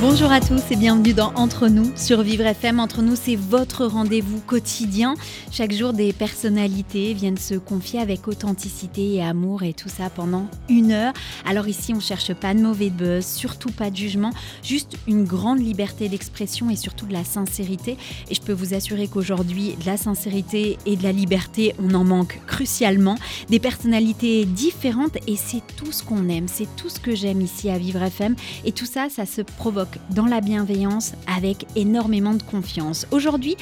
Bonjour 0.00 0.30
à 0.30 0.40
tous 0.40 0.62
et 0.70 0.76
bienvenue 0.76 1.12
dans 1.12 1.32
Entre 1.34 1.66
nous 1.66 1.90
sur 1.96 2.22
Vivre 2.22 2.46
FM. 2.46 2.78
Entre 2.78 3.02
nous, 3.02 3.16
c'est 3.16 3.34
votre 3.34 3.84
rendez-vous 3.84 4.38
quotidien. 4.38 5.16
Chaque 5.50 5.72
jour, 5.72 5.92
des 5.92 6.12
personnalités 6.12 7.14
viennent 7.14 7.36
se 7.36 7.56
confier 7.56 7.98
avec 7.98 8.28
authenticité 8.28 9.14
et 9.14 9.24
amour 9.24 9.64
et 9.64 9.72
tout 9.72 9.88
ça 9.88 10.08
pendant 10.08 10.46
une 10.68 10.92
heure. 10.92 11.12
Alors 11.44 11.66
ici, 11.66 11.94
on 11.96 11.98
cherche 11.98 12.32
pas 12.32 12.54
de 12.54 12.60
mauvais 12.60 12.90
buzz, 12.90 13.26
surtout 13.26 13.72
pas 13.72 13.90
de 13.90 13.96
jugement, 13.96 14.30
juste 14.62 14.96
une 15.08 15.24
grande 15.24 15.58
liberté 15.58 16.08
d'expression 16.08 16.70
et 16.70 16.76
surtout 16.76 17.06
de 17.06 17.12
la 17.12 17.24
sincérité. 17.24 17.96
Et 18.30 18.36
je 18.36 18.40
peux 18.40 18.52
vous 18.52 18.74
assurer 18.74 19.08
qu'aujourd'hui, 19.08 19.74
de 19.80 19.86
la 19.86 19.96
sincérité 19.96 20.78
et 20.86 20.94
de 20.94 21.02
la 21.02 21.10
liberté, 21.10 21.74
on 21.82 21.92
en 21.94 22.04
manque 22.04 22.38
crucialement. 22.46 23.16
Des 23.48 23.58
personnalités 23.58 24.44
différentes 24.44 25.18
et 25.26 25.34
c'est 25.34 25.62
tout 25.76 25.90
ce 25.90 26.04
qu'on 26.04 26.28
aime, 26.28 26.46
c'est 26.46 26.68
tout 26.76 26.88
ce 26.88 27.00
que 27.00 27.16
j'aime 27.16 27.40
ici 27.40 27.68
à 27.68 27.78
Vivre 27.78 28.00
FM. 28.00 28.36
Et 28.64 28.70
tout 28.70 28.86
ça, 28.86 29.08
ça 29.10 29.26
se 29.26 29.42
provoque 29.42 29.87
dans 30.10 30.26
la 30.26 30.40
bienveillance 30.40 31.12
avec 31.26 31.66
énormément 31.76 32.34
de 32.34 32.42
confiance. 32.42 33.06
Aujourd'hui, 33.10 33.56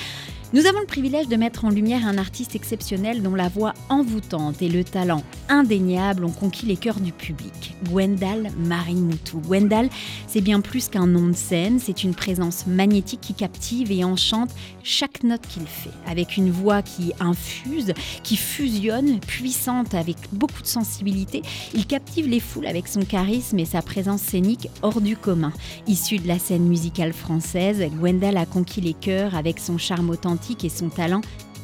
nous 0.52 0.66
avons 0.66 0.78
le 0.78 0.86
privilège 0.86 1.26
de 1.26 1.34
mettre 1.34 1.64
en 1.64 1.70
lumière 1.70 2.06
un 2.06 2.18
artiste 2.18 2.54
exceptionnel 2.54 3.20
dont 3.20 3.34
la 3.34 3.48
voix 3.48 3.74
envoûtante 3.88 4.62
et 4.62 4.68
le 4.68 4.84
talent 4.84 5.24
indéniable 5.48 6.24
ont 6.24 6.30
conquis 6.30 6.66
les 6.66 6.76
cœurs 6.76 7.00
du 7.00 7.10
public. 7.10 7.74
Gwendal 7.84 8.52
Marimoutou. 8.56 9.40
Gwendal, 9.40 9.88
c'est 10.28 10.40
bien 10.40 10.60
plus 10.60 10.88
qu'un 10.88 11.08
nom 11.08 11.26
de 11.26 11.34
scène, 11.34 11.80
c'est 11.80 12.04
une 12.04 12.14
présence 12.14 12.68
magnétique 12.68 13.22
qui 13.22 13.34
captive 13.34 13.90
et 13.90 14.04
enchante 14.04 14.50
chaque 14.84 15.24
note 15.24 15.42
qu'il 15.48 15.66
fait, 15.66 15.90
avec 16.06 16.36
une 16.36 16.52
voix 16.52 16.80
qui 16.80 17.12
infuse, 17.18 17.92
qui 18.22 18.36
fusionne, 18.36 19.18
puissante 19.18 19.94
avec 19.94 20.16
beaucoup 20.32 20.62
de 20.62 20.68
sensibilité. 20.68 21.42
Il 21.74 21.86
captive 21.86 22.28
les 22.28 22.40
foules 22.40 22.68
avec 22.68 22.86
son 22.86 23.00
charisme 23.00 23.58
et 23.58 23.64
sa 23.64 23.82
présence 23.82 24.22
scénique 24.22 24.68
hors 24.82 25.00
du 25.00 25.16
commun. 25.16 25.52
Issu 25.88 26.18
de 26.18 26.28
la 26.28 26.38
scène 26.38 26.68
musicale 26.68 27.12
française, 27.12 27.84
Gwendal 27.98 28.36
a 28.36 28.46
conquis 28.46 28.80
les 28.80 28.94
cœurs 28.94 29.34
avec 29.34 29.58
son 29.58 29.76
charme 29.76 30.10
authentique 30.10 30.35
et 30.64 30.68
son 30.68 30.88
talent 30.88 31.20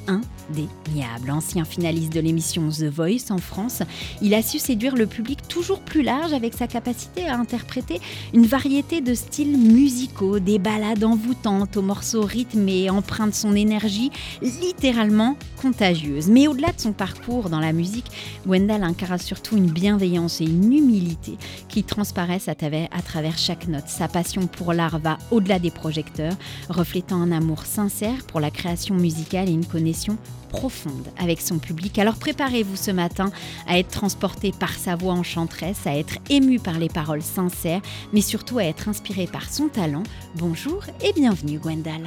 indéniable. 0.06 1.30
Ancien 1.30 1.64
finaliste 1.64 2.12
de 2.12 2.20
l'émission 2.20 2.68
The 2.68 2.84
Voice 2.84 3.30
en 3.30 3.38
France, 3.38 3.82
il 4.22 4.32
a 4.34 4.42
su 4.42 4.58
séduire 4.58 4.94
le 4.94 5.06
public 5.06 5.46
toujours 5.48 5.80
plus 5.80 6.02
large 6.02 6.32
avec 6.32 6.54
sa 6.54 6.66
capacité 6.66 7.26
à 7.26 7.36
interpréter 7.36 8.00
une 8.32 8.46
variété 8.46 9.00
de 9.00 9.14
styles 9.14 9.58
musicaux, 9.58 10.38
des 10.38 10.58
ballades 10.58 11.04
envoûtantes 11.04 11.76
aux 11.76 11.82
morceaux 11.82 12.24
rythmés, 12.24 12.88
empreints 12.88 13.26
de 13.26 13.34
son 13.34 13.54
énergie 13.54 14.10
littéralement 14.40 15.36
contagieuse. 15.60 16.28
Mais 16.28 16.48
au-delà 16.48 16.72
de 16.72 16.80
son 16.80 16.92
parcours 16.92 17.50
dans 17.50 17.60
la 17.60 17.72
musique, 17.72 18.10
Gwendal 18.46 18.82
incarne 18.82 19.18
surtout 19.18 19.56
une 19.58 19.70
bienveillance 19.70 20.40
et 20.40 20.44
une 20.44 20.72
humilité 20.72 21.36
qui 21.68 21.84
transparaissent 21.84 22.48
à 22.48 22.54
à 22.92 23.02
travers 23.02 23.38
chaque 23.38 23.66
note. 23.66 23.88
Sa 23.88 24.06
passion 24.06 24.46
pour 24.46 24.72
l'art 24.72 25.00
va 25.00 25.18
au-delà 25.32 25.58
des 25.58 25.72
projecteurs, 25.72 26.34
reflétant 26.68 27.20
un 27.20 27.32
amour 27.32 27.66
sincère 27.66 28.24
pour 28.28 28.38
la 28.38 28.52
création 28.52 28.94
musicale 28.94 29.48
et 29.48 29.52
une 29.52 29.64
connexion 29.92 30.16
profonde 30.48 31.06
avec 31.18 31.40
son 31.40 31.58
public. 31.58 31.98
Alors 31.98 32.14
préparez-vous 32.16 32.76
ce 32.76 32.90
matin 32.90 33.30
à 33.66 33.78
être 33.78 33.88
transporté 33.88 34.52
par 34.58 34.72
sa 34.72 34.96
voix 34.96 35.12
enchanteresse, 35.14 35.86
à 35.86 35.96
être 35.96 36.14
ému 36.30 36.58
par 36.58 36.78
les 36.78 36.88
paroles 36.88 37.22
sincères, 37.22 37.80
mais 38.12 38.20
surtout 38.22 38.58
à 38.58 38.64
être 38.64 38.88
inspiré 38.88 39.26
par 39.26 39.50
son 39.50 39.68
talent. 39.68 40.02
Bonjour 40.36 40.82
et 41.04 41.12
bienvenue 41.14 41.58
Gwendal. 41.58 42.02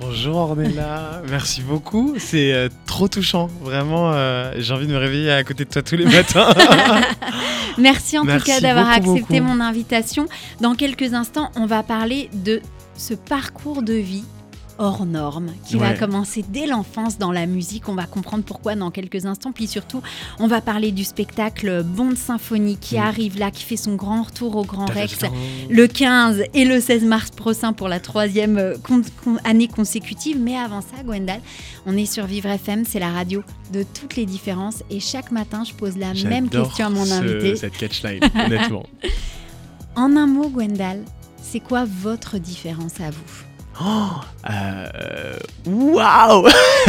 Bonjour 0.00 0.36
Ornella, 0.36 1.22
merci 1.30 1.62
beaucoup. 1.62 2.14
C'est 2.18 2.52
euh, 2.52 2.68
trop 2.86 3.08
touchant, 3.08 3.48
vraiment. 3.62 4.12
euh, 4.12 4.52
J'ai 4.58 4.72
envie 4.74 4.86
de 4.86 4.92
me 4.92 4.98
réveiller 4.98 5.30
à 5.32 5.42
côté 5.44 5.64
de 5.64 5.70
toi 5.70 5.82
tous 5.82 5.96
les 5.96 6.04
matins. 6.04 6.52
Merci 7.78 8.18
en 8.18 8.24
Merci 8.24 8.44
tout 8.46 8.50
cas 8.52 8.60
d'avoir 8.60 8.88
accepté 8.88 9.40
beaucoup. 9.40 9.54
mon 9.54 9.60
invitation. 9.60 10.26
Dans 10.62 10.74
quelques 10.74 11.12
instants, 11.14 11.50
on 11.56 11.66
va 11.66 11.82
parler 11.82 12.30
de 12.32 12.60
ce 12.96 13.12
parcours 13.14 13.82
de 13.82 13.92
vie 13.94 14.24
hors 14.78 15.06
norme 15.06 15.48
qui 15.66 15.76
va 15.76 15.90
Ouais. 15.90 15.96
commencer 15.98 16.44
dès 16.48 16.66
l'enfance 16.66 17.18
dans 17.18 17.32
la 17.32 17.46
musique. 17.46 17.88
On 17.88 17.94
va 17.94 18.04
comprendre 18.06 18.44
pourquoi 18.44 18.74
dans 18.74 18.90
quelques 18.90 19.26
instants. 19.26 19.52
Puis 19.52 19.66
surtout, 19.66 20.02
on 20.38 20.46
va 20.46 20.60
parler 20.60 20.92
du 20.92 21.04
spectacle 21.04 21.82
Bond 21.84 22.14
Symphonie 22.16 22.76
qui 22.80 22.96
Mm. 22.96 23.02
arrive 23.02 23.38
là, 23.38 23.50
qui 23.50 23.62
fait 23.64 23.76
son 23.76 23.94
grand 23.94 24.22
retour 24.22 24.56
au 24.56 24.64
Grand 24.64 24.86
Rex 24.86 25.18
le 25.70 25.86
15 25.86 26.42
et 26.54 26.64
le 26.64 26.80
16 26.80 27.04
mars 27.04 27.30
prochain 27.30 27.72
pour 27.72 27.88
la 27.88 28.00
troisième 28.00 28.58
euh, 28.58 28.76
con- 28.82 29.02
con- 29.24 29.38
année 29.44 29.68
consécutive. 29.68 30.38
Mais 30.40 30.56
avant 30.56 30.80
ça, 30.80 31.02
Gwendal, 31.04 31.40
on 31.86 31.96
est 31.96 32.06
sur 32.06 32.26
Vivre 32.26 32.48
FM, 32.50 32.84
c'est 32.84 32.98
la 33.00 33.10
radio 33.10 33.42
de 33.72 33.82
toutes 33.82 34.16
les 34.16 34.26
différences. 34.26 34.82
Et 34.90 35.00
chaque 35.00 35.30
matin, 35.30 35.64
je 35.64 35.72
pose 35.74 35.96
la 35.96 36.12
même 36.14 36.48
question 36.48 36.86
à 36.86 36.90
mon 36.90 37.04
ce- 37.04 37.12
invité. 37.12 37.56
Cette 37.56 37.76
catchline, 37.76 38.20
honnêtement. 38.34 38.84
En 39.98 40.14
un 40.16 40.26
mot, 40.26 40.48
Gwendal, 40.50 41.02
c'est 41.42 41.60
quoi 41.60 41.86
votre 41.86 42.36
différence 42.38 43.00
à 43.00 43.10
vous? 43.10 43.45
Euh, 44.48 45.36
Waouh 45.66 46.48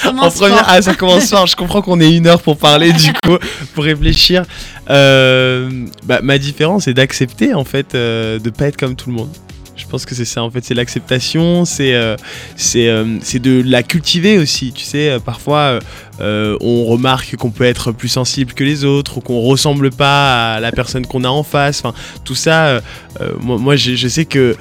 Ça 0.00 0.10
En 0.10 0.30
première, 0.30 0.64
ah, 0.68 0.80
ça 0.80 0.94
commence 0.94 1.28
fort. 1.28 1.46
Je 1.46 1.56
comprends 1.56 1.82
qu'on 1.82 2.00
ait 2.00 2.14
une 2.14 2.26
heure 2.26 2.40
pour 2.40 2.56
parler, 2.56 2.92
du 2.92 3.12
coup, 3.24 3.36
pour 3.74 3.84
réfléchir. 3.84 4.44
Euh, 4.88 5.68
bah, 6.04 6.20
ma 6.22 6.38
différence, 6.38 6.84
c'est 6.84 6.94
d'accepter, 6.94 7.54
en 7.54 7.64
fait, 7.64 7.94
euh, 7.94 8.38
de 8.38 8.50
pas 8.50 8.66
être 8.66 8.76
comme 8.76 8.94
tout 8.94 9.10
le 9.10 9.16
monde. 9.16 9.30
Je 9.76 9.86
pense 9.86 10.06
que 10.06 10.14
c'est 10.14 10.24
ça, 10.24 10.42
en 10.42 10.50
fait, 10.50 10.64
c'est 10.64 10.74
l'acceptation, 10.74 11.64
c'est 11.64 11.94
euh, 11.94 12.16
c'est 12.56 12.88
euh, 12.88 13.18
c'est 13.22 13.40
de 13.40 13.62
la 13.66 13.82
cultiver 13.82 14.38
aussi. 14.38 14.72
Tu 14.72 14.84
sais, 14.84 15.18
parfois, 15.24 15.80
euh, 16.20 16.56
on 16.60 16.84
remarque 16.84 17.36
qu'on 17.36 17.50
peut 17.50 17.64
être 17.64 17.92
plus 17.92 18.08
sensible 18.08 18.52
que 18.52 18.64
les 18.64 18.84
autres, 18.84 19.18
ou 19.18 19.20
qu'on 19.20 19.40
ressemble 19.40 19.90
pas 19.90 20.54
à 20.54 20.60
la 20.60 20.72
personne 20.72 21.06
qu'on 21.06 21.24
a 21.24 21.28
en 21.28 21.42
face. 21.42 21.82
Enfin, 21.84 21.94
tout 22.24 22.34
ça, 22.34 22.66
euh, 22.66 22.80
euh, 23.20 23.32
moi, 23.38 23.76
je, 23.76 23.94
je 23.94 24.08
sais 24.08 24.24
que 24.24 24.56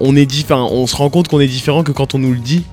on 0.00 0.16
est 0.16 0.50
on 0.50 0.86
se 0.86 0.96
rend 0.96 1.10
compte 1.10 1.28
qu'on 1.28 1.40
est 1.40 1.46
différent 1.46 1.82
que 1.82 1.92
quand 1.92 2.14
on 2.14 2.18
nous 2.18 2.32
le 2.32 2.38
dit. 2.38 2.64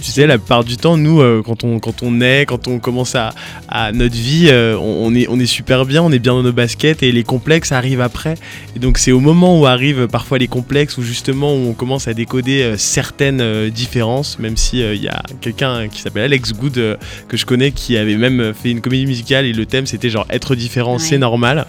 Tu 0.00 0.10
sais, 0.10 0.26
la 0.26 0.38
plupart 0.38 0.64
du 0.64 0.76
temps, 0.76 0.96
nous, 0.96 1.20
euh, 1.20 1.40
quand, 1.44 1.62
on, 1.62 1.78
quand 1.78 2.02
on 2.02 2.20
est, 2.20 2.46
quand 2.46 2.66
on 2.66 2.80
commence 2.80 3.14
à, 3.14 3.30
à 3.68 3.92
notre 3.92 4.16
vie, 4.16 4.48
euh, 4.48 4.76
on, 4.80 5.14
est, 5.14 5.28
on 5.28 5.38
est 5.38 5.46
super 5.46 5.84
bien, 5.86 6.02
on 6.02 6.10
est 6.10 6.18
bien 6.18 6.32
dans 6.32 6.42
nos 6.42 6.52
baskets 6.52 7.02
et 7.04 7.12
les 7.12 7.22
complexes 7.22 7.70
arrivent 7.70 8.00
après. 8.00 8.34
Et 8.74 8.80
donc, 8.80 8.98
c'est 8.98 9.12
au 9.12 9.20
moment 9.20 9.60
où 9.60 9.66
arrivent 9.66 10.08
parfois 10.08 10.38
les 10.38 10.48
complexes, 10.48 10.98
où 10.98 11.02
justement 11.02 11.54
où 11.54 11.68
on 11.68 11.74
commence 11.74 12.08
à 12.08 12.14
décoder 12.14 12.62
euh, 12.62 12.76
certaines 12.76 13.68
différences, 13.70 14.38
même 14.40 14.56
si 14.56 14.80
il 14.80 15.02
y 15.02 15.08
a 15.08 15.22
quelqu'un 15.40 15.86
qui 15.88 16.00
s'appelle 16.02 16.24
Alex 16.24 16.52
Good, 16.54 16.98
que 17.28 17.36
je 17.36 17.46
connais, 17.46 17.70
qui 17.70 17.96
avait 17.96 18.16
même 18.16 18.52
fait 18.60 18.70
une 18.70 18.80
comédie 18.80 19.06
musicale 19.06 19.46
et 19.46 19.52
le 19.52 19.64
thème 19.66 19.86
c'était 19.86 20.10
genre 20.10 20.26
être 20.30 20.54
différent, 20.56 20.94
Ouais. 20.94 20.98
c'est 20.98 21.18
normal. 21.18 21.66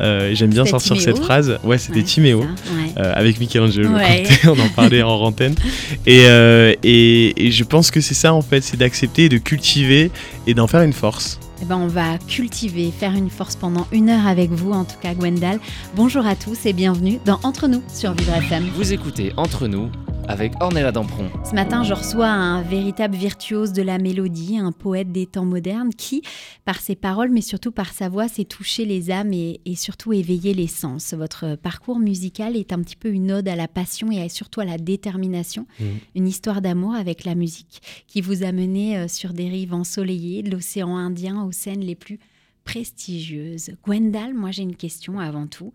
Euh, 0.00 0.30
J'aime 0.34 0.50
bien 0.50 0.64
sortir 0.64 0.96
Timéo 0.96 1.04
cette 1.16 1.22
phrase. 1.24 1.58
Ouais, 1.64 1.78
c'était 1.78 1.98
Ouais, 1.98 2.04
Timéo. 2.04 2.44
c'est 2.56 2.68
ça, 2.68 2.74
ouais. 2.76 2.92
Euh, 3.06 3.12
avec 3.14 3.38
Michelangelo 3.40 3.88
Ouais. 3.90 4.24
Conte, 4.44 4.56
on 4.58 4.60
en 4.62 4.68
parlait 4.68 5.02
en. 5.02 5.54
Et, 6.06 6.24
euh, 6.26 6.74
et, 6.82 7.46
et 7.46 7.50
je 7.50 7.64
pense 7.64 7.90
que 7.90 8.00
c'est 8.00 8.14
ça 8.14 8.32
en 8.34 8.42
fait, 8.42 8.62
c'est 8.62 8.76
d'accepter, 8.76 9.28
de 9.28 9.38
cultiver 9.38 10.10
et 10.46 10.54
d'en 10.54 10.66
faire 10.66 10.82
une 10.82 10.92
force. 10.92 11.38
Eh 11.62 11.66
ben, 11.66 11.76
on 11.76 11.88
va 11.88 12.16
cultiver, 12.26 12.90
faire 12.98 13.12
une 13.12 13.28
force 13.28 13.54
pendant 13.54 13.86
une 13.92 14.08
heure 14.08 14.26
avec 14.26 14.50
vous, 14.50 14.72
en 14.72 14.84
tout 14.84 14.96
cas 15.02 15.12
Gwendal. 15.12 15.60
Bonjour 15.94 16.26
à 16.26 16.34
tous 16.34 16.64
et 16.64 16.72
bienvenue 16.72 17.18
dans 17.26 17.38
Entre 17.42 17.68
nous 17.68 17.82
sur 17.94 18.12
Vivre 18.14 18.34
FM. 18.34 18.68
Vous 18.74 18.94
écoutez 18.94 19.32
Entre 19.36 19.66
nous 19.68 19.90
avec 20.28 20.52
Ornella 20.60 20.92
Dampron. 20.92 21.28
Ce 21.44 21.54
matin, 21.54 21.82
je 21.82 21.92
reçois 21.92 22.28
un 22.28 22.62
véritable 22.62 23.16
virtuose 23.16 23.72
de 23.72 23.82
la 23.82 23.98
mélodie, 23.98 24.58
un 24.58 24.72
poète 24.72 25.10
des 25.12 25.26
temps 25.26 25.44
modernes 25.44 25.90
qui, 25.94 26.22
par 26.64 26.80
ses 26.80 26.94
paroles, 26.94 27.30
mais 27.30 27.40
surtout 27.40 27.72
par 27.72 27.92
sa 27.92 28.08
voix, 28.08 28.28
sait 28.28 28.44
toucher 28.44 28.84
les 28.84 29.10
âmes 29.10 29.32
et, 29.32 29.60
et 29.64 29.74
surtout 29.74 30.12
éveiller 30.12 30.54
les 30.54 30.66
sens. 30.68 31.14
Votre 31.14 31.56
parcours 31.56 31.98
musical 31.98 32.56
est 32.56 32.72
un 32.72 32.80
petit 32.80 32.96
peu 32.96 33.08
une 33.10 33.32
ode 33.32 33.48
à 33.48 33.56
la 33.56 33.66
passion 33.68 34.10
et 34.12 34.22
à- 34.22 34.28
surtout 34.28 34.60
à 34.60 34.64
la 34.64 34.78
détermination, 34.78 35.66
Mhm. 35.80 35.86
une 36.16 36.28
histoire 36.28 36.60
d'amour 36.62 36.94
avec 36.94 37.24
la 37.24 37.34
musique 37.34 37.82
qui 38.06 38.20
vous 38.20 38.42
a 38.44 38.52
mené 38.52 38.96
euh, 38.98 39.08
sur 39.08 39.32
des 39.32 39.48
rives 39.48 39.74
ensoleillées 39.74 40.42
de 40.42 40.50
l'océan 40.50 40.96
Indien 40.96 41.42
aux 41.44 41.52
scènes 41.52 41.80
les 41.80 41.94
plus 41.96 42.18
prestigieuses. 42.64 43.70
Gwendal, 43.84 44.34
moi 44.34 44.50
j'ai 44.52 44.62
une 44.62 44.76
question 44.76 45.18
avant 45.18 45.46
tout. 45.46 45.72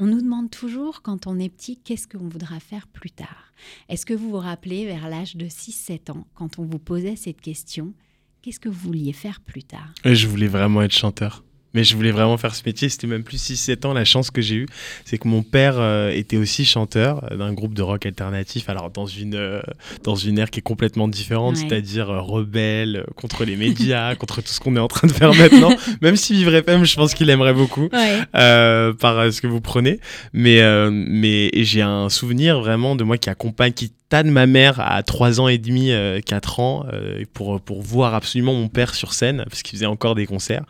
On 0.00 0.06
nous 0.06 0.22
demande 0.22 0.48
toujours, 0.48 1.02
quand 1.02 1.26
on 1.26 1.40
est 1.40 1.48
petit, 1.48 1.76
qu'est-ce 1.76 2.06
qu'on 2.06 2.28
voudra 2.28 2.60
faire 2.60 2.86
plus 2.86 3.10
tard? 3.10 3.52
Est-ce 3.88 4.06
que 4.06 4.14
vous 4.14 4.30
vous 4.30 4.38
rappelez, 4.38 4.86
vers 4.86 5.08
l'âge 5.08 5.34
de 5.34 5.46
6-7 5.46 6.12
ans, 6.12 6.24
quand 6.34 6.60
on 6.60 6.64
vous 6.64 6.78
posait 6.78 7.16
cette 7.16 7.40
question, 7.40 7.92
qu'est-ce 8.40 8.60
que 8.60 8.68
vous 8.68 8.78
vouliez 8.78 9.12
faire 9.12 9.40
plus 9.40 9.64
tard? 9.64 9.92
Et 10.04 10.14
je 10.14 10.28
voulais 10.28 10.46
vraiment 10.46 10.82
être 10.82 10.92
chanteur. 10.92 11.42
Mais 11.74 11.84
je 11.84 11.94
voulais 11.96 12.12
vraiment 12.12 12.38
faire 12.38 12.54
ce 12.54 12.62
métier. 12.64 12.88
C'était 12.88 13.06
même 13.06 13.22
plus 13.22 13.36
6-7 13.50 13.86
ans. 13.86 13.92
La 13.92 14.06
chance 14.06 14.30
que 14.30 14.40
j'ai 14.40 14.54
eue, 14.54 14.66
c'est 15.04 15.18
que 15.18 15.28
mon 15.28 15.42
père 15.42 15.74
euh, 15.78 16.10
était 16.10 16.38
aussi 16.38 16.64
chanteur 16.64 17.22
euh, 17.30 17.36
d'un 17.36 17.52
groupe 17.52 17.74
de 17.74 17.82
rock 17.82 18.06
alternatif. 18.06 18.70
Alors, 18.70 18.90
dans 18.90 19.04
une, 19.06 19.34
euh, 19.34 19.60
dans 20.02 20.14
une 20.16 20.38
ère 20.38 20.50
qui 20.50 20.60
est 20.60 20.62
complètement 20.62 21.08
différente, 21.08 21.56
Ouais. 21.56 21.66
c'est-à-dire 21.68 22.08
euh, 22.10 22.20
rebelle, 22.20 22.96
euh, 23.06 23.12
contre 23.16 23.44
les 23.44 23.56
médias, 23.56 24.14
contre 24.16 24.40
tout 24.40 24.48
ce 24.48 24.60
qu'on 24.60 24.76
est 24.76 24.80
en 24.80 24.88
train 24.88 25.08
de 25.08 25.12
faire 25.12 25.34
maintenant. 25.34 25.70
même 26.00 26.16
si 26.16 26.32
Vivre 26.32 26.54
FM, 26.54 26.84
je 26.84 26.96
pense 26.96 27.12
qu'il 27.14 27.28
aimerait 27.28 27.52
beaucoup 27.54 27.88
Ouais. 27.92 28.20
euh, 28.34 28.94
par 28.94 29.30
ce 29.32 29.40
que 29.42 29.46
vous 29.46 29.60
prenez. 29.60 30.00
Mais, 30.32 30.62
euh, 30.62 30.90
mais 30.90 31.50
j'ai 31.54 31.82
un 31.82 32.08
souvenir 32.08 32.60
vraiment 32.60 32.96
de 32.96 33.04
moi 33.04 33.18
qui 33.18 33.28
accompagne, 33.28 33.72
qui 33.72 33.92
tanne 34.08 34.30
ma 34.30 34.46
mère 34.46 34.80
à 34.80 35.02
3 35.02 35.40
ans 35.40 35.48
et 35.48 35.58
demi, 35.58 35.90
euh, 35.92 36.20
4 36.24 36.60
ans, 36.60 36.86
euh, 36.92 37.22
pour, 37.34 37.60
pour 37.60 37.82
voir 37.82 38.14
absolument 38.14 38.54
mon 38.54 38.68
père 38.68 38.94
sur 38.94 39.12
scène, 39.12 39.44
parce 39.48 39.62
qu'il 39.62 39.76
faisait 39.76 39.86
encore 39.86 40.14
des 40.14 40.24
concerts. 40.26 40.64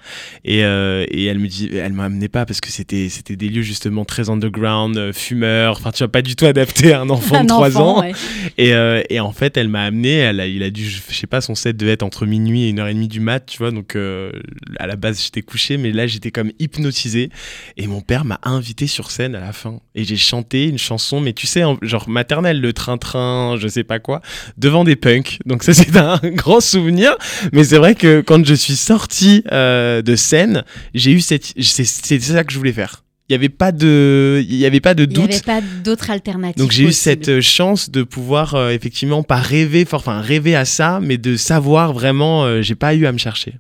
Et, 0.44 0.64
euh, 0.64 1.05
et 1.08 1.26
elle 1.26 1.38
me 1.38 1.46
dit, 1.46 1.70
elle 1.73 1.93
m'amenait 1.93 2.29
pas 2.29 2.44
parce 2.46 2.61
que 2.61 2.70
c'était, 2.70 3.08
c'était 3.08 3.37
des 3.37 3.49
lieux 3.49 3.62
justement 3.62 4.05
très 4.05 4.29
underground, 4.29 4.96
euh, 4.96 5.12
fumeurs, 5.12 5.76
enfin 5.79 5.93
tu 5.93 5.99
vois, 5.99 6.11
pas 6.11 6.23
du 6.23 6.35
tout 6.35 6.46
adapté 6.46 6.93
à 6.93 7.00
un 7.02 7.11
enfant 7.11 7.37
Un 7.37 7.43
de 7.44 7.49
3 7.49 7.69
enfant, 7.76 7.99
ans. 7.99 8.00
ouais. 8.00 8.12
Et, 8.58 8.73
euh, 8.75 9.02
et 9.08 9.20
en 9.20 9.32
fait, 9.32 9.56
elle 9.56 9.69
m'a 9.69 9.82
amené, 9.84 10.14
elle 10.14 10.41
a, 10.41 10.46
il 10.49 10.62
a 10.64 10.70
dû, 10.70 10.84
je 10.88 11.00
sais 11.14 11.26
pas, 11.29 11.41
son 11.41 11.55
set 11.55 11.76
devait 11.76 11.93
être 11.93 12.02
entre 12.02 12.26
minuit 12.26 12.64
et 12.64 12.69
une 12.70 12.81
heure 12.81 12.88
et 12.88 12.94
demie 12.94 13.08
du 13.08 13.20
mat, 13.20 13.46
tu 13.46 13.58
vois, 13.58 13.70
donc 13.70 13.94
euh, 13.94 14.32
à 14.79 14.87
la 14.88 14.96
base 14.96 15.23
j'étais 15.23 15.43
couché, 15.43 15.76
mais 15.76 15.93
là 15.93 16.06
j'étais 16.08 16.31
comme 16.32 16.50
hypnotisé. 16.58 17.31
Et 17.76 17.87
mon 17.87 18.00
père 18.00 18.25
m'a 18.25 18.41
invité 18.43 18.87
sur 18.88 19.11
scène 19.12 19.34
à 19.37 19.41
la 19.41 19.52
fin. 19.52 19.79
Et 19.94 20.02
j'ai 20.05 20.17
chanté 20.17 20.64
une 20.67 20.79
chanson, 20.79 21.20
mais 21.20 21.32
tu 21.32 21.46
sais, 21.46 21.62
en- 21.62 21.79
genre 21.82 22.08
maternelle, 22.08 22.61
le 22.61 22.73
train-train, 22.73 23.27
je 23.56 23.69
sais 23.69 23.84
pas 23.84 23.98
quoi, 23.98 24.20
devant 24.56 24.84
des 24.84 24.96
punks. 24.96 25.38
Donc 25.46 25.62
ça 25.62 25.75
c'est 25.78 25.96
un 25.96 26.19
grand 26.25 26.60
souvenir. 26.60 27.16
Mais 27.52 27.64
c'est 27.64 27.78
vrai 27.78 27.94
que 27.94 28.20
quand 28.20 28.44
je 28.44 28.54
suis 28.54 28.76
sorti 28.76 29.42
euh, 29.52 30.02
de 30.02 30.16
scène, 30.16 30.64
j'ai 30.94 31.12
eu 31.12 31.20
cette... 31.20 31.52
C'est 31.60 32.20
ça 32.20 32.44
que 32.44 32.52
je 32.52 32.58
voulais 32.58 32.72
faire. 32.72 33.02
Il 33.28 33.32
n'y 33.32 33.36
avait 33.36 33.50
pas 33.50 33.72
de, 33.72 34.42
il 34.48 34.54
y 34.56 34.64
avait 34.64 34.80
pas 34.80 34.94
de 34.94 35.02
Il 35.02 35.08
n'y 35.08 35.14
doute. 35.14 35.30
avait 35.30 35.40
pas 35.42 35.60
d'autres 35.84 36.10
alternatives. 36.10 36.56
Donc 36.56 36.70
j'ai 36.72 36.84
eu 36.84 36.92
cette 36.92 37.28
euh, 37.28 37.42
chance 37.42 37.90
de 37.90 38.02
pouvoir 38.02 38.54
euh, 38.54 38.70
effectivement 38.70 39.22
pas 39.22 39.36
rêver, 39.36 39.86
enfin 39.92 40.22
rêver 40.22 40.56
à 40.56 40.64
ça, 40.64 40.98
mais 41.02 41.19
de 41.19 41.36
savoir 41.36 41.92
vraiment, 41.92 42.44
euh, 42.44 42.62
j'ai 42.62 42.74
pas 42.74 42.94
eu 42.94 43.04
à 43.04 43.12
me 43.12 43.19
chercher. 43.19 43.58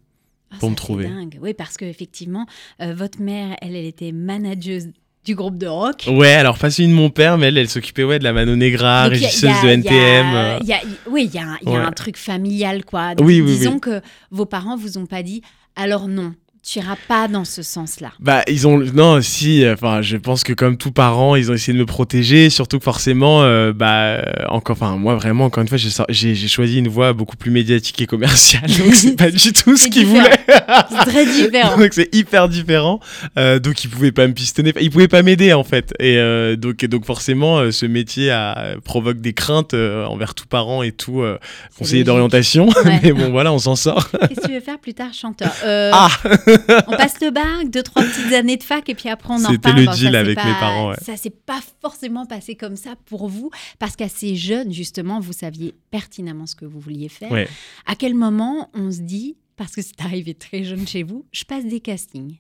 Ah, 0.50 0.56
pour 0.58 0.70
me 0.70 0.74
trouver. 0.74 1.06
dingue. 1.06 1.38
Oui, 1.42 1.52
parce 1.52 1.76
qu'effectivement, 1.76 2.46
votre 2.80 3.20
mère, 3.20 3.54
elle, 3.60 3.76
elle 3.76 3.84
était 3.84 4.12
manageuse 4.12 4.86
du 5.28 5.34
groupe 5.34 5.58
de 5.58 5.66
rock. 5.66 6.06
Ouais, 6.10 6.32
alors 6.32 6.56
pas 6.56 6.70
celui 6.70 6.88
de 6.88 6.94
mon 6.94 7.10
père, 7.10 7.36
mais 7.36 7.48
elle, 7.48 7.58
elle 7.58 7.68
s'occupait 7.68 8.02
ouais 8.02 8.18
de 8.18 8.24
la 8.24 8.32
Mano 8.32 8.56
Negra, 8.56 9.10
Donc, 9.10 9.18
il 9.18 9.20
y 9.20 9.24
a- 9.24 9.28
régisseuse 9.28 9.50
il 9.62 9.66
y 9.68 9.70
a- 9.70 9.76
de 9.76 9.80
NTM. 9.82 10.26
euh. 10.34 10.58
il 10.62 10.66
y 10.68 10.72
a- 10.72 10.80
oui, 11.10 11.28
il 11.30 11.34
y 11.34 11.38
a, 11.38 11.42
un- 11.44 11.84
Ouais. 11.86 11.92
truc 11.94 12.16
familial, 12.16 12.82
quoi. 12.86 13.12
Oui, 13.20 13.42
oui, 13.42 13.58
Disons 13.58 13.74
oui. 13.74 13.80
que 13.80 14.00
vos 14.30 14.46
parents 14.46 14.76
vous 14.78 14.96
ont 14.96 15.04
pas 15.04 15.22
dit, 15.22 15.42
alors 15.76 16.08
non, 16.08 16.32
tu 16.62 16.80
iras 16.80 16.96
pas 17.06 17.28
dans 17.28 17.44
ce 17.44 17.62
sens-là. 17.62 18.12
Bah 18.20 18.42
ils 18.48 18.66
ont 18.66 18.78
non 18.78 19.20
si 19.22 19.64
enfin 19.68 20.02
je 20.02 20.16
pense 20.16 20.42
que 20.42 20.52
comme 20.52 20.76
tous 20.76 20.90
parents 20.90 21.36
ils 21.36 21.50
ont 21.50 21.54
essayé 21.54 21.72
de 21.72 21.78
me 21.78 21.86
protéger 21.86 22.50
surtout 22.50 22.78
que 22.78 22.84
forcément 22.84 23.42
euh, 23.42 23.72
bah 23.72 23.88
euh, 23.88 24.22
encore 24.48 24.74
enfin 24.74 24.96
moi 24.96 25.14
vraiment 25.14 25.46
encore 25.46 25.62
une 25.62 25.68
fois 25.68 25.78
j'ai 25.78 26.48
choisi 26.48 26.78
une 26.78 26.88
voie 26.88 27.12
beaucoup 27.12 27.36
plus 27.36 27.50
médiatique 27.50 28.00
et 28.02 28.06
commerciale 28.06 28.68
donc 28.78 28.94
c'est 28.94 29.16
pas 29.16 29.30
du 29.30 29.52
tout 29.52 29.76
ce 29.76 29.88
qu'ils 29.88 30.06
voulaient 30.06 30.40
C'est 30.90 31.10
très 31.10 31.26
différent. 31.26 31.76
donc 31.78 31.92
c'est 31.92 32.14
hyper 32.14 32.48
différent. 32.48 33.00
Euh, 33.38 33.58
donc 33.58 33.84
ils 33.84 33.88
pouvaient 33.88 34.12
pas 34.12 34.26
me 34.26 34.32
pistonner, 34.32 34.72
ils 34.80 34.90
pouvaient 34.90 35.08
pas 35.08 35.22
m'aider 35.22 35.52
en 35.52 35.64
fait. 35.64 35.94
Et 36.00 36.18
euh, 36.18 36.56
donc 36.56 36.84
donc 36.84 37.04
forcément 37.04 37.70
ce 37.70 37.86
métier 37.86 38.30
a, 38.30 38.76
provoque 38.84 39.20
des 39.20 39.32
craintes 39.32 39.74
envers 39.74 40.34
tous 40.34 40.46
parents 40.46 40.82
et 40.82 40.92
tout 40.92 41.22
conseiller 41.78 42.04
d'orientation. 42.04 42.68
Ouais. 42.78 43.00
Mais 43.02 43.12
bon 43.12 43.30
voilà 43.30 43.52
on 43.52 43.58
s'en 43.58 43.74
sort. 43.74 44.08
Qu'est-ce 44.10 44.40
que 44.40 44.46
tu 44.46 44.52
veux 44.52 44.60
faire 44.60 44.78
plus 44.78 44.94
tard, 44.94 45.12
chanteur? 45.12 45.50
Ah 45.64 46.08
On 46.86 46.96
passe 46.96 47.20
le 47.20 47.30
bac, 47.30 47.70
deux, 47.70 47.82
trois 47.82 48.02
petites 48.02 48.32
années 48.32 48.56
de 48.56 48.62
fac, 48.62 48.88
et 48.88 48.94
puis 48.94 49.08
après, 49.08 49.30
on 49.32 49.36
en 49.44 49.50
C'était 49.50 49.70
reparle. 49.70 49.86
le 49.86 49.94
deal 49.96 50.16
avec 50.16 50.36
pas- 50.36 50.44
mes 50.44 50.52
parents, 50.52 50.88
ouais. 50.90 50.96
Ça 51.02 51.16
s'est 51.16 51.30
pas 51.30 51.60
forcément 51.80 52.26
passé 52.26 52.54
comme 52.54 52.76
ça 52.76 52.94
pour 53.06 53.28
vous, 53.28 53.50
parce 53.78 53.96
qu'assez 53.96 54.36
jeune, 54.36 54.72
justement, 54.72 55.20
vous 55.20 55.32
saviez 55.32 55.74
pertinemment 55.90 56.46
ce 56.46 56.54
que 56.54 56.64
vous 56.64 56.80
vouliez 56.80 57.08
faire. 57.08 57.30
Ouais. 57.30 57.48
À 57.86 57.94
quel 57.94 58.14
moment 58.14 58.70
on 58.74 58.90
se 58.90 59.00
dit, 59.00 59.36
parce 59.56 59.74
que 59.74 59.82
c'est 59.82 60.00
arrivé 60.00 60.34
très 60.34 60.64
jeune 60.64 60.86
chez 60.86 61.02
vous, 61.02 61.24
je 61.32 61.44
passe 61.44 61.64
des 61.64 61.80
castings? 61.80 62.38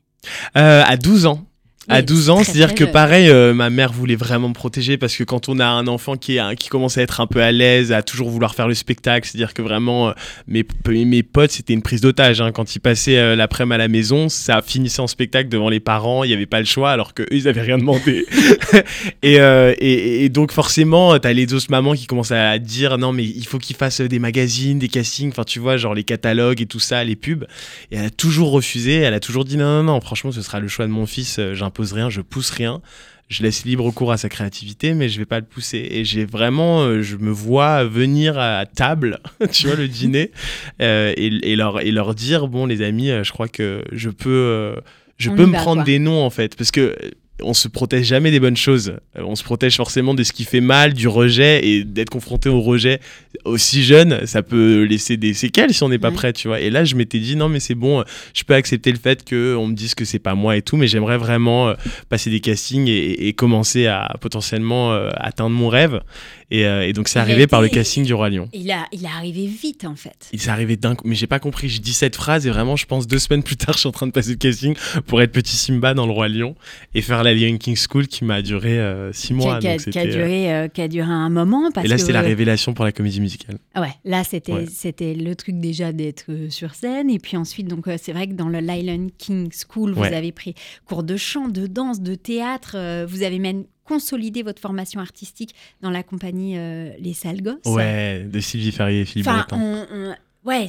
Euh, 0.56 0.82
à 0.86 0.96
12 0.96 1.26
ans. 1.26 1.44
À 1.88 1.98
Oui, 1.98 2.04
12 2.04 2.30
ans, 2.30 2.44
c'est-à-dire 2.44 2.74
que 2.74 2.84
pareil, 2.84 3.28
euh, 3.30 3.54
ma 3.54 3.70
mère 3.70 3.92
voulait 3.92 4.16
vraiment 4.16 4.48
me 4.48 4.54
protéger 4.54 4.98
parce 4.98 5.16
que 5.16 5.24
quand 5.24 5.48
on 5.48 5.58
a 5.58 5.66
un 5.66 5.86
enfant 5.86 6.16
qui, 6.16 6.36
est, 6.36 6.56
qui 6.56 6.68
commence 6.68 6.98
à 6.98 7.02
être 7.02 7.20
un 7.20 7.26
peu 7.26 7.42
à 7.42 7.50
l'aise, 7.52 7.92
à 7.92 8.02
toujours 8.02 8.28
vouloir 8.30 8.54
faire 8.54 8.68
le 8.68 8.74
spectacle, 8.74 9.26
c'est-à-dire 9.28 9.54
que 9.54 9.62
vraiment, 9.62 10.08
euh, 10.10 10.12
mes, 10.46 10.64
mes 11.04 11.22
potes, 11.22 11.50
c'était 11.50 11.72
une 11.72 11.82
prise 11.82 12.00
d'otage. 12.00 12.40
hein. 12.40 12.52
Quand 12.52 12.74
ils 12.74 12.80
passaient 12.80 13.18
euh, 13.18 13.36
l'après-midi 13.36 13.74
à 13.74 13.78
la 13.78 13.88
maison, 13.88 14.28
ça 14.28 14.62
finissait 14.62 15.00
en 15.00 15.06
spectacle 15.06 15.48
devant 15.48 15.68
les 15.68 15.80
parents, 15.80 16.24
il 16.24 16.28
n'y 16.28 16.34
avait 16.34 16.46
pas 16.46 16.60
le 16.60 16.66
choix 16.66 16.90
alors 16.90 17.14
qu'eux, 17.14 17.26
ils 17.30 17.44
n'avaient 17.44 17.62
rien 17.62 17.78
demandé. 17.78 18.26
et, 19.22 19.40
euh, 19.40 19.74
et, 19.78 20.24
et 20.24 20.28
donc 20.28 20.52
forcément, 20.52 21.18
t'as 21.18 21.32
les 21.32 21.52
autres 21.54 21.66
mamans 21.70 21.94
qui 21.94 22.06
commencent 22.06 22.32
à 22.32 22.58
dire 22.58 22.98
non 22.98 23.12
mais 23.12 23.24
il 23.24 23.46
faut 23.46 23.58
qu'ils 23.58 23.76
fassent 23.76 24.00
des 24.00 24.18
magazines, 24.18 24.78
des 24.78 24.88
castings, 24.88 25.30
enfin 25.30 25.44
tu 25.44 25.58
vois, 25.58 25.76
genre 25.76 25.94
les 25.94 26.04
catalogues 26.04 26.60
et 26.60 26.66
tout 26.66 26.80
ça, 26.80 27.02
les 27.04 27.16
pubs. 27.16 27.44
Et 27.90 27.96
elle 27.96 28.06
a 28.06 28.10
toujours 28.10 28.50
refusé, 28.50 28.96
elle 28.96 29.14
a 29.14 29.20
toujours 29.20 29.44
dit 29.44 29.56
non, 29.56 29.82
non, 29.82 29.82
non, 29.94 30.00
franchement, 30.00 30.32
ce 30.32 30.42
sera 30.42 30.60
le 30.60 30.68
choix 30.68 30.86
de 30.86 30.90
mon 30.92 31.06
fils, 31.06 31.38
euh, 31.38 31.54
j'impose 31.78 31.92
rien, 31.92 32.10
je 32.10 32.20
pousse 32.20 32.50
rien. 32.50 32.80
Je 33.28 33.42
laisse 33.42 33.66
libre 33.66 33.90
cours 33.90 34.10
à 34.10 34.16
sa 34.16 34.30
créativité, 34.30 34.94
mais 34.94 35.10
je 35.10 35.18
vais 35.18 35.26
pas 35.26 35.38
le 35.38 35.44
pousser. 35.44 35.86
Et 35.90 36.02
j'ai 36.02 36.24
vraiment, 36.24 36.80
euh, 36.80 37.02
je 37.02 37.16
me 37.16 37.30
vois 37.30 37.84
venir 37.84 38.38
à 38.38 38.64
table, 38.64 39.18
tu 39.52 39.66
vois, 39.66 39.76
le 39.76 39.86
dîner, 39.86 40.30
euh, 40.82 41.12
et, 41.14 41.26
et 41.52 41.54
leur, 41.54 41.80
et 41.80 41.90
leur 41.90 42.14
dire 42.14 42.48
bon, 42.48 42.64
les 42.64 42.80
amis, 42.80 43.10
euh, 43.10 43.24
je 43.24 43.32
crois 43.32 43.48
que 43.48 43.84
je 43.92 44.08
peux, 44.08 44.76
je 45.18 45.28
On 45.28 45.36
peux 45.36 45.44
me 45.44 45.52
prendre 45.52 45.82
quoi. 45.82 45.84
des 45.84 45.98
noms 45.98 46.24
en 46.24 46.30
fait, 46.30 46.56
parce 46.56 46.70
que 46.70 46.96
on 47.42 47.54
se 47.54 47.68
protège 47.68 48.06
jamais 48.06 48.30
des 48.30 48.40
bonnes 48.40 48.56
choses. 48.56 48.94
Euh, 49.16 49.22
On 49.24 49.36
se 49.36 49.44
protège 49.44 49.76
forcément 49.76 50.14
de 50.14 50.22
ce 50.22 50.32
qui 50.32 50.44
fait 50.44 50.60
mal, 50.60 50.94
du 50.94 51.08
rejet, 51.08 51.66
et 51.66 51.84
d'être 51.84 52.10
confronté 52.10 52.48
au 52.48 52.60
rejet 52.60 53.00
aussi 53.44 53.82
jeune, 53.82 54.26
ça 54.26 54.42
peut 54.42 54.82
laisser 54.82 55.16
des 55.16 55.34
séquelles 55.34 55.72
si 55.72 55.82
on 55.82 55.88
n'est 55.88 55.98
pas 55.98 56.10
prêt, 56.10 56.32
tu 56.32 56.48
vois. 56.48 56.60
Et 56.60 56.70
là, 56.70 56.84
je 56.84 56.94
m'étais 56.94 57.18
dit 57.18 57.36
non, 57.36 57.48
mais 57.48 57.60
c'est 57.60 57.74
bon, 57.74 58.04
je 58.34 58.42
peux 58.44 58.54
accepter 58.54 58.92
le 58.92 58.98
fait 58.98 59.28
qu'on 59.28 59.66
me 59.66 59.74
dise 59.74 59.94
que 59.94 60.04
c'est 60.04 60.18
pas 60.18 60.34
moi 60.34 60.56
et 60.56 60.62
tout, 60.62 60.76
mais 60.76 60.86
j'aimerais 60.86 61.18
vraiment 61.18 61.68
euh, 61.68 61.74
passer 62.08 62.30
des 62.30 62.40
castings 62.40 62.88
et, 62.88 63.28
et 63.28 63.32
commencer 63.32 63.86
à 63.86 64.16
potentiellement 64.20 64.92
euh, 64.92 65.10
atteindre 65.16 65.54
mon 65.54 65.68
rêve. 65.68 66.00
Et, 66.50 66.64
euh, 66.66 66.86
et 66.86 66.92
donc, 66.94 67.08
c'est 67.08 67.18
arrivé 67.18 67.46
par 67.46 67.60
le 67.60 67.68
casting 67.68 68.04
du 68.04 68.14
Roi 68.14 68.30
Lion. 68.30 68.48
il 68.54 68.70
a, 68.70 68.86
il 68.92 69.04
est 69.04 69.08
arrivé 69.08 69.46
vite, 69.46 69.84
en 69.84 69.96
fait. 69.96 70.28
Il 70.32 70.40
s'est 70.40 70.50
arrivé 70.50 70.76
d'un 70.76 70.94
coup, 70.94 71.06
mais 71.06 71.14
j'ai 71.14 71.26
pas 71.26 71.38
compris. 71.38 71.68
Je 71.68 71.80
dis 71.80 71.92
cette 71.92 72.16
phrase 72.16 72.46
et 72.46 72.50
vraiment, 72.50 72.74
je 72.76 72.86
pense 72.86 73.06
deux 73.06 73.18
semaines 73.18 73.42
plus 73.42 73.56
tard, 73.56 73.74
je 73.74 73.80
suis 73.80 73.88
en 73.88 73.92
train 73.92 74.06
de 74.06 74.12
passer 74.12 74.30
le 74.30 74.36
casting 74.36 74.74
pour 75.06 75.20
être 75.20 75.30
petit 75.32 75.56
Simba 75.56 75.92
dans 75.94 76.06
le 76.06 76.12
Roi 76.12 76.28
Lion 76.28 76.54
et 76.94 77.02
faire 77.02 77.22
la 77.22 77.34
Lion 77.34 77.58
King 77.58 77.76
School 77.76 78.06
qui 78.06 78.24
m'a 78.24 78.40
duré 78.42 78.78
euh, 78.78 79.12
six 79.12 79.34
mois. 79.34 79.58
qui, 79.58 79.68
a, 79.68 79.76
donc 79.76 79.90
qui 79.90 79.98
a 79.98 80.02
euh, 80.02 80.06
duré, 80.10 80.54
euh, 80.54 80.68
qui 80.68 80.80
a 80.80 80.88
duré 80.88 81.10
un 81.10 81.28
moment. 81.28 81.70
Parce 81.70 81.84
Et 81.84 81.88
là, 81.88 81.98
c'était 81.98 82.12
la 82.12 82.22
révélation 82.22 82.72
pour 82.72 82.84
la 82.86 82.92
comédie 82.92 83.20
musicale. 83.20 83.58
Ouais, 83.76 83.92
là 84.04 84.24
c'était 84.24 84.52
Ouais. 84.52 84.64
c'était 84.72 85.14
le 85.14 85.34
truc 85.36 85.60
déjà 85.60 85.92
d'être 85.92 86.24
sur 86.48 86.74
scène 86.74 87.10
et 87.10 87.18
puis 87.18 87.36
ensuite 87.36 87.68
donc 87.68 87.84
c'est 88.02 88.12
vrai 88.12 88.26
que 88.26 88.32
dans 88.32 88.48
le 88.48 88.60
Lion 88.60 89.08
King 89.18 89.50
School 89.52 89.92
vous 89.92 90.00
Ouais. 90.00 90.14
avez 90.14 90.32
pris 90.32 90.54
cours 90.86 91.02
de 91.02 91.16
chant, 91.16 91.48
de 91.48 91.66
danse, 91.66 92.00
de 92.00 92.14
théâtre, 92.14 93.04
vous 93.06 93.22
avez 93.22 93.38
même 93.38 93.64
consolidé 93.88 94.42
votre 94.42 94.60
formation 94.60 95.00
artistique 95.00 95.54
dans 95.80 95.90
la 95.90 96.02
compagnie 96.02 96.58
euh, 96.58 96.90
Les 97.00 97.14
Sales 97.14 97.42
Gosses. 97.42 97.64
Ouais, 97.66 98.24
de 98.30 98.38
Sylvie 98.40 98.70
Ferrier 98.72 99.00
et 99.00 99.04
Philippe 99.06 99.26
Enfin, 99.28 99.46
Breton. 99.48 99.56
on- 99.60 99.86
on- 100.10 100.14
ouais, 100.48 100.66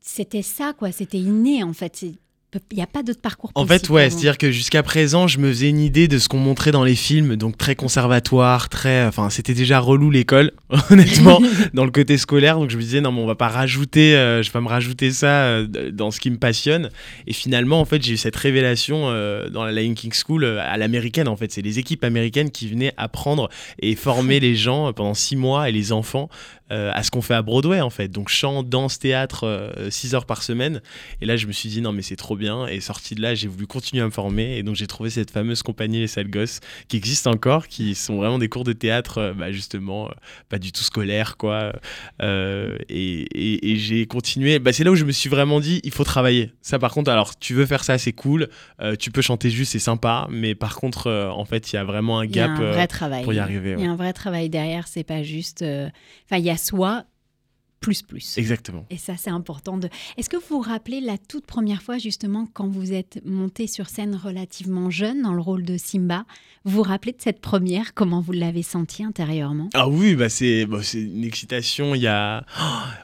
c'était 0.00 0.42
ça 0.42 0.74
quoi, 0.78 0.92
c'était 0.92 1.18
inné 1.18 1.62
en 1.64 1.72
fait. 1.72 2.04
Il 2.70 2.76
n'y 2.76 2.82
a 2.82 2.86
pas 2.86 3.02
d'autre 3.02 3.20
parcours 3.20 3.50
En 3.54 3.64
possible. 3.64 3.86
fait, 3.86 3.92
ouais, 3.92 4.10
c'est-à-dire 4.10 4.36
que 4.36 4.50
jusqu'à 4.50 4.82
présent, 4.82 5.26
je 5.26 5.38
me 5.38 5.48
faisais 5.48 5.70
une 5.70 5.80
idée 5.80 6.06
de 6.06 6.18
ce 6.18 6.28
qu'on 6.28 6.38
montrait 6.38 6.70
dans 6.70 6.84
les 6.84 6.94
films, 6.94 7.36
donc 7.36 7.56
très 7.56 7.74
conservatoire, 7.74 8.68
très, 8.68 9.06
enfin, 9.06 9.30
c'était 9.30 9.54
déjà 9.54 9.80
relou 9.80 10.10
l'école, 10.10 10.52
honnêtement, 10.90 11.40
dans 11.74 11.86
le 11.86 11.90
côté 11.90 12.18
scolaire. 12.18 12.58
Donc 12.58 12.68
je 12.68 12.76
me 12.76 12.82
disais 12.82 13.00
non, 13.00 13.10
mais 13.10 13.20
on 13.20 13.26
va 13.26 13.36
pas 13.36 13.48
rajouter, 13.48 14.14
euh, 14.16 14.42
je 14.42 14.48
vais 14.48 14.52
pas 14.52 14.60
me 14.60 14.68
rajouter 14.68 15.12
ça 15.12 15.44
euh, 15.44 15.90
dans 15.90 16.10
ce 16.10 16.20
qui 16.20 16.30
me 16.30 16.36
passionne. 16.36 16.90
Et 17.26 17.32
finalement, 17.32 17.80
en 17.80 17.86
fait, 17.86 18.02
j'ai 18.02 18.12
eu 18.12 18.18
cette 18.18 18.36
révélation 18.36 19.04
euh, 19.06 19.48
dans 19.48 19.64
la 19.64 19.72
Lion 19.72 19.94
King 19.94 20.12
School 20.12 20.44
à 20.44 20.76
l'américaine. 20.76 21.28
En 21.28 21.36
fait, 21.36 21.50
c'est 21.52 21.62
les 21.62 21.78
équipes 21.78 22.04
américaines 22.04 22.50
qui 22.50 22.68
venaient 22.68 22.92
apprendre 22.98 23.48
et 23.80 23.94
former 23.96 24.40
les 24.40 24.56
gens 24.56 24.92
pendant 24.92 25.14
six 25.14 25.36
mois 25.36 25.70
et 25.70 25.72
les 25.72 25.90
enfants 25.90 26.28
à 26.70 27.02
ce 27.02 27.10
qu'on 27.10 27.20
fait 27.22 27.34
à 27.34 27.42
Broadway, 27.42 27.80
en 27.80 27.90
fait. 27.90 28.08
Donc 28.08 28.28
chant, 28.30 28.62
danse, 28.62 28.98
théâtre, 28.98 29.74
6 29.90 30.14
heures 30.14 30.24
par 30.26 30.42
semaine. 30.42 30.80
Et 31.20 31.26
là, 31.26 31.36
je 31.36 31.46
me 31.46 31.52
suis 31.52 31.68
dit, 31.68 31.80
non, 31.82 31.92
mais 31.92 32.02
c'est 32.02 32.16
trop 32.16 32.36
bien. 32.36 32.66
Et 32.66 32.80
sorti 32.80 33.14
de 33.14 33.20
là, 33.20 33.34
j'ai 33.34 33.48
voulu 33.48 33.66
continuer 33.66 34.02
à 34.02 34.06
me 34.06 34.10
former. 34.10 34.56
Et 34.56 34.62
donc, 34.62 34.76
j'ai 34.76 34.86
trouvé 34.86 35.10
cette 35.10 35.30
fameuse 35.30 35.62
compagnie 35.62 35.98
Les 36.00 36.06
Sales 36.06 36.30
Gosses 36.30 36.60
qui 36.88 36.96
existe 36.96 37.26
encore, 37.26 37.68
qui 37.68 37.94
sont 37.94 38.16
vraiment 38.16 38.38
des 38.38 38.48
cours 38.48 38.64
de 38.64 38.72
théâtre, 38.72 39.18
euh, 39.18 39.32
bah, 39.34 39.52
justement, 39.52 40.06
euh, 40.08 40.12
pas 40.48 40.58
du 40.58 40.72
tout 40.72 40.82
scolaire, 40.82 41.36
quoi. 41.36 41.72
Euh, 42.22 42.76
et 42.88 43.22
et- 43.34 43.72
et 43.72 43.76
j'ai 43.76 44.06
continué. 44.06 44.58
Bah, 44.58 44.72
c'est 44.72 44.84
là 44.84 44.90
où 44.90 44.94
je 44.96 45.04
me 45.04 45.12
suis 45.12 45.28
vraiment 45.28 45.60
dit, 45.60 45.80
il 45.84 45.90
faut 45.90 46.04
travailler. 46.04 46.52
Ça, 46.62 46.78
par 46.78 46.92
contre, 46.92 47.10
alors, 47.10 47.38
tu 47.38 47.54
veux 47.54 47.66
faire 47.66 47.84
ça, 47.84 47.98
c'est 47.98 48.12
cool. 48.12 48.48
Euh, 48.80 48.96
tu 48.96 49.10
peux 49.10 49.22
chanter 49.22 49.50
juste, 49.50 49.72
c'est 49.72 49.78
sympa. 49.78 50.26
Mais 50.30 50.54
par 50.54 50.76
contre, 50.76 51.08
euh, 51.08 51.28
en 51.28 51.44
fait, 51.44 51.72
il 51.72 51.76
y 51.76 51.78
a 51.78 51.84
vraiment 51.84 52.18
un 52.18 52.26
gap 52.26 52.50
un 52.58 52.62
euh, 52.62 52.72
vrai 52.72 52.86
travail. 52.86 53.24
pour 53.24 53.32
y 53.32 53.38
arriver. 53.38 53.74
Il 53.78 53.84
y 53.84 53.86
a 53.86 53.90
un 53.90 53.96
vrai 53.96 54.12
travail 54.12 54.48
derrière, 54.48 54.86
c'est 54.88 55.04
pas 55.04 55.22
juste. 55.22 55.62
euh, 55.62 55.88
Enfin, 56.26 56.38
il 56.40 56.44
y 56.46 56.50
a 56.50 56.51
soi 56.56 57.02
plus 57.82 58.00
plus. 58.00 58.38
Exactement. 58.38 58.86
Et 58.90 58.96
ça, 58.96 59.14
c'est 59.18 59.30
important. 59.30 59.76
De... 59.76 59.88
Est-ce 60.16 60.30
que 60.30 60.36
vous 60.36 60.42
vous 60.48 60.60
rappelez 60.60 61.00
la 61.00 61.18
toute 61.18 61.44
première 61.44 61.82
fois, 61.82 61.98
justement, 61.98 62.46
quand 62.54 62.68
vous 62.68 62.92
êtes 62.92 63.20
monté 63.26 63.66
sur 63.66 63.88
scène 63.88 64.14
relativement 64.14 64.88
jeune 64.88 65.22
dans 65.22 65.34
le 65.34 65.40
rôle 65.40 65.64
de 65.64 65.76
Simba 65.76 66.24
Vous 66.64 66.76
vous 66.76 66.82
rappelez 66.82 67.12
de 67.12 67.20
cette 67.20 67.40
première 67.40 67.92
Comment 67.92 68.20
vous 68.20 68.32
l'avez 68.32 68.62
senti 68.62 69.02
intérieurement? 69.02 69.68
Ah 69.74 69.88
oui, 69.88 70.14
bah 70.14 70.28
c'est 70.28 70.64
bah 70.64 70.78
c'est 70.82 71.02
une 71.02 71.24
excitation. 71.24 71.94
Il 71.96 72.02
y 72.02 72.06
a... 72.06 72.46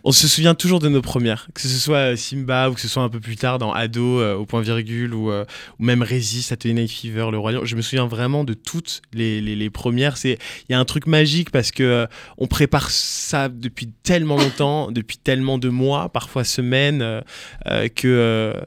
On 0.05 0.13
se 0.13 0.29
souvient 0.29 0.55
toujours 0.55 0.79
de 0.79 0.89
nos 0.89 1.03
premières, 1.03 1.49
que 1.53 1.61
ce 1.61 1.69
soit 1.69 2.13
euh, 2.13 2.17
Simba 2.17 2.71
ou 2.71 2.75
que 2.75 2.81
ce 2.81 2.89
soit 2.89 3.03
un 3.03 3.09
peu 3.09 3.21
plus 3.21 3.37
tard 3.37 3.59
dans 3.59 3.73
Ado, 3.73 4.21
euh, 4.21 4.37
au 4.37 4.47
point 4.47 4.61
virgule, 4.61 5.13
ou, 5.13 5.33
euh, 5.33 5.45
ou 5.81 5.85
même 5.85 6.05
Resist, 6.05 6.53
Atelier 6.53 6.75
Night 6.75 6.93
Fever, 6.93 7.31
Le 7.33 7.39
Lion. 7.39 7.65
Je 7.65 7.75
me 7.75 7.83
souviens 7.83 8.07
vraiment 8.07 8.45
de 8.45 8.55
toutes 8.55 9.03
les, 9.13 9.41
les, 9.41 9.57
les 9.57 9.71
premières. 9.71 10.17
Il 10.25 10.37
y 10.71 10.75
a 10.75 10.79
un 10.79 10.85
truc 10.85 11.09
magique 11.09 11.51
parce 11.51 11.73
que 11.73 12.07
on 12.37 12.47
prépare 12.47 12.93
ça 12.93 13.49
depuis 13.49 13.89
tellement 14.05 14.37
longtemps 14.37 14.68
depuis 14.91 15.19
tellement 15.19 15.59
de 15.59 15.69
mois, 15.69 16.09
parfois 16.09 16.45
semaines, 16.45 17.23
euh, 17.67 18.59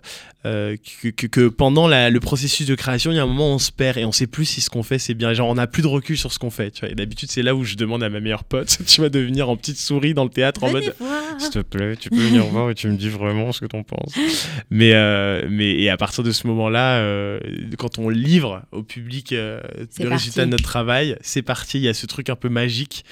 euh, 0.45 0.75
que 1.01 1.09
que, 1.09 1.27
que, 1.27 1.47
pendant 1.49 1.87
le 1.87 2.19
processus 2.19 2.65
de 2.65 2.73
création, 2.73 3.11
il 3.11 3.15
y 3.15 3.19
a 3.19 3.23
un 3.23 3.27
moment 3.27 3.51
où 3.51 3.55
on 3.55 3.59
se 3.59 3.71
perd 3.71 3.97
et 3.97 4.05
on 4.05 4.11
sait 4.11 4.25
plus 4.25 4.45
si 4.45 4.61
ce 4.61 4.69
qu'on 4.69 4.81
fait 4.81 4.97
c'est 4.97 5.13
bien. 5.13 5.33
Genre, 5.33 5.47
on 5.47 5.55
n'a 5.55 5.67
plus 5.67 5.83
de 5.83 5.87
recul 5.87 6.17
sur 6.17 6.33
ce 6.33 6.39
qu'on 6.39 6.49
fait. 6.49 6.71
Tu 6.71 6.81
vois. 6.81 6.89
Et 6.89 6.95
d'habitude, 6.95 7.29
c'est 7.29 7.43
là 7.43 7.53
où 7.53 7.63
je 7.63 7.75
demande 7.75 8.01
à 8.01 8.09
ma 8.09 8.19
meilleure 8.19 8.43
pote, 8.43 8.79
tu 8.87 9.01
vas 9.01 9.09
devenir 9.09 9.49
en 9.49 9.57
petite 9.57 9.77
souris 9.77 10.13
dans 10.13 10.23
le 10.23 10.29
théâtre 10.29 10.63
en 10.63 10.71
mode 10.71 10.95
S'il 11.37 11.49
te 11.51 11.59
plaît, 11.59 11.95
tu 11.95 12.09
peux 12.09 12.17
venir 12.17 12.45
voir 12.45 12.71
et 12.71 12.75
tu 12.75 12.87
me 12.87 12.97
dis 12.97 13.09
vraiment 13.09 13.51
ce 13.51 13.59
que 13.59 13.65
t'en 13.65 13.83
penses. 13.83 14.15
Mais, 14.69 14.93
euh, 14.93 15.45
mais 15.49 15.71
et 15.71 15.89
à 15.89 15.97
partir 15.97 16.23
de 16.23 16.31
ce 16.31 16.47
moment-là, 16.47 16.99
euh, 16.99 17.39
quand 17.77 17.99
on 17.99 18.09
livre 18.09 18.63
au 18.71 18.83
public 18.83 19.31
le 19.31 19.61
résultat 20.07 20.45
de 20.45 20.51
notre 20.51 20.63
travail, 20.63 21.17
c'est 21.21 21.41
parti. 21.41 21.77
Il 21.77 21.83
y 21.83 21.87
a 21.87 21.93
ce 21.93 22.05
truc 22.05 22.29
un 22.29 22.35
peu 22.35 22.49
magique 22.49 23.03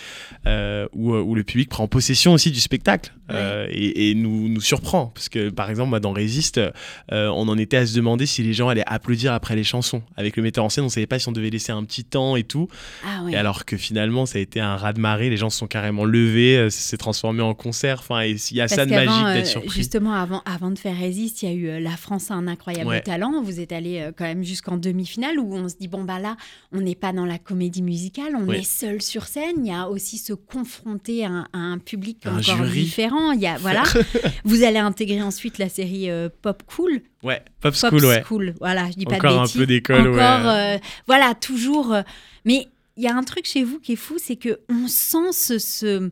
où, 0.46 1.14
où, 1.14 1.36
le 1.36 1.44
public 1.44 1.70
prend 1.70 1.88
possession 1.88 2.34
aussi 2.34 2.52
du 2.52 2.60
spectacle 2.60 3.14
et, 3.32 4.10
et, 4.10 4.16
nous, 4.16 4.50
nous 4.50 4.62
surprend. 4.62 5.08
Parce 5.08 5.30
que 5.30 5.50
par 5.50 5.70
exemple, 5.70 5.90
moi, 5.90 6.00
dans 6.00 6.14
Résiste, 6.14 6.60
euh, 7.20 7.32
on 7.32 7.48
en 7.48 7.58
était 7.58 7.78
à 7.78 7.86
se 7.86 7.96
demander 7.96 8.26
si 8.26 8.44
les 8.44 8.54
gens 8.54 8.70
allaient 8.70 8.84
applaudir 8.86 9.34
après 9.34 9.56
les 9.56 9.64
chansons. 9.64 10.02
Avec 10.16 10.38
le 10.38 10.44
metteur 10.44 10.64
en 10.64 10.70
scène, 10.70 10.86
on 10.86 10.90
savait 10.90 11.08
pas 11.08 11.20
si 11.20 11.28
on 11.28 11.32
devait 11.32 11.50
laisser 11.50 11.72
un 11.72 11.84
petit 11.84 12.04
temps 12.04 12.36
et 12.36 12.44
tout. 12.44 12.68
Ah 13.06 13.24
et 13.30 13.36
alors 13.36 13.66
que 13.66 13.78
finalement, 13.78 14.26
ça 14.26 14.38
a 14.38 14.42
été 14.42 14.60
un 14.60 14.76
ras 14.76 14.94
de 14.94 15.00
marée. 15.00 15.30
Les 15.30 15.38
gens 15.38 15.50
se 15.50 15.58
sont 15.58 15.68
carrément 15.68 16.06
levés, 16.06 16.58
euh, 16.58 16.70
ça 16.70 16.80
s'est 16.80 16.98
transformé 16.98 17.42
en 17.42 17.54
concert. 17.54 18.00
Enfin, 18.00 18.24
il 18.24 18.38
y 18.52 18.62
a 18.62 18.68
ça 18.68 18.86
de 18.86 18.92
magique 18.92 19.26
d'être 19.34 19.48
euh, 19.48 19.52
surpris. 19.52 19.78
Justement, 19.78 20.14
avant, 20.14 20.42
avant 20.46 20.72
de 20.72 20.80
faire 20.80 20.98
Résiste, 20.98 21.44
il 21.44 21.50
y 21.50 21.52
a 21.52 21.56
eu 21.56 21.82
La 21.82 21.98
France 21.98 22.32
a 22.32 22.36
un 22.36 22.48
incroyable 22.48 23.02
talent. 23.04 23.42
Vous 23.42 23.60
êtes 23.60 23.72
allé 23.72 24.10
quand 24.18 24.26
même 24.26 24.44
jusqu'en 24.44 24.78
demi-finale 24.78 25.40
où 25.40 25.56
on 25.56 25.70
se 25.70 25.76
dit 25.76 25.88
bon 25.88 26.04
bah 26.04 26.20
là, 26.20 26.38
on 26.72 26.82
n'est 26.82 26.96
pas 26.96 27.14
dans 27.14 27.26
la 27.26 27.38
comédie 27.38 27.82
musicale, 27.82 28.34
on 28.36 28.52
est 28.52 28.64
seul 28.64 29.02
sur 29.02 29.26
scène. 29.26 29.66
Il 29.66 29.68
y 29.68 29.74
a 29.74 29.90
aussi 29.90 30.18
se 30.18 30.34
confronter 30.34 31.26
à, 31.26 31.46
un 31.54 31.78
public 31.78 32.26
encore 32.26 32.66
différent. 32.66 33.32
Il 33.32 33.42
y 33.42 33.48
a 33.48 33.58
voilà. 33.58 33.84
vous 34.44 34.64
allez 34.64 34.80
intégrer 34.80 35.22
ensuite 35.22 35.58
la 35.58 35.70
série 35.70 36.10
Pop 36.42 36.64
Cool 36.66 37.02
Ouais, 37.24 37.44
Pop 37.60 37.76
School, 37.76 38.06
ouais. 38.06 38.24
School, 38.24 38.56
voilà, 38.60 38.90
je 38.92 38.96
dis 38.96 39.06
pas 39.06 39.20
de 39.20 39.28
Encore 39.28 39.42
un 39.42 39.48
peu 39.48 39.66
d'école, 39.66 40.08
ouais. 40.08 40.22
Euh, 40.22 40.78
voilà, 41.08 41.36
toujours. 41.36 41.94
Euh, 41.94 42.02
mais 42.46 42.68
il 42.96 43.04
y 43.04 43.08
a 43.08 43.16
un 43.16 43.24
truc 43.24 43.46
chez 43.46 43.64
vous 43.64 43.80
qui 43.80 43.94
est 43.94 43.98
fou, 43.98 44.18
c'est 44.18 44.38
que 44.38 44.60
on 44.70 44.88
sent 44.88 45.32
ce 45.34 46.10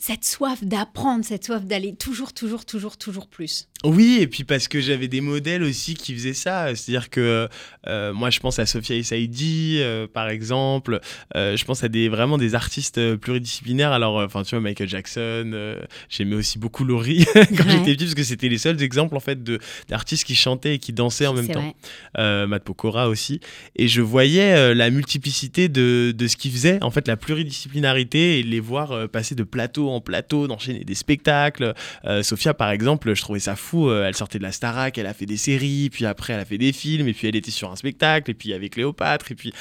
cette 0.00 0.24
soif 0.24 0.64
d'apprendre, 0.64 1.24
cette 1.24 1.44
soif 1.44 1.64
d'aller 1.64 1.94
toujours, 1.94 2.32
toujours, 2.32 2.64
toujours, 2.64 2.96
toujours 2.96 3.28
plus. 3.28 3.68
Oui, 3.82 4.18
et 4.20 4.26
puis 4.26 4.44
parce 4.44 4.68
que 4.68 4.78
j'avais 4.78 5.08
des 5.08 5.22
modèles 5.22 5.62
aussi 5.62 5.94
qui 5.94 6.12
faisaient 6.12 6.34
ça. 6.34 6.74
C'est-à-dire 6.74 7.08
que 7.08 7.48
euh, 7.86 8.12
moi, 8.12 8.28
je 8.28 8.38
pense 8.38 8.58
à 8.58 8.66
Sophia 8.66 8.94
Essaidi, 8.94 9.78
euh, 9.78 10.06
par 10.06 10.28
exemple. 10.28 11.00
Euh, 11.34 11.56
je 11.56 11.64
pense 11.64 11.82
à 11.82 11.88
des, 11.88 12.10
vraiment 12.10 12.36
des 12.36 12.54
artistes 12.54 13.16
pluridisciplinaires. 13.16 13.92
Alors, 13.92 14.16
enfin, 14.16 14.42
tu 14.42 14.50
vois, 14.50 14.60
Michael 14.60 14.88
Jackson. 14.88 15.76
J'aimais 16.10 16.36
aussi 16.36 16.58
beaucoup 16.58 16.84
Laurie 16.84 17.24
quand 17.34 17.68
j'étais 17.68 17.94
petit, 17.94 18.04
parce 18.04 18.14
que 18.14 18.22
c'était 18.22 18.50
les 18.50 18.58
seuls 18.58 18.82
exemples, 18.82 19.16
en 19.16 19.20
fait, 19.20 19.42
d'artistes 19.88 20.24
qui 20.24 20.34
chantaient 20.34 20.74
et 20.74 20.78
qui 20.78 20.92
dansaient 20.92 21.26
en 21.26 21.34
même 21.34 21.48
temps. 21.48 21.74
Matt 22.18 22.64
Pokora 22.64 23.08
aussi. 23.08 23.40
Et 23.76 23.88
je 23.88 24.02
voyais 24.02 24.74
la 24.74 24.90
multiplicité 24.90 25.70
de, 25.70 26.12
de 26.14 26.26
ce 26.26 26.36
qu'ils 26.36 26.52
faisaient, 26.52 26.82
en 26.82 26.90
fait, 26.90 27.08
la 27.08 27.16
pluridisciplinarité 27.16 28.40
et 28.40 28.42
les 28.42 28.60
voir 28.60 29.08
passer 29.08 29.34
de 29.34 29.42
plateau 29.42 29.88
en 29.88 30.02
plateau, 30.02 30.48
d'enchaîner 30.48 30.84
des 30.84 30.94
spectacles. 30.94 31.72
Sophia, 32.22 32.52
par 32.52 32.70
exemple, 32.70 33.14
je 33.14 33.22
trouvais 33.22 33.40
ça 33.40 33.56
fou 33.56 33.69
euh, 33.78 34.06
elle 34.06 34.14
sortait 34.14 34.38
de 34.38 34.42
la 34.42 34.52
Starac, 34.52 34.96
elle 34.98 35.06
a 35.06 35.14
fait 35.14 35.26
des 35.26 35.36
séries, 35.36 35.90
puis 35.90 36.06
après 36.06 36.32
elle 36.32 36.40
a 36.40 36.44
fait 36.44 36.58
des 36.58 36.72
films, 36.72 37.08
et 37.08 37.12
puis 37.12 37.28
elle 37.28 37.36
était 37.36 37.50
sur 37.50 37.70
un 37.70 37.76
spectacle, 37.76 38.30
et 38.30 38.34
puis 38.34 38.52
avec 38.52 38.72
Cléopâtre, 38.72 39.30
et 39.32 39.34
puis 39.34 39.52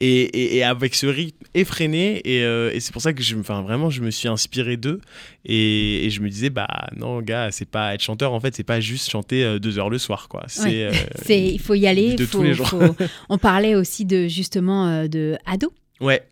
et, 0.00 0.56
et, 0.56 0.62
avec 0.62 0.94
ce 0.94 1.06
rythme 1.06 1.44
effréné, 1.54 2.20
et, 2.24 2.44
euh, 2.44 2.70
et 2.72 2.80
c'est 2.80 2.92
pour 2.92 3.02
ça 3.02 3.12
que 3.12 3.22
je, 3.22 3.36
enfin 3.36 3.62
vraiment, 3.62 3.90
je 3.90 4.02
me 4.02 4.10
suis 4.10 4.28
inspiré 4.28 4.76
d'eux, 4.76 5.00
et, 5.44 6.08
je 6.10 6.20
me 6.20 6.28
disais 6.28 6.50
bah 6.50 6.88
non 6.96 7.20
gars, 7.20 7.50
c'est 7.50 7.68
pas 7.68 7.94
être 7.94 8.02
chanteur 8.02 8.32
en 8.32 8.40
fait, 8.40 8.54
c'est 8.54 8.64
pas 8.64 8.80
juste 8.80 9.10
chanter 9.10 9.44
euh, 9.44 9.58
deux 9.58 9.78
heures 9.78 9.90
le 9.90 9.98
soir 9.98 10.28
quoi. 10.28 10.44
C'est 10.48 10.90
il 11.28 11.58
faut 11.60 11.74
y 11.74 11.86
aller. 11.86 12.14
De 12.14 12.24
tous 12.24 12.42
les 12.42 12.54
jours. 12.54 12.70
On 13.28 13.38
parlait 13.38 13.74
aussi 13.74 14.04
de 14.04 14.28
justement 14.28 15.06
de 15.06 15.36
ado. 15.44 15.72
Ouais. 16.00 16.22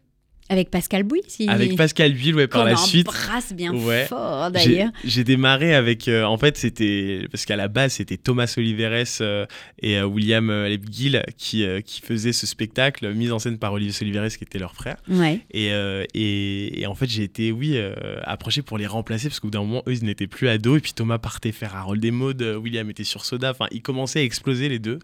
Avec 0.51 0.71
Pascal 0.71 1.05
Bouy 1.05 1.23
si... 1.27 1.49
Avec 1.49 1.75
Pascal 1.77 2.13
Bouy, 2.13 2.35
ouais, 2.35 2.47
par 2.47 2.65
la 2.65 2.77
suite. 2.77 3.09
embrasse 3.09 3.53
bien 3.55 3.73
fort 4.09 4.51
d'ailleurs. 4.51 4.91
J'ai 5.05 5.25
démarré 5.25 5.75
avec. 5.75 6.09
Euh, 6.09 6.25
en 6.25 6.37
fait, 6.37 6.59
c'était. 6.59 7.27
Parce 7.31 7.47
qu'à 7.47 7.57
la 7.57 7.69
base, 7.69 7.95
c'était 7.95 8.19
Thomas 8.19 8.53
Oliveres 8.59 9.05
euh, 9.21 9.47
et 9.81 9.99
euh, 9.99 10.05
William 10.05 10.51
Lebguil 10.51 11.23
qui, 11.39 11.65
qui 11.85 12.01
faisaient 12.03 12.33
ce 12.33 12.47
spectacle, 12.47 13.13
mis 13.15 13.31
en 13.31 13.39
scène 13.39 13.59
par 13.59 13.73
Olivier 13.73 13.95
Oliveres, 14.03 14.37
qui 14.37 14.45
était 14.45 14.59
leur 14.59 14.75
frère. 14.75 14.97
Ouais. 15.09 15.41
Et, 15.51 15.71
et, 16.15 16.81
et, 16.81 16.87
en 16.87 16.95
fait, 16.95 17.09
j'ai 17.09 17.23
été, 17.23 17.51
oui, 17.51 17.79
approché 18.25 18.63
pour 18.63 18.79
les 18.79 18.87
remplacer 18.87 19.29
parce 19.29 19.41
qu'au 19.41 19.49
bout 19.49 19.53
d'un 19.53 19.61
moment, 19.61 19.83
eux, 19.87 19.95
ils 19.95 20.05
n'étaient 20.05 20.27
plus 20.27 20.49
ados. 20.49 20.79
Et 20.79 20.81
puis 20.81 20.93
Thomas 20.93 21.19
partait 21.19 21.53
faire 21.53 21.75
Harold 21.75 22.01
des 22.01 22.11
modes, 22.11 22.43
William 22.63 22.89
était 22.91 23.05
sur 23.05 23.25
Soda. 23.25 23.51
Enfin, 23.51 23.67
ils 23.71 23.83
commençaient 23.83 24.21
à 24.21 24.25
exploser 24.25 24.69
les 24.69 24.79
deux. 24.79 24.99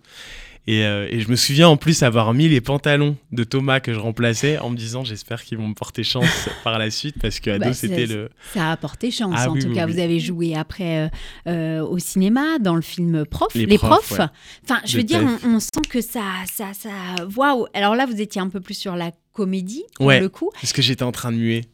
Euh, 0.69 1.09
et, 1.11 1.21
je 1.21 1.29
me 1.29 1.37
souviens 1.37 1.69
en 1.69 1.77
plus 1.77 2.03
avoir 2.03 2.33
mis 2.35 2.49
les 2.49 2.61
pantalons 2.61 3.17
de 3.33 3.45
Thomas 3.45 3.81
que 3.81 3.93
je 3.93 3.99
remplaçais 3.99 4.59
en 4.59 4.71
me 4.71 4.77
disant 4.77 5.05
j'espère 5.05 5.43
qu'ils 5.43 5.59
vont 5.59 5.69
me 5.69 5.75
porter 5.75 6.05
chance 6.05 6.49
par 6.65 6.79
la 6.79 6.91
suite 6.91 7.17
parce 7.21 7.41
que 7.41 7.51
ado 7.51 7.65
bah, 7.65 7.73
c'était 7.73 8.07
le. 8.07 8.29
Ça 8.53 8.71
a 8.73 8.77
porté 8.77 9.11
chance 9.11 9.35
ah 9.37 9.51
en 9.51 9.59
tout 9.59 9.73
cas. 9.73 9.87
Vous 9.87 9.99
avez 9.99 10.21
joué 10.21 10.55
après 10.55 10.99
euh, 10.99 11.09
euh, 11.49 11.81
au 11.81 11.99
cinéma 11.99 12.59
dans 12.59 12.75
le 12.75 12.83
film 12.83 13.25
Prof, 13.25 13.55
les, 13.55 13.79
profs. 13.79 14.21
Enfin, 14.65 14.81
je 14.85 14.97
veux 14.97 15.03
dire, 15.03 15.23
on, 15.45 15.59
sent 15.61 15.83
que 15.89 16.01
ça, 16.01 16.23
ça, 16.51 16.73
ça. 16.73 16.91
Waouh. 17.37 17.67
Alors 17.75 17.97
là, 17.97 18.07
vous 18.07 18.21
étiez 18.21 18.41
un 18.41 18.49
peu 18.49 18.61
plus 18.61 18.75
sur 18.75 18.97
la 18.97 19.13
comédie 19.33 19.85
pour 19.97 20.11
le 20.11 20.29
coup. 20.29 20.51
Parce 20.55 20.73
que 20.73 20.83
j'étais 20.83 21.03
en 21.03 21.13
train 21.13 21.33
de 21.33 21.39
muer. 21.39 21.65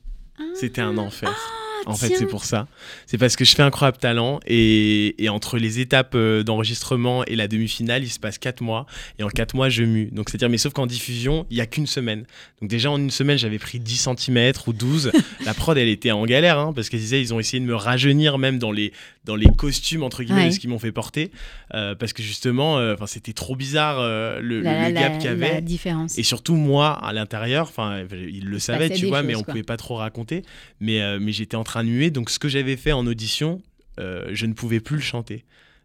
C'était 0.55 0.83
un 0.83 0.99
enfer. 0.99 1.31
Ah, 1.35 1.66
en 1.85 1.95
fait, 1.95 2.15
c'est 2.17 2.27
pour 2.27 2.45
ça. 2.45 2.67
C'est 3.07 3.19
parce 3.19 3.37
que 3.37 3.45
je 3.45 3.55
fais 3.55 3.63
Incroyable 3.63 3.99
Talent 3.99 4.41
et, 4.47 5.15
entre 5.29 5.59
les 5.59 5.81
étapes 5.81 6.15
euh, 6.15 6.43
d'enregistrement 6.43 7.25
et 7.25 7.37
la 7.37 7.49
demi-finale, 7.49 8.03
il 8.05 8.11
se 8.11 8.19
passe 8.19 8.39
4 8.39 8.63
mois. 8.63 8.87
Et 9.19 9.23
en 9.23 9.29
4 9.29 9.55
mois, 9.55 9.69
je 9.69 9.83
mue. 9.83 10.09
Donc, 10.13 10.31
c'est-à-dire, 10.31 10.49
mais 10.49 10.59
sauf 10.59 10.73
qu'en 10.73 10.87
diffusion, 10.87 11.47
il 11.51 11.57
n'y 11.57 11.61
a 11.61 11.67
qu'une 11.67 11.87
semaine. 11.87 12.25
Donc, 12.61 12.71
déjà, 12.71 12.91
en 12.91 12.99
une 12.99 13.11
semaine, 13.11 13.39
j'avais 13.39 13.59
pris 13.59 13.81
10 13.81 14.09
cm 14.17 14.53
ou 14.67 14.73
12. 14.73 15.13
la 15.45 15.55
prod, 15.55 15.77
elle 15.77 15.89
était 15.89 16.13
en 16.13 16.25
galère 16.25 16.59
hein, 16.59 16.73
parce 16.75 16.89
qu'ils 16.89 17.01
disaient, 17.01 17.21
ils 17.21 17.35
ont 17.35 17.41
essayé 17.41 17.61
de 17.61 17.67
me 17.67 17.75
rajeunir 17.75 18.39
même 18.39 18.59
dans 18.59 18.73
les, 18.73 18.93
dans 19.27 19.37
les 19.37 19.49
costumes, 19.57 20.03
entre 20.03 20.23
guillemets, 20.23 20.47
de 20.47 20.51
ce 20.53 20.59
qu'ils 20.59 20.71
m'ont 20.71 20.79
fait 20.79 20.93
porter. 20.93 21.31
Euh, 21.75 21.95
parce 21.95 22.15
que 22.15 22.23
justement, 22.23 22.79
euh, 22.79 22.95
enfin 22.95 23.07
c'était 23.07 23.35
trop 23.35 23.57
bizarre 23.57 24.01
le, 24.41 24.63
gap 24.63 25.19
qu'il 25.19 25.27
y 25.27 25.29
avait. 25.29 25.61
différence. 25.61 26.17
Et 26.17 26.23
surtout, 26.23 26.55
moi, 26.55 26.93
à 26.93 27.13
l'intérieur, 27.13 27.67
enfin, 27.69 28.05
ils 28.11 28.47
le 28.47 28.59
savaient, 28.59 28.89
tu 28.91 29.07
vois, 29.07 29.23
mais 29.23 29.35
on 29.35 29.41
ne 29.41 29.45
pouvait 29.45 29.63
pas 29.63 29.77
trop 29.77 29.97
raconter. 29.97 30.43
Mais, 30.81 31.19
mais 31.19 31.33
j'étais 31.33 31.57
en 31.57 31.65
train 31.65 31.85
de 31.85 31.91
muer. 31.91 32.11
Donc, 32.11 32.31
ce 32.31 32.39
que 32.39 32.49
j'avais 32.49 32.77
fait 32.77 32.93
en 32.93 33.07
audition, 33.07 33.61
euh, 33.99 34.27
je 34.33 34.47
ne 34.47 34.53
pouvais 34.53 34.81
plus 34.81 34.97
le 34.97 35.03
chanter. 35.03 35.45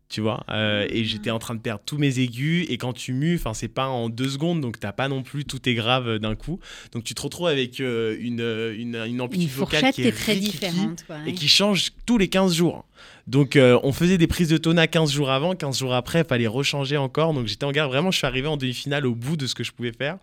Tu 0.10 0.20
vois, 0.20 0.44
euh, 0.50 0.86
et 0.90 1.06
j'étais 1.06 1.32
en 1.32 1.40
train 1.40 1.56
de 1.56 1.62
perdre 1.62 1.84
tous 1.86 1.98
mes 1.98 2.20
aigus. 2.20 2.66
Et 2.68 2.78
quand 2.78 2.92
tu 2.92 3.14
mues, 3.14 3.36
enfin, 3.36 3.54
c'est 3.54 3.70
pas 3.70 3.88
en 3.88 4.10
deux 4.10 4.28
secondes, 4.28 4.60
donc 4.60 4.78
t'as 4.78 4.92
pas 4.92 5.08
non 5.08 5.24
plus 5.24 5.46
tout 5.46 5.70
est 5.70 5.74
grave 5.74 6.20
d'un 6.20 6.36
coup. 6.36 6.60
Donc 6.92 7.06
tu 7.06 7.16
te 7.16 7.22
retrouves 7.22 7.48
avec 7.48 7.80
euh, 7.80 8.18
une, 8.20 8.42
une, 8.78 8.98
une, 8.98 9.22
amplitude 9.22 9.50
vocale 9.52 9.94
qui 9.94 10.02
est, 10.02 10.12
très 10.12 10.36
différente 10.36 11.06
et 11.26 11.32
qui 11.32 11.48
change 11.48 11.94
tous 12.06 12.18
les 12.18 12.28
15 12.28 12.54
jours. 12.54 12.86
Donc 13.28 13.56
euh, 13.56 13.80
on 13.84 13.92
faisait 13.92 14.18
des 14.18 14.28
prises 14.28 14.50
de 14.50 14.58
tona 14.58 14.88
15 14.88 15.12
jours 15.12 15.30
avant, 15.30 15.56
15 15.56 15.80
jours 15.80 15.94
après, 15.94 16.20
il 16.20 16.26
fallait 16.26 16.48
rechanger 16.48 16.98
encore. 16.98 17.34
Donc 17.34 17.48
j'étais 17.48 17.66
en 17.66 17.72
garde, 17.72 17.92
vraiment, 17.92 18.12
je 18.12 18.18
suis 18.18 18.28
arrivé 18.28 18.48
en 18.48 18.58
demi-finale 18.58 19.06
au 19.06 19.16
bout 19.16 19.38
de 19.38 19.48
ce 19.48 19.56
que 19.56 19.64
je 19.64 19.72
pouvais 19.72 19.92
faire. 19.92 20.18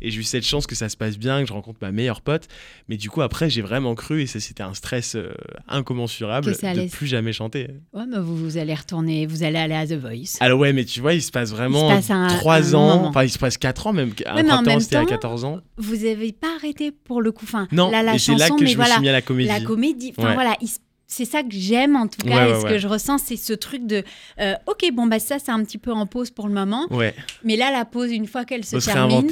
Et 0.00 0.10
j'ai 0.10 0.20
eu 0.20 0.24
cette 0.24 0.44
chance 0.44 0.66
que 0.66 0.74
ça 0.74 0.88
se 0.88 0.96
passe 0.96 1.18
bien, 1.18 1.42
que 1.42 1.48
je 1.48 1.52
rencontre 1.52 1.78
ma 1.82 1.92
meilleure 1.92 2.20
pote. 2.20 2.48
Mais 2.88 2.96
du 2.96 3.10
coup, 3.10 3.22
après, 3.22 3.50
j'ai 3.50 3.62
vraiment 3.62 3.94
cru, 3.94 4.22
et 4.22 4.26
c'était 4.26 4.62
un 4.62 4.74
stress 4.74 5.14
euh, 5.14 5.32
incommensurable 5.68 6.52
de 6.52 6.88
plus 6.90 7.06
jamais 7.06 7.32
chanter. 7.32 7.68
Ouais, 7.92 8.04
mais 8.08 8.18
vous, 8.18 8.36
vous, 8.36 8.56
allez 8.58 8.74
retourner, 8.74 9.26
vous 9.26 9.42
allez 9.42 9.58
aller 9.58 9.74
à 9.74 9.86
The 9.86 9.94
Voice. 9.94 10.38
Alors 10.40 10.58
ouais, 10.58 10.72
mais 10.72 10.84
tu 10.84 11.00
vois, 11.00 11.14
il 11.14 11.22
se 11.22 11.30
passe 11.30 11.50
vraiment 11.50 12.00
3 12.00 12.74
ans, 12.74 13.06
enfin 13.06 13.24
il 13.24 13.30
se 13.30 13.38
passe 13.38 13.58
4 13.58 13.86
ans 13.88 13.92
même. 13.92 14.12
Un 14.26 14.64
temps, 14.64 14.80
c'était 14.80 14.96
à 14.96 15.04
14 15.04 15.44
ans. 15.44 15.60
Vous 15.76 15.96
n'avez 15.96 16.32
pas 16.32 16.54
arrêté 16.56 16.92
pour 16.92 17.22
le 17.22 17.32
coup. 17.32 17.44
Enfin, 17.44 17.68
non, 17.72 17.90
la, 17.90 18.02
la 18.02 18.14
et 18.14 18.18
c'est 18.18 18.34
là 18.34 18.48
que 18.50 18.66
je 18.66 18.76
me 18.76 18.84
suis 18.84 19.00
mis 19.00 19.08
à 19.08 19.12
la 19.12 19.22
comédie. 19.22 19.48
La 19.48 19.60
comédie, 19.60 20.12
enfin 20.16 20.34
voilà, 20.34 20.56
il 20.60 20.68
se 20.68 20.78
c'est 21.12 21.24
ça 21.26 21.42
que 21.42 21.50
j'aime 21.50 21.94
en 21.94 22.06
tout 22.06 22.26
cas 22.26 22.48
et 22.48 22.60
ce 22.60 22.66
que 22.66 22.78
je 22.78 22.88
ressens 22.88 23.18
c'est 23.18 23.36
ce 23.36 23.52
truc 23.52 23.86
de 23.86 24.02
euh, 24.40 24.54
ok 24.66 24.90
bon 24.92 25.06
bah 25.06 25.18
ça 25.18 25.38
c'est 25.38 25.52
un 25.52 25.62
petit 25.62 25.78
peu 25.78 25.92
en 25.92 26.06
pause 26.06 26.30
pour 26.30 26.48
le 26.48 26.54
moment. 26.54 26.86
Mais 27.44 27.56
là 27.56 27.70
la 27.70 27.84
pause 27.84 28.10
une 28.10 28.26
fois 28.26 28.44
qu'elle 28.44 28.64
se 28.64 28.76
termine 28.78 29.28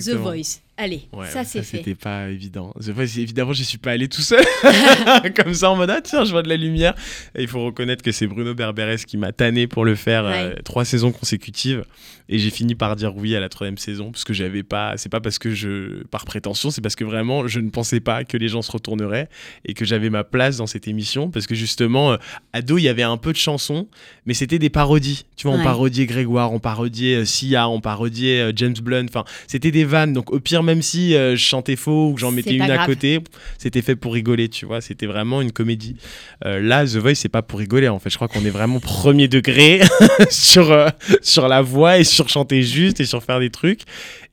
The 0.00 0.10
Voice 0.14 0.60
Allez, 0.82 1.02
ça 1.28 1.44
c'est 1.44 1.62
fait. 1.62 1.76
C'était 1.76 1.94
pas 1.94 2.30
évident. 2.30 2.72
Évidemment, 3.18 3.52
je 3.52 3.62
suis 3.62 3.76
pas 3.76 3.90
allé 3.90 4.08
tout 4.08 4.22
seul. 4.22 4.42
Comme 5.36 5.52
ça, 5.52 5.70
en 5.70 5.76
mode, 5.76 5.90
ah, 5.90 6.00
tiens, 6.00 6.24
je 6.24 6.30
vois 6.30 6.42
de 6.42 6.48
la 6.48 6.56
lumière. 6.56 6.94
Et 7.34 7.42
il 7.42 7.48
faut 7.48 7.62
reconnaître 7.62 8.02
que 8.02 8.12
c'est 8.12 8.26
Bruno 8.26 8.54
Berberes 8.54 9.04
qui 9.06 9.18
m'a 9.18 9.30
tanné 9.30 9.66
pour 9.66 9.84
le 9.84 9.94
faire 9.94 10.24
euh, 10.24 10.54
trois 10.64 10.86
saisons 10.86 11.12
consécutives. 11.12 11.84
Et 12.30 12.38
j'ai 12.38 12.48
fini 12.48 12.74
par 12.74 12.96
dire 12.96 13.14
oui 13.14 13.36
à 13.36 13.40
la 13.40 13.50
troisième 13.50 13.76
saison 13.76 14.10
parce 14.10 14.24
que 14.24 14.32
j'avais 14.32 14.62
pas. 14.62 14.96
C'est 14.96 15.10
pas 15.10 15.20
parce 15.20 15.38
que 15.38 15.54
je. 15.54 16.02
Par 16.04 16.24
prétention, 16.24 16.70
c'est 16.70 16.80
parce 16.80 16.96
que 16.96 17.04
vraiment, 17.04 17.46
je 17.46 17.60
ne 17.60 17.68
pensais 17.68 18.00
pas 18.00 18.24
que 18.24 18.38
les 18.38 18.48
gens 18.48 18.62
se 18.62 18.72
retourneraient 18.72 19.28
et 19.66 19.74
que 19.74 19.84
j'avais 19.84 20.08
ma 20.08 20.24
place 20.24 20.56
dans 20.56 20.66
cette 20.66 20.88
émission. 20.88 21.30
Parce 21.30 21.46
que 21.46 21.54
justement, 21.54 22.12
euh, 22.12 22.16
ado, 22.54 22.78
il 22.78 22.84
y 22.84 22.88
avait 22.88 23.02
un 23.02 23.18
peu 23.18 23.32
de 23.32 23.36
chansons, 23.36 23.86
mais 24.24 24.32
c'était 24.32 24.58
des 24.58 24.70
parodies. 24.70 25.26
Tu 25.36 25.46
vois, 25.46 25.56
on 25.56 25.62
parodiait 25.62 26.06
Grégoire, 26.06 26.54
on 26.54 26.58
parodiait 26.58 27.16
euh, 27.16 27.24
Sia, 27.26 27.68
on 27.68 27.82
parodiait 27.82 28.52
James 28.56 28.76
Blunt. 28.80 29.04
Enfin, 29.10 29.24
c'était 29.46 29.72
des 29.72 29.84
vannes. 29.84 30.14
Donc, 30.14 30.32
au 30.32 30.40
pire, 30.40 30.62
même 30.70 30.82
si 30.82 31.12
je 31.12 31.36
chantais 31.36 31.76
faux 31.76 32.10
ou 32.10 32.14
que 32.14 32.20
j'en 32.20 32.30
mettais 32.30 32.54
une 32.54 32.62
à 32.62 32.86
côté, 32.86 33.20
c'était 33.58 33.82
fait 33.82 33.96
pour 33.96 34.14
rigoler, 34.14 34.48
tu 34.48 34.66
vois. 34.66 34.80
C'était 34.80 35.06
vraiment 35.06 35.42
une 35.42 35.52
comédie. 35.52 35.96
là, 36.44 36.84
The 36.84 36.96
Voice, 36.96 37.16
c'est 37.16 37.28
pas 37.28 37.42
pour 37.42 37.58
rigoler, 37.58 37.88
en 37.88 37.98
fait. 37.98 38.10
Je 38.10 38.16
crois 38.16 38.28
qu'on 38.28 38.44
est 38.44 38.50
vraiment 38.50 38.80
premier 38.80 39.28
degré 39.28 39.80
sur, 40.30 40.74
sur 41.22 41.48
la 41.48 41.62
voix 41.62 41.98
et 41.98 42.04
sur 42.04 42.28
chanter 42.28 42.62
juste 42.62 43.00
et 43.00 43.04
sur 43.04 43.22
faire 43.22 43.40
des 43.40 43.50
trucs. 43.50 43.82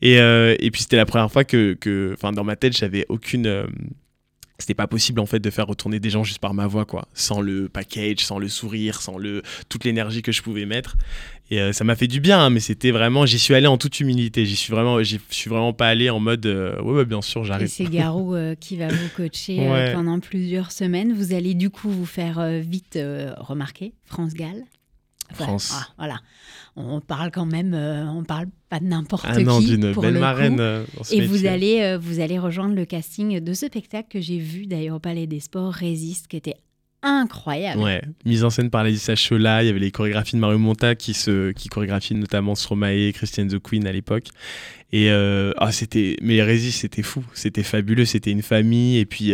Et, 0.01 0.19
euh, 0.19 0.55
et 0.59 0.71
puis 0.71 0.81
c'était 0.81 0.97
la 0.97 1.05
première 1.05 1.31
fois 1.31 1.43
que, 1.43 2.13
enfin, 2.13 2.31
dans 2.31 2.43
ma 2.43 2.55
tête, 2.55 2.77
j'avais 2.77 3.05
aucune. 3.09 3.47
Euh, 3.47 3.67
c'était 4.59 4.73
pas 4.73 4.87
possible 4.87 5.19
en 5.19 5.27
fait 5.27 5.39
de 5.39 5.51
faire 5.51 5.67
retourner 5.67 5.99
des 5.99 6.09
gens 6.09 6.23
juste 6.23 6.39
par 6.39 6.55
ma 6.55 6.65
voix 6.65 6.83
quoi 6.83 7.07
sans 7.13 7.41
le 7.41 7.69
package 7.69 8.21
sans 8.21 8.39
le 8.39 8.49
sourire 8.49 9.03
sans 9.03 9.19
le 9.19 9.43
toute 9.69 9.83
l'énergie 9.83 10.23
que 10.23 10.31
je 10.31 10.41
pouvais 10.41 10.65
mettre 10.65 10.97
et 11.49 11.61
euh, 11.61 11.73
ça 11.73 11.83
m'a 11.83 11.95
fait 11.95 12.07
du 12.07 12.19
bien 12.19 12.39
hein, 12.39 12.49
mais 12.49 12.59
c'était 12.59 12.91
vraiment 12.91 13.25
j'y 13.25 13.39
suis 13.39 13.53
allé 13.53 13.67
en 13.67 13.77
toute 13.77 13.99
humilité. 13.99 14.45
J'y 14.45 14.55
suis 14.55 14.71
vraiment 14.71 15.01
j'y 15.01 15.19
suis 15.29 15.49
vraiment 15.49 15.73
pas 15.73 15.87
allé 15.87 16.09
en 16.09 16.19
mode 16.19 16.45
ouais, 16.83 17.05
bien 17.05 17.21
sûr 17.21 17.43
j'arrive. 17.43 17.65
Et 17.65 17.69
c'est 17.69 17.85
Garou 17.85 18.35
qui 18.59 18.77
va 18.77 18.87
vous 18.87 19.09
coacher 19.15 19.91
pendant 19.93 20.19
plusieurs 20.19 20.71
semaines. 20.71 21.13
Vous 21.13 21.33
allez 21.33 21.53
du 21.53 21.69
coup 21.69 21.89
vous 21.89 22.05
faire 22.05 22.45
vite 22.61 22.99
remarquer. 23.39 23.93
France 24.05 24.33
Gall. 24.33 24.63
France. 25.33 25.73
ah, 25.75 25.87
voilà. 25.97 26.19
On 26.75 27.01
parle 27.01 27.31
quand 27.31 27.45
même, 27.45 27.73
euh, 27.73 28.05
on 28.05 28.23
parle 28.23 28.47
pas 28.69 28.79
de 28.79 28.85
n'importe 28.85 29.25
ah 29.27 29.35
qui. 29.35 29.65
d'une 29.65 29.93
belle 29.93 30.19
marraine. 30.19 30.59
Euh, 30.59 30.85
et 31.11 31.25
vous 31.25 31.45
allez, 31.45 31.81
euh, 31.81 31.97
vous 31.97 32.19
allez 32.19 32.37
rejoindre 32.37 32.75
le 32.75 32.85
casting 32.85 33.39
de 33.39 33.53
ce 33.53 33.65
spectacle 33.65 34.07
que 34.09 34.21
j'ai 34.21 34.37
vu 34.37 34.67
d'ailleurs 34.67 34.97
au 34.97 34.99
Palais 34.99 35.27
des 35.27 35.39
Sports, 35.39 35.73
Résiste, 35.73 36.27
qui 36.27 36.37
était 36.37 36.55
incroyable. 37.01 37.81
Ouais, 37.81 38.01
mise 38.25 38.43
en 38.43 38.49
scène 38.49 38.69
par 38.69 38.83
Lisa 38.83 39.15
Chola, 39.15 39.63
il 39.63 39.67
y 39.67 39.69
avait 39.69 39.79
les 39.79 39.91
chorégraphies 39.91 40.35
de 40.35 40.41
Mario 40.41 40.57
Monta 40.57 40.95
qui, 40.95 41.13
se, 41.13 41.51
qui 41.51 41.69
chorégraphie 41.69 42.15
notamment 42.15 42.55
Stromae 42.55 43.07
et 43.07 43.13
Christiane 43.13 43.47
the 43.47 43.59
Queen 43.59 43.85
à 43.87 43.91
l'époque. 43.91 44.27
Et 44.93 45.09
ah, 45.11 45.71
c'était, 45.71 46.15
mais 46.21 46.41
Résiste, 46.41 46.81
c'était 46.81 47.03
fou, 47.03 47.23
c'était 47.33 47.63
fabuleux, 47.63 48.05
c'était 48.05 48.31
une 48.31 48.41
famille. 48.41 48.97
Et 48.97 49.05
puis, 49.05 49.33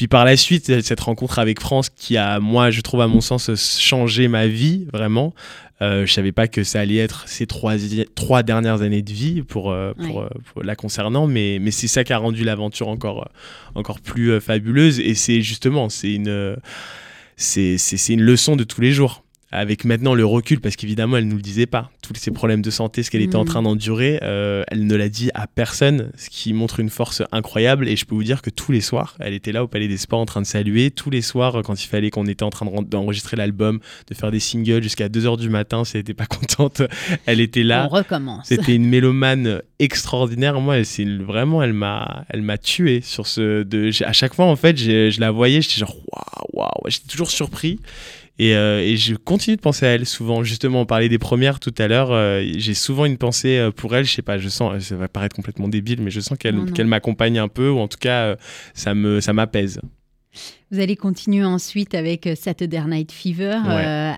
puis 0.00 0.08
par 0.08 0.24
la 0.24 0.38
suite, 0.38 0.80
cette 0.80 1.00
rencontre 1.00 1.38
avec 1.40 1.60
France 1.60 1.90
qui 1.90 2.16
a, 2.16 2.40
moi, 2.40 2.70
je 2.70 2.80
trouve 2.80 3.02
à 3.02 3.06
mon 3.06 3.20
sens, 3.20 3.50
changé 3.78 4.28
ma 4.28 4.46
vie 4.46 4.86
vraiment. 4.94 5.34
Euh, 5.82 6.06
je 6.06 6.12
savais 6.14 6.32
pas 6.32 6.48
que 6.48 6.64
ça 6.64 6.80
allait 6.80 6.96
être 6.96 7.28
ces 7.28 7.46
trois, 7.46 7.74
trois 8.14 8.42
dernières 8.42 8.80
années 8.80 9.02
de 9.02 9.12
vie 9.12 9.42
pour, 9.42 9.70
euh, 9.70 9.92
euh, 10.00 10.26
pour, 10.54 10.62
la 10.62 10.74
concernant, 10.74 11.26
mais, 11.26 11.58
mais 11.60 11.70
c'est 11.70 11.86
ça 11.86 12.02
qui 12.02 12.14
a 12.14 12.16
rendu 12.16 12.44
l'aventure 12.44 12.88
encore, 12.88 13.28
encore 13.74 14.00
plus 14.00 14.40
fabuleuse. 14.40 15.00
Et 15.00 15.14
c'est 15.14 15.42
justement, 15.42 15.90
c'est 15.90 16.14
une, 16.14 16.56
c'est, 17.36 17.76
c'est 17.76 18.14
une 18.14 18.22
leçon 18.22 18.56
de 18.56 18.64
tous 18.64 18.80
les 18.80 18.92
jours 18.92 19.22
avec 19.52 19.84
maintenant 19.84 20.14
le 20.14 20.24
recul, 20.24 20.60
parce 20.60 20.76
qu'évidemment, 20.76 21.16
elle 21.16 21.26
ne 21.26 21.30
nous 21.30 21.36
le 21.36 21.42
disait 21.42 21.66
pas, 21.66 21.90
tous 22.02 22.14
ces 22.14 22.30
problèmes 22.30 22.62
de 22.62 22.70
santé, 22.70 23.02
ce 23.02 23.10
qu'elle 23.10 23.22
était 23.22 23.36
en 23.36 23.42
mm. 23.42 23.48
train 23.48 23.62
d'endurer, 23.62 24.20
euh, 24.22 24.62
elle 24.68 24.86
ne 24.86 24.94
l'a 24.94 25.08
dit 25.08 25.30
à 25.34 25.46
personne, 25.46 26.10
ce 26.16 26.30
qui 26.30 26.52
montre 26.52 26.80
une 26.80 26.90
force 26.90 27.22
incroyable. 27.32 27.88
Et 27.88 27.96
je 27.96 28.04
peux 28.04 28.14
vous 28.14 28.24
dire 28.24 28.42
que 28.42 28.50
tous 28.50 28.70
les 28.72 28.80
soirs, 28.80 29.16
elle 29.18 29.34
était 29.34 29.52
là 29.52 29.64
au 29.64 29.68
Palais 29.68 29.88
des 29.88 29.96
Sports 29.96 30.20
en 30.20 30.26
train 30.26 30.40
de 30.40 30.46
saluer. 30.46 30.90
Tous 30.90 31.10
les 31.10 31.22
soirs, 31.22 31.62
quand 31.64 31.82
il 31.82 31.88
fallait 31.88 32.10
qu'on 32.10 32.26
était 32.26 32.44
en 32.44 32.50
train 32.50 32.66
d'enregistrer 32.82 33.36
l'album, 33.36 33.80
de 34.08 34.14
faire 34.14 34.30
des 34.30 34.40
singles 34.40 34.82
jusqu'à 34.82 35.08
2h 35.08 35.36
du 35.38 35.50
matin, 35.50 35.84
si 35.84 35.96
elle 35.96 36.00
n'était 36.00 36.14
pas 36.14 36.26
contente, 36.26 36.82
elle 37.26 37.40
était 37.40 37.64
là. 37.64 37.88
On 37.90 37.94
recommence. 37.94 38.46
C'était 38.46 38.74
une 38.74 38.86
mélomane 38.86 39.62
extraordinaire. 39.78 40.60
Moi, 40.60 40.84
c'est 40.84 41.04
vraiment, 41.04 41.62
elle 41.62 41.72
m'a, 41.72 42.24
elle 42.28 42.42
m'a 42.42 42.58
tué 42.58 43.00
sur 43.00 43.26
ce. 43.26 43.62
De, 43.62 43.90
à 44.04 44.12
chaque 44.12 44.34
fois, 44.34 44.46
en 44.46 44.56
fait, 44.56 44.76
je 44.76 45.20
la 45.20 45.30
voyais, 45.30 45.60
j'étais 45.60 45.80
genre, 45.80 45.96
waouh, 45.96 46.64
waouh, 46.64 46.88
j'étais 46.88 47.08
toujours 47.08 47.30
surpris. 47.30 47.80
Euh, 48.40 48.80
et, 48.80 48.96
je 48.96 49.14
continue 49.14 49.56
de 49.56 49.60
penser 49.60 49.86
à 49.86 49.90
elle 49.90 50.06
souvent. 50.06 50.42
Justement, 50.42 50.82
on 50.82 50.86
parlait 50.86 51.08
des 51.08 51.18
premières 51.18 51.60
tout 51.60 51.74
à 51.78 51.88
l'heure. 51.88 52.10
Euh, 52.12 52.42
j'ai 52.56 52.74
souvent 52.74 53.04
une 53.04 53.18
pensée 53.18 53.58
euh, 53.58 53.70
pour 53.70 53.94
elle. 53.94 54.04
Je 54.04 54.12
sais 54.12 54.22
pas, 54.22 54.38
je 54.38 54.48
sens, 54.48 54.82
ça 54.82 54.96
va 54.96 55.08
paraître 55.08 55.36
complètement 55.36 55.68
débile, 55.68 56.00
mais 56.02 56.10
je 56.10 56.20
sens 56.20 56.38
qu'elle 56.38 56.86
m'accompagne 56.86 57.38
un 57.38 57.48
peu, 57.48 57.68
ou 57.70 57.78
en 57.78 57.88
tout 57.88 57.98
cas, 57.98 58.36
ça 58.74 58.94
me 58.94 59.20
ça 59.20 59.32
m'apaise. 59.32 59.80
Vous 60.70 60.78
allez 60.78 60.94
continuer 60.94 61.44
ensuite 61.44 61.96
avec 61.96 62.28
Saturday 62.36 62.82
Night 62.86 63.10
Fever, 63.10 63.58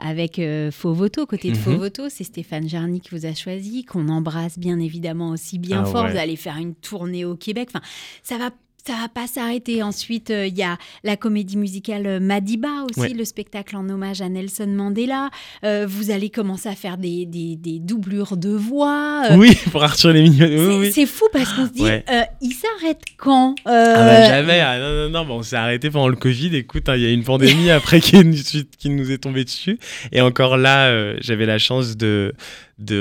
avec 0.05 0.41
Faux 0.71 0.93
Voto. 0.93 1.27
Côté 1.27 1.51
de 1.51 1.57
Faux 1.57 1.71
mhm. 1.71 1.79
Voto, 1.79 2.09
c'est 2.09 2.25
Stéphane 2.25 2.69
Jarny 2.69 3.01
qui 3.01 3.11
vous 3.15 3.25
a 3.25 3.35
choisi, 3.35 3.85
qu'on 3.85 4.09
embrasse 4.09 4.59
bien 4.59 4.79
évidemment 4.79 5.31
aussi 5.31 5.59
bien 5.59 5.83
ah 5.85 5.87
fort. 5.87 6.09
Vous 6.09 6.19
allez 6.19 6.37
faire 6.37 6.59
une 6.59 6.75
tournée 6.75 7.25
au 7.25 7.35
Québec. 7.35 7.71
Enfin, 7.73 7.85
ça 8.23 8.37
va 8.37 8.51
ça 8.87 8.95
va 8.95 9.09
pas 9.09 9.27
s'arrêter. 9.27 9.83
Ensuite, 9.83 10.31
euh, 10.31 10.47
il 10.47 10.57
y 10.57 10.63
a 10.63 10.77
la 11.05 11.17
comédie 11.17 11.57
musicale 11.57 12.07
euh, 12.07 12.21
Madiba 12.21 12.85
aussi, 12.91 13.15
le 13.15 13.25
spectacle 13.25 13.77
en 13.77 13.89
hommage 13.89 14.21
à 14.23 14.29
Nelson 14.29 14.67
Mandela. 14.67 15.31
Euh, 15.65 15.87
vous 15.89 16.11
allez 16.11 16.31
commencer 16.31 16.69
à 16.69 16.75
faire 16.75 16.99
des, 16.99 17.25
des, 17.27 17.55
des 17.57 17.79
doublures 17.79 18.37
de 18.37 18.51
voix. 18.51 19.23
oui, 19.37 19.57
pour 19.71 19.85
Arthur 19.85 20.13
les 20.13 20.23
Mignons. 20.23 20.91
C'est 20.93 21.07
fou 21.07 21.27
parce 21.33 21.53
qu'on 21.53 21.67
se 21.67 21.73
dit, 21.73 21.85
il 22.41 22.53
s'arrête 22.53 23.03
quand 23.17 23.55
ah 23.65 23.71
bah, 23.71 24.27
Jamais. 24.27 24.61
Ah, 24.61 24.79
non, 24.79 25.09
non, 25.11 25.25
non. 25.25 25.35
on 25.37 25.43
s'est 25.43 25.57
arrêté 25.57 25.91
pendant 25.91 26.09
le 26.09 26.17
Covid. 26.17 26.57
Écoute, 26.57 26.89
hein, 26.89 26.97
il 26.97 27.03
y 27.03 27.07
a 27.07 27.11
une 27.11 27.25
pandémie 27.25 27.71
après 27.71 28.01
qui, 28.01 28.17
qui, 28.79 28.91
nous 28.91 29.13
est 29.13 29.19
tombée 29.19 29.45
dessus. 29.45 29.79
Et 30.11 30.21
encore 30.21 30.57
là, 30.57 31.17
j'avais 31.21 31.47
la 31.47 31.59
chance 31.59 31.97
de 31.97 32.35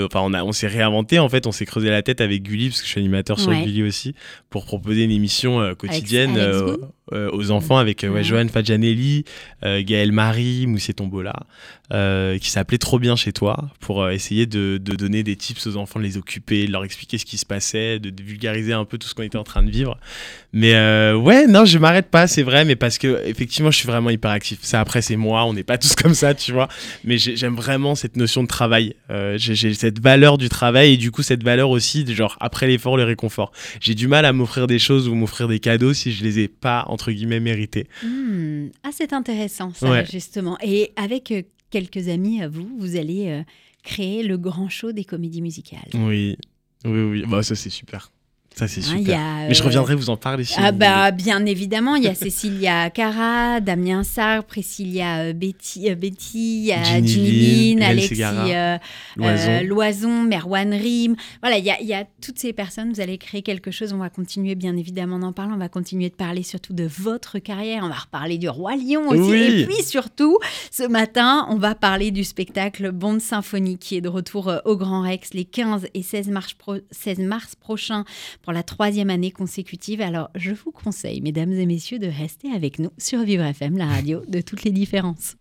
enfin 0.05 0.21
on 0.23 0.33
a 0.33 0.43
on 0.43 0.51
s'est 0.51 0.67
réinventé 0.67 1.19
en 1.19 1.29
fait. 1.29 1.47
On 1.47 1.51
s'est 1.51 1.65
creusé 1.65 1.89
la 1.89 2.01
tête 2.01 2.21
avec 2.21 2.43
Gulli 2.43 2.69
parce 2.69 2.81
que 2.81 2.87
je 2.87 2.91
suis 2.91 2.99
animateur 2.99 3.39
sur 3.39 3.51
Gulli 3.51 3.83
aussi 3.83 4.15
pour 4.49 4.65
proposer 4.65 5.03
une 5.03 5.11
émission 5.11 5.61
euh, 5.61 5.73
quotidienne 5.73 6.37
aux 7.11 7.51
enfants 7.51 7.77
avec 7.77 8.05
ouais, 8.09 8.23
Johan 8.23 8.47
Fadjanelli 8.47 9.25
Gaël 9.63 10.11
Marie 10.11 10.67
Moussier 10.67 10.93
Tombola 10.93 11.33
qui 11.89 12.49
s'appelait 12.49 12.77
trop 12.77 12.99
bien 12.99 13.15
chez 13.15 13.33
toi 13.33 13.69
pour 13.79 14.09
essayer 14.09 14.45
de, 14.45 14.79
de, 14.81 14.95
donner 14.95 15.23
des 15.23 15.35
tips 15.35 15.67
aux 15.67 15.77
enfants 15.77 15.99
de 15.99 16.05
les 16.05 16.17
occuper 16.17 16.65
de 16.65 16.71
leur 16.71 16.83
expliquer 16.83 17.17
ce 17.17 17.25
qui 17.25 17.37
se 17.37 17.45
passait 17.45 17.99
de, 17.99 18.11
vulgariser 18.23 18.73
un 18.73 18.85
peu 18.85 18.97
tout 18.97 19.07
ce 19.07 19.15
qu'on 19.15 19.23
était 19.23 19.37
en 19.37 19.43
train 19.43 19.63
de 19.63 19.71
vivre. 19.71 19.97
Mais 20.53 20.73
ouais 21.13 21.47
non 21.47 21.65
je 21.65 21.77
m'arrête 21.77 22.09
pas 22.09 22.27
c'est 22.27 22.43
vrai 22.43 22.65
mais 22.65 22.75
parce 22.75 22.97
que 22.97 23.21
effectivement 23.25 23.71
je 23.71 23.77
suis 23.77 23.87
vraiment 23.87 24.09
hyper 24.09 24.31
actif 24.31 24.59
ça 24.61 24.79
après 24.79 25.01
c'est 25.01 25.15
moi 25.15 25.45
on 25.45 25.53
n'est 25.53 25.63
pas 25.63 25.77
tous 25.77 25.95
comme 26.01 26.13
ça 26.13 26.33
tu 26.33 26.51
vois. 26.51 26.67
Mais 27.03 27.17
j'aime 27.17 27.55
vraiment 27.55 27.95
cette 27.95 28.15
notion 28.15 28.43
de 28.43 28.47
travail. 28.47 28.95
J'ai 29.35 29.73
cette 29.73 29.99
valeur 29.99 30.37
du 30.37 30.49
travail 30.49 30.93
et 30.93 30.97
du 30.97 31.11
coup 31.11 31.23
cette 31.23 31.43
valeur 31.43 31.69
aussi 31.69 32.03
de 32.03 32.13
genre 32.13 32.37
après 32.39 32.67
l'effort 32.67 32.97
le 32.97 33.03
réconfort. 33.03 33.51
J'ai 33.79 33.95
du 33.95 34.07
mal 34.07 34.25
à 34.25 34.33
m'offrir 34.33 34.67
des 34.67 34.79
choses 34.79 35.07
ou 35.07 35.15
m'offrir 35.15 35.47
des 35.47 35.59
cadeaux 35.59 35.93
si 35.93 36.11
je 36.11 36.23
les 36.23 36.39
ai 36.39 36.47
pas 36.47 36.85
entre 36.87 37.00
guillemets 37.09 37.39
mérités. 37.39 37.87
Hmm. 38.03 38.67
Ah 38.83 38.89
c'est 38.91 39.13
intéressant 39.13 39.73
ça 39.73 40.03
justement. 40.03 40.57
Et 40.61 40.91
avec 40.95 41.31
euh, 41.31 41.41
quelques 41.71 42.09
amis 42.09 42.43
à 42.43 42.47
vous, 42.47 42.69
vous 42.77 42.97
allez 42.97 43.29
euh, 43.29 43.43
créer 43.83 44.21
le 44.21 44.37
grand 44.37 44.69
show 44.69 44.91
des 44.91 45.05
comédies 45.05 45.41
musicales. 45.41 45.89
Oui, 45.95 46.37
oui, 46.85 47.01
oui. 47.01 47.23
Bah 47.27 47.41
ça 47.41 47.55
c'est 47.55 47.71
super. 47.71 48.11
Ça, 48.53 48.67
c'est 48.67 48.81
hein, 48.81 48.97
super. 48.97 49.19
Mais 49.47 49.53
je 49.53 49.61
euh, 49.61 49.65
reviendrai 49.65 49.95
vous 49.95 50.09
en 50.09 50.17
parler 50.17 50.43
si 50.43 50.55
ah 50.57 50.73
bah, 50.73 51.11
Bien 51.11 51.45
évidemment, 51.45 51.95
il 51.95 52.03
y 52.03 52.07
a 52.07 52.15
Cécilia 52.15 52.89
Cara, 52.89 53.61
Damien 53.61 54.03
Sarr, 54.03 54.43
Priscilla 54.43 55.21
euh, 55.21 55.33
Betty, 55.33 55.89
euh, 55.89 55.95
Betty 55.95 56.71
Ginny 56.83 57.81
Alexis 57.81 58.21
Loison. 59.65 60.23
Merwan 60.23 60.73
Rim. 60.73 61.15
Voilà, 61.41 61.57
il 61.57 61.65
y, 61.65 61.71
a, 61.71 61.79
il 61.79 61.87
y, 61.87 61.93
a, 61.93 62.05
toutes 62.21 62.39
ces 62.39 62.51
personnes. 62.51 62.91
Vous 62.91 62.99
allez 62.99 63.17
créer 63.17 63.41
quelque 63.41 63.71
chose. 63.71 63.93
On 63.93 63.97
va 63.97 64.09
continuer, 64.09 64.55
bien 64.55 64.75
évidemment, 64.75 65.17
d'en 65.17 65.31
parler. 65.31 65.53
On 65.55 65.57
va 65.57 65.69
continuer 65.69 66.09
de 66.09 66.15
parler 66.15 66.43
surtout 66.43 66.73
de 66.73 66.83
votre 66.83 67.39
carrière. 67.39 67.83
On 67.85 67.89
va 67.89 67.95
reparler 67.95 68.37
du 68.37 68.49
Roi 68.49 68.75
Lion 68.75 69.07
aussi. 69.07 69.33
Et 69.33 69.65
puis 69.65 69.81
surtout, 69.83 70.37
ce 70.71 70.83
matin, 70.83 71.47
on 71.49 71.55
va 71.55 71.73
parler 71.73 72.11
du 72.11 72.25
spectacle 72.25 72.91
Bond 72.91 73.19
Symphonie 73.19 73.77
qui 73.77 73.95
est 73.95 74.01
de 74.01 74.09
retour 74.09 74.51
au 74.65 74.75
Grand 74.75 75.01
Rex 75.03 75.33
les 75.33 75.45
15 75.45 75.87
et 75.93 76.03
16 76.03 76.27
mars, 76.27 76.55
16 76.91 77.19
mars 77.19 77.55
prochains 77.55 78.03
pour 78.41 78.53
la 78.53 78.63
troisième 78.63 79.09
année 79.09 79.31
consécutive. 79.31 80.01
Alors, 80.01 80.29
je 80.35 80.51
vous 80.51 80.71
conseille, 80.71 81.21
mesdames 81.21 81.53
et 81.53 81.65
messieurs, 81.65 81.99
de 81.99 82.07
rester 82.07 82.51
avec 82.51 82.79
nous 82.79 82.91
sur 82.97 83.23
Vivre 83.23 83.43
FM, 83.43 83.77
la 83.77 83.87
radio 83.87 84.21
de 84.27 84.41
toutes 84.41 84.63
les 84.63 84.71
différences. 84.71 85.35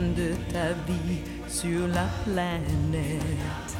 De 0.00 0.34
ta 0.52 0.72
vie 0.86 1.18
sur 1.48 1.88
la 1.88 2.06
planète, 2.24 3.70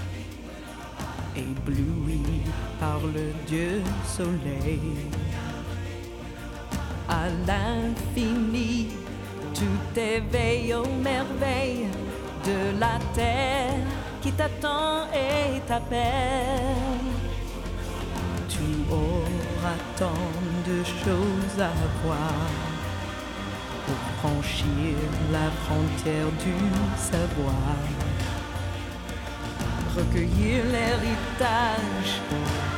ébloui 1.36 2.42
par 2.80 3.00
le 3.14 3.32
Dieu 3.46 3.82
soleil. 4.04 4.80
À 7.08 7.28
l'infini, 7.46 8.88
tout 9.54 10.00
éveille 10.00 10.74
aux 10.74 10.92
merveilles 11.02 11.86
de 12.44 12.80
la 12.80 12.98
terre 13.14 13.86
qui 14.20 14.32
t'attend 14.32 15.06
et 15.12 15.60
t'appelle. 15.68 16.98
Tu 18.48 18.92
auras 18.92 19.80
tant 19.96 20.32
de 20.66 20.82
choses 20.84 21.60
à 21.60 21.72
voir 22.04 22.67
franchir 24.38 24.96
la 25.32 25.50
frontière 25.64 26.30
du 26.44 26.54
savoir. 26.96 27.76
Recueillir 29.96 30.64
l'héritage 30.64 32.12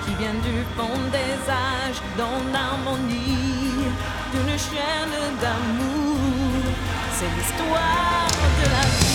qui 0.05 0.15
vient 0.15 0.39
du 0.43 0.65
fond 0.77 0.99
des 1.13 1.51
âges 1.51 2.03
dans 2.17 2.41
l'harmonie 2.53 3.85
d'une 4.33 4.59
chaîne 4.59 5.21
d'amour. 5.41 6.17
C'est 7.13 7.31
l'histoire 7.37 8.29
de 8.63 8.71
la 8.71 8.81
vie. 8.81 9.10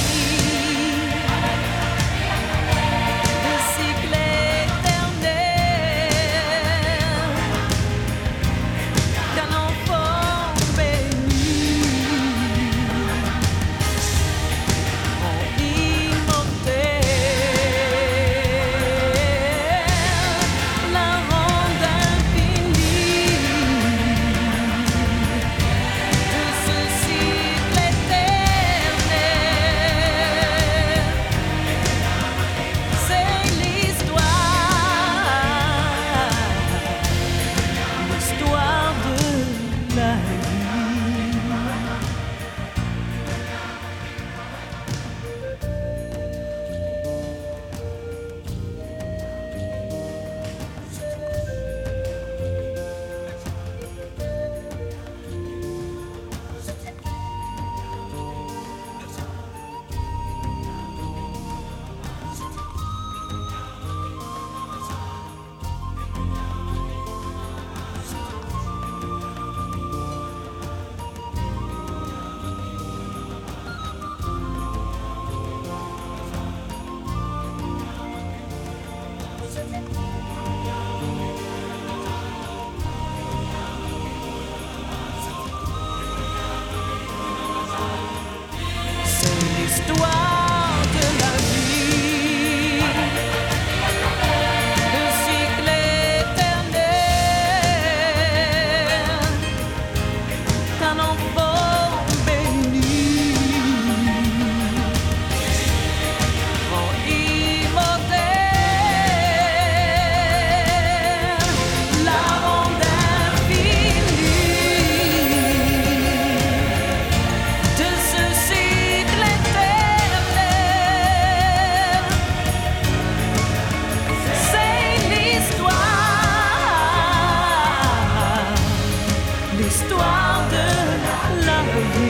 L'histoire 129.76 130.48
de 130.50 131.46
la 131.46 131.62
vie. 131.92 132.06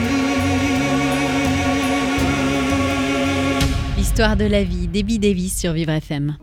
L'histoire 3.96 4.36
de 4.36 4.44
la 4.44 4.62
vie, 4.62 4.86
Debbie 4.86 5.18
Davis 5.18 5.58
sur 5.58 5.72
Vivre 5.72 5.90
FM. 5.90 6.36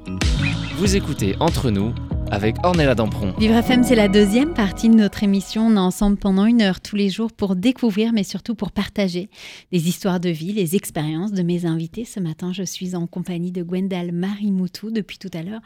Vous 0.75 0.97
écoutez 0.97 1.37
Entre 1.39 1.71
nous 1.71 1.93
avec 2.29 2.55
Ornella 2.63 2.93
Dampron. 2.93 3.33
Vivre 3.37 3.55
FM, 3.55 3.85
c'est 3.85 3.95
la 3.95 4.09
deuxième 4.09 4.53
partie 4.53 4.89
de 4.89 4.95
notre 4.95 5.23
émission. 5.23 5.67
On 5.67 5.75
est 5.75 5.79
ensemble 5.79 6.17
pendant 6.17 6.45
une 6.45 6.61
heure 6.61 6.81
tous 6.81 6.97
les 6.97 7.09
jours 7.09 7.31
pour 7.31 7.55
découvrir, 7.55 8.11
mais 8.11 8.23
surtout 8.23 8.55
pour 8.55 8.71
partager 8.71 9.29
des 9.71 9.87
histoires 9.87 10.19
de 10.19 10.29
vie, 10.29 10.51
les 10.51 10.75
expériences 10.75 11.31
de 11.31 11.41
mes 11.41 11.65
invités. 11.65 12.03
Ce 12.03 12.19
matin, 12.19 12.51
je 12.51 12.63
suis 12.63 12.95
en 12.95 13.07
compagnie 13.07 13.53
de 13.53 13.63
Gwendal 13.63 14.11
Marimoutou. 14.11 14.91
Depuis 14.91 15.19
tout 15.19 15.31
à 15.33 15.41
l'heure, 15.41 15.61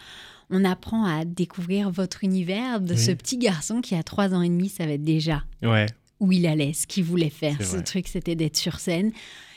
on 0.50 0.64
apprend 0.66 1.06
à 1.06 1.26
découvrir 1.26 1.90
votre 1.92 2.24
univers 2.24 2.80
de 2.82 2.94
Oui. 2.94 3.00
ce 3.00 3.12
petit 3.12 3.38
garçon 3.38 3.82
qui, 3.82 3.96
à 3.96 4.04
trois 4.04 4.34
ans 4.34 4.42
et 4.42 4.50
demi, 4.50 4.70
savait 4.70 4.98
déjà 4.98 5.44
Ouais. 5.64 5.88
où 6.20 6.32
il 6.32 6.46
allait, 6.48 6.74
ce 6.74 6.88
qu'il 6.88 7.04
voulait 7.04 7.30
faire. 7.30 7.58
Ce 7.60 7.76
vrai. 7.76 7.84
truc, 7.84 8.08
c'était 8.08 8.36
d'être 8.36 8.58
sur 8.58 8.80
scène. 8.80 9.12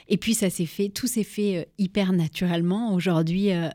Et 0.08 0.16
puis, 0.16 0.34
ça 0.34 0.50
s'est 0.50 0.66
fait, 0.66 0.88
tout 0.88 1.06
s'est 1.06 1.22
fait 1.24 1.58
euh, 1.58 1.64
hyper 1.78 2.12
naturellement. 2.12 2.92
Aujourd'hui, 2.94 3.52
euh, 3.52 3.68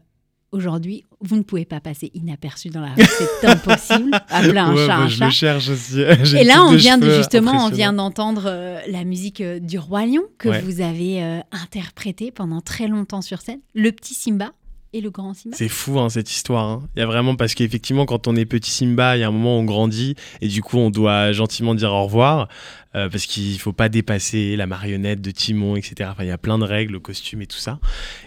aujourd'hui, 0.51 1.05
vous 1.21 1.37
ne 1.37 1.43
pouvez 1.43 1.63
pas 1.65 1.79
passer 1.79 2.11
inaperçu 2.13 2.67
dans 2.69 2.81
la 2.81 2.93
rue. 2.93 3.03
C'est 3.41 3.47
impossible. 3.47 4.11
Appeler 4.29 4.57
un 4.57 4.73
Ouais, 4.75 4.85
chat 4.85 4.87
bah, 4.87 4.97
un 5.03 5.07
je 5.07 5.15
chat. 5.17 5.25
le 5.25 5.31
cherche 5.31 5.69
aussi. 5.69 5.99
Et 6.37 6.43
là, 6.43 6.65
on 6.65 6.75
vient 6.75 6.97
de 6.97 7.09
justement, 7.09 7.65
on 7.65 7.69
vient 7.69 7.93
d'entendre 7.93 8.43
euh, 8.47 8.81
la 8.89 9.05
musique 9.05 9.39
euh, 9.41 9.59
du 9.59 9.79
Roi 9.79 10.05
Lion 10.05 10.23
que 10.37 10.49
Ouais. 10.49 10.61
vous 10.61 10.81
avez 10.81 11.23
euh, 11.23 11.39
interprétée 11.51 12.31
pendant 12.31 12.59
très 12.61 12.87
longtemps 12.89 13.21
sur 13.21 13.41
scène. 13.41 13.59
Le 13.73 13.91
petit 13.91 14.13
Simba 14.13 14.51
et 14.95 15.01
le 15.01 15.09
grand 15.09 15.33
Simba. 15.33 15.55
C'est 15.57 15.67
fou 15.67 15.99
hein, 15.99 16.09
cette 16.09 16.31
histoire. 16.31 16.63
hein. 16.65 16.83
Il 16.95 16.99
y 16.99 17.03
a 17.03 17.05
vraiment 17.05 17.35
parce 17.35 17.53
qu'effectivement 17.53 18.05
quand 18.05 18.27
on 18.27 18.35
est 18.37 18.45
petit 18.45 18.71
Simba, 18.71 19.17
il 19.17 19.19
y 19.19 19.23
a 19.23 19.27
un 19.27 19.31
moment 19.31 19.57
où 19.57 19.59
on 19.61 19.65
grandit 19.65 20.15
et 20.41 20.47
du 20.47 20.61
coup 20.61 20.77
on 20.77 20.89
doit 20.89 21.33
gentiment 21.33 21.75
dire 21.75 21.91
au 21.91 22.05
revoir 22.05 22.47
euh, 22.95 23.09
parce 23.09 23.25
qu'il 23.25 23.59
faut 23.59 23.73
pas 23.73 23.89
dépasser 23.89 24.55
la 24.55 24.67
marionnette 24.67 25.21
de 25.21 25.31
Timon, 25.31 25.75
etc. 25.75 26.09
Enfin 26.13 26.23
il 26.23 26.27
y 26.27 26.31
a 26.31 26.37
plein 26.37 26.57
de 26.57 26.63
règles, 26.63 26.93
le 26.93 26.99
costume 27.01 27.41
et 27.41 27.45
tout 27.45 27.57
ça. 27.57 27.79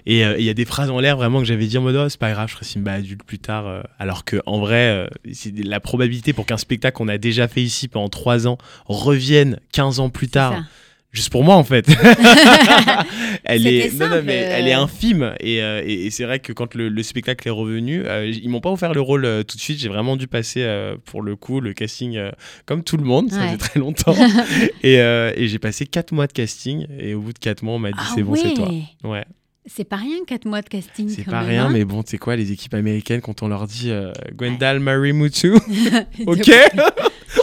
Et 0.04 0.26
euh, 0.26 0.36
il 0.38 0.44
y 0.44 0.50
a 0.50 0.54
des 0.54 0.66
phrases 0.66 0.90
en 0.90 1.00
l'air 1.00 1.16
vraiment 1.16 1.38
que 1.38 1.46
j'avais 1.46 1.66
dit 1.66 1.78
en 1.78 1.82
mode 1.82 1.96
oh, 1.96 2.08
c'est 2.10 2.20
pas 2.20 2.32
grave, 2.32 2.48
je 2.48 2.52
ferai 2.54 2.66
Simba 2.66 2.92
adulte 2.92 3.22
plus 3.22 3.38
tard. 3.38 3.66
euh, 3.66 3.80
alors 3.98 4.26
que 4.26 4.36
en 4.44 4.60
vrai, 4.60 5.08
c'est 5.32 5.56
la 5.56 5.80
probabilité 5.80 6.34
pour 6.34 6.44
qu'un 6.44 6.58
spectacle 6.58 6.98
qu'on 6.98 7.08
a 7.08 7.16
déjà 7.16 7.48
fait 7.48 7.62
ici 7.62 7.88
pendant 7.88 8.10
trois 8.10 8.46
ans 8.46 8.58
revienne 8.84 9.58
15 9.72 10.00
ans 10.00 10.10
plus 10.10 10.28
tard. 10.28 10.62
Juste 11.10 11.30
pour 11.30 11.42
moi 11.42 11.54
en 11.56 11.64
fait. 11.64 11.86
elle 13.44 13.66
est 13.66 13.92
non, 13.98 14.08
non, 14.08 14.22
mais 14.24 14.34
elle 14.36 14.68
est 14.68 14.74
euh. 14.74 14.80
infime 14.80 15.34
et, 15.40 15.62
euh, 15.62 15.82
et- 15.84 16.06
et 16.06 16.10
c'est 16.10 16.24
vrai 16.24 16.38
que 16.38 16.52
quand 16.52 16.74
le, 16.74 16.88
le 16.90 17.02
spectacle 17.02 17.48
est 17.48 17.50
revenu, 17.50 18.02
euh, 18.04 18.26
ils 18.30 18.48
m'ont 18.48 18.60
pas 18.60 18.70
offert 18.70 18.92
le 18.92 19.00
rôle 19.00 19.24
euh, 19.24 19.42
tout 19.42 19.56
de 19.56 19.60
suite. 19.62 19.78
J'ai 19.78 19.88
vraiment 19.88 20.16
dû 20.16 20.26
passer 20.26 20.62
euh, 20.62 20.96
pour 21.06 21.22
le 21.22 21.34
coup 21.36 21.60
le 21.60 21.72
casting 21.72 22.16
euh, 22.16 22.30
comme 22.66 22.84
tout 22.84 22.96
le 22.96 23.04
monde. 23.04 23.30
Ça 23.30 23.38
Ouais. 23.38 23.46
faisait 23.46 23.56
très 23.58 23.80
longtemps 23.80 24.14
et, 24.82 25.00
euh, 25.00 25.32
et 25.36 25.48
j'ai 25.48 25.58
passé 25.58 25.86
quatre 25.86 26.12
mois 26.12 26.26
de 26.26 26.32
casting 26.32 26.86
et 26.98 27.14
au 27.14 27.20
bout 27.20 27.32
de 27.32 27.38
quatre 27.38 27.62
mois 27.62 27.74
on 27.74 27.78
m'a 27.78 27.92
dit 27.92 27.98
Ah 28.00 28.12
c'est 28.14 28.22
bon 28.22 28.34
c'est 28.34 28.54
toi. 28.54 28.68
ouais. 29.04 29.24
C'est 29.68 29.84
pas 29.84 29.96
rien, 29.96 30.16
4 30.26 30.46
mois 30.46 30.62
de 30.62 30.68
casting. 30.68 31.08
C'est 31.08 31.24
pas 31.24 31.40
même, 31.40 31.48
rien, 31.48 31.66
hein. 31.66 31.70
mais 31.70 31.84
bon, 31.84 32.02
tu 32.02 32.10
sais 32.12 32.18
quoi, 32.18 32.36
les 32.36 32.52
équipes 32.52 32.74
américaines, 32.74 33.20
quand 33.20 33.42
on 33.42 33.48
leur 33.48 33.66
dit 33.66 33.90
euh, 33.90 34.12
Gwendal 34.34 34.80
Mary 34.80 35.12
Mutu, 35.12 35.52
ok, 36.26 36.50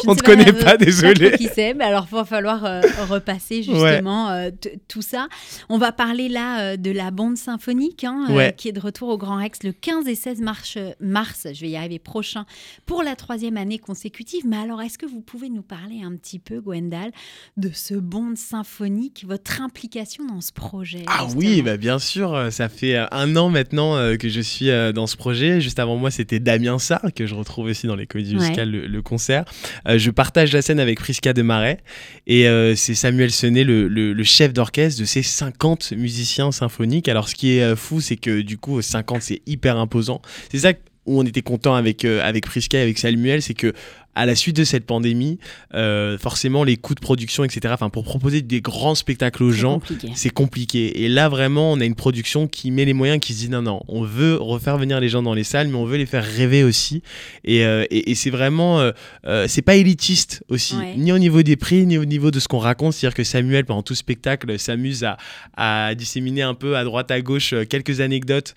on 0.07 0.15
te 0.15 0.23
connaît 0.23 0.51
pas, 0.53 0.77
désolé. 0.77 1.31
qui 1.37 1.47
c'est, 1.53 1.73
mais 1.73 1.83
alors 1.85 2.07
il 2.11 2.15
va 2.15 2.25
falloir 2.25 2.65
euh, 2.65 2.81
repasser 3.07 3.63
justement 3.63 4.29
euh, 4.31 4.49
tout 4.87 5.01
ça. 5.01 5.27
On 5.69 5.77
va 5.77 5.91
parler 5.91 6.27
là 6.29 6.77
de 6.77 6.91
la 6.91 7.11
bande 7.11 7.37
symphonique 7.37 8.03
hein, 8.03 8.25
Ouais. 8.29 8.53
qui 8.57 8.69
est 8.69 8.71
de 8.73 8.79
retour 8.79 9.09
au 9.09 9.17
Grand 9.17 9.37
Rex 9.37 9.63
le 9.63 9.71
15 9.71 10.07
et 10.07 10.15
16 10.15 10.41
mars, 10.41 10.77
mars, 10.99 11.47
je 11.53 11.61
vais 11.61 11.69
y 11.69 11.75
arriver 11.77 11.99
prochain, 11.99 12.45
pour 12.85 13.03
la 13.03 13.15
troisième 13.15 13.57
année 13.57 13.77
consécutive. 13.79 14.43
Mais 14.47 14.57
alors, 14.57 14.81
est-ce 14.81 14.97
que 14.97 15.05
vous 15.05 15.21
pouvez 15.21 15.49
nous 15.49 15.61
parler 15.61 16.01
un 16.03 16.15
petit 16.15 16.39
peu, 16.39 16.59
Gwendal, 16.59 17.11
de 17.57 17.69
ce 17.73 17.93
bande 17.93 18.37
symphonique, 18.37 19.25
votre 19.27 19.61
implication 19.61 20.25
dans 20.25 20.41
ce 20.41 20.51
projet 20.51 21.03
Ah 21.07 21.23
justement? 21.25 21.39
oui, 21.39 21.61
bah 21.61 21.77
bien 21.77 21.99
sûr, 21.99 22.14
euh, 22.23 22.49
ça 22.51 22.69
fait 22.69 22.95
euh, 22.95 23.05
un 23.11 23.35
an 23.35 23.49
maintenant 23.49 23.95
euh, 23.97 24.15
que 24.15 24.29
je 24.29 24.39
suis 24.41 24.69
dans 24.93 25.07
ce 25.07 25.17
projet. 25.17 25.59
Juste 25.61 25.79
avant 25.79 25.95
moi, 25.97 26.11
c'était 26.11 26.39
Damien 26.39 26.79
Sarr, 26.79 27.01
que 27.15 27.25
je 27.25 27.35
retrouve 27.35 27.65
aussi 27.65 27.87
dans 27.87 27.95
les 27.95 28.07
comédies 28.07 28.35
Ouais. 28.35 28.41
musicales, 28.41 28.71
le, 28.71 28.87
le 28.87 29.01
concert. 29.01 29.45
Je 29.87 30.09
partage 30.11 30.51
la 30.53 30.61
scène 30.61 30.79
avec 30.79 30.99
Prisca 30.99 31.33
de 31.33 31.41
Marais 31.41 31.79
et 32.27 32.45
c'est 32.75 32.95
Samuel 32.95 33.31
Senet, 33.31 33.63
le, 33.63 33.87
le- 33.87 34.13
le 34.13 34.23
chef 34.23 34.53
d'orchestre 34.53 34.99
de 35.01 35.05
ces 35.05 35.21
50 35.23 35.91
musiciens 35.93 36.51
symphoniques. 36.51 37.07
Alors 37.09 37.29
ce 37.29 37.35
qui 37.35 37.57
est 37.57 37.75
fou, 37.75 38.01
c'est 38.01 38.15
que 38.17 38.41
du 38.41 38.57
coup, 38.57 38.81
50, 38.81 39.21
c'est 39.21 39.41
hyper 39.45 39.77
imposant. 39.77 40.21
C'est 40.51 40.59
ça 40.59 40.71
où 41.05 41.19
on 41.19 41.23
était 41.23 41.43
content 41.43 41.75
avec, 41.75 42.03
euh, 42.03 42.19
avec 42.23 42.45
Prisca 42.45 42.79
et 42.79 42.81
avec 42.81 42.97
Samuel, 42.97 43.41
c'est 43.43 43.53
que 43.53 43.73
à 44.15 44.25
la 44.25 44.35
suite 44.35 44.55
de 44.55 44.63
cette 44.63 44.85
pandémie, 44.85 45.37
euh, 45.73 46.17
forcément 46.17 46.63
les 46.63 46.77
coûts 46.77 46.95
de 46.95 46.99
production, 47.01 47.43
etc., 47.43 47.73
enfin 47.73 47.89
pour 47.89 48.03
proposer 48.03 48.41
des 48.41 48.61
grands 48.61 48.95
spectacles 48.95 49.43
aux 49.43 49.51
gens, 49.51 49.81
c'est 50.15 50.29
compliqué. 50.29 51.03
Et 51.03 51.09
là, 51.09 51.27
vraiment, 51.29 51.73
on 51.73 51.79
a 51.81 51.85
une 51.85 51.95
production 51.95 52.47
qui 52.47 52.71
met 52.71 52.85
les 52.85 52.93
moyens, 52.93 53.19
qui 53.19 53.33
se 53.33 53.39
dit 53.39 53.49
non, 53.49 53.61
non, 53.61 53.81
on 53.87 54.03
veut 54.03 54.35
refaire 54.35 54.77
venir 54.77 54.99
les 54.99 55.09
gens 55.09 55.21
dans 55.21 55.33
les 55.33 55.43
salles, 55.43 55.67
mais 55.67 55.75
on 55.75 55.85
veut 55.85 55.97
les 55.97 56.05
faire 56.05 56.23
rêver 56.23 56.63
aussi. 56.63 57.01
Et, 57.43 57.65
euh, 57.65 57.85
et- 57.91 58.11
et 58.11 58.15
c'est 58.15 58.29
vraiment, 58.29 58.79
euh, 58.79 58.91
euh, 59.27 59.45
c'est 59.47 59.61
pas 59.61 59.75
élitiste 59.75 60.43
aussi, 60.49 60.75
Ouais. 60.75 60.95
ni 60.97 61.11
au 61.11 61.19
niveau 61.19 61.43
des 61.43 61.55
prix, 61.55 61.85
ni 61.85 61.97
au 61.97 62.05
niveau 62.05 62.31
de 62.31 62.39
ce 62.39 62.47
qu'on 62.47 62.59
raconte. 62.59 62.93
C'est-à-dire 62.93 63.15
que 63.15 63.23
Samuel, 63.23 63.65
pendant 63.65 63.83
tout 63.83 63.95
spectacle, 63.95 64.57
s'amuse 64.59 65.03
à, 65.03 65.17
à 65.57 65.93
disséminer 65.95 66.41
un 66.43 66.53
peu 66.53 66.77
à 66.77 66.83
droite, 66.83 67.11
à 67.11 67.19
gauche 67.21 67.53
quelques 67.69 67.99
anecdotes 68.01 68.55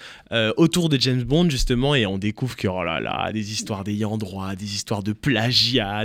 autour 0.57 0.89
de 0.89 1.01
James 1.01 1.23
Bond, 1.23 1.51
justement, 1.51 1.95
et 1.95 2.07
on 2.07 2.19
découvre 2.19 2.55
que, 2.57 2.69
oh 2.69 2.85
là 2.85 3.01
là, 3.01 3.33
des 3.33 3.53
histoires 3.53 3.85
d'ayant 3.85 4.19
droit, 4.19 4.55
des 4.55 4.75
histoires 4.75 5.03
de 5.03 5.13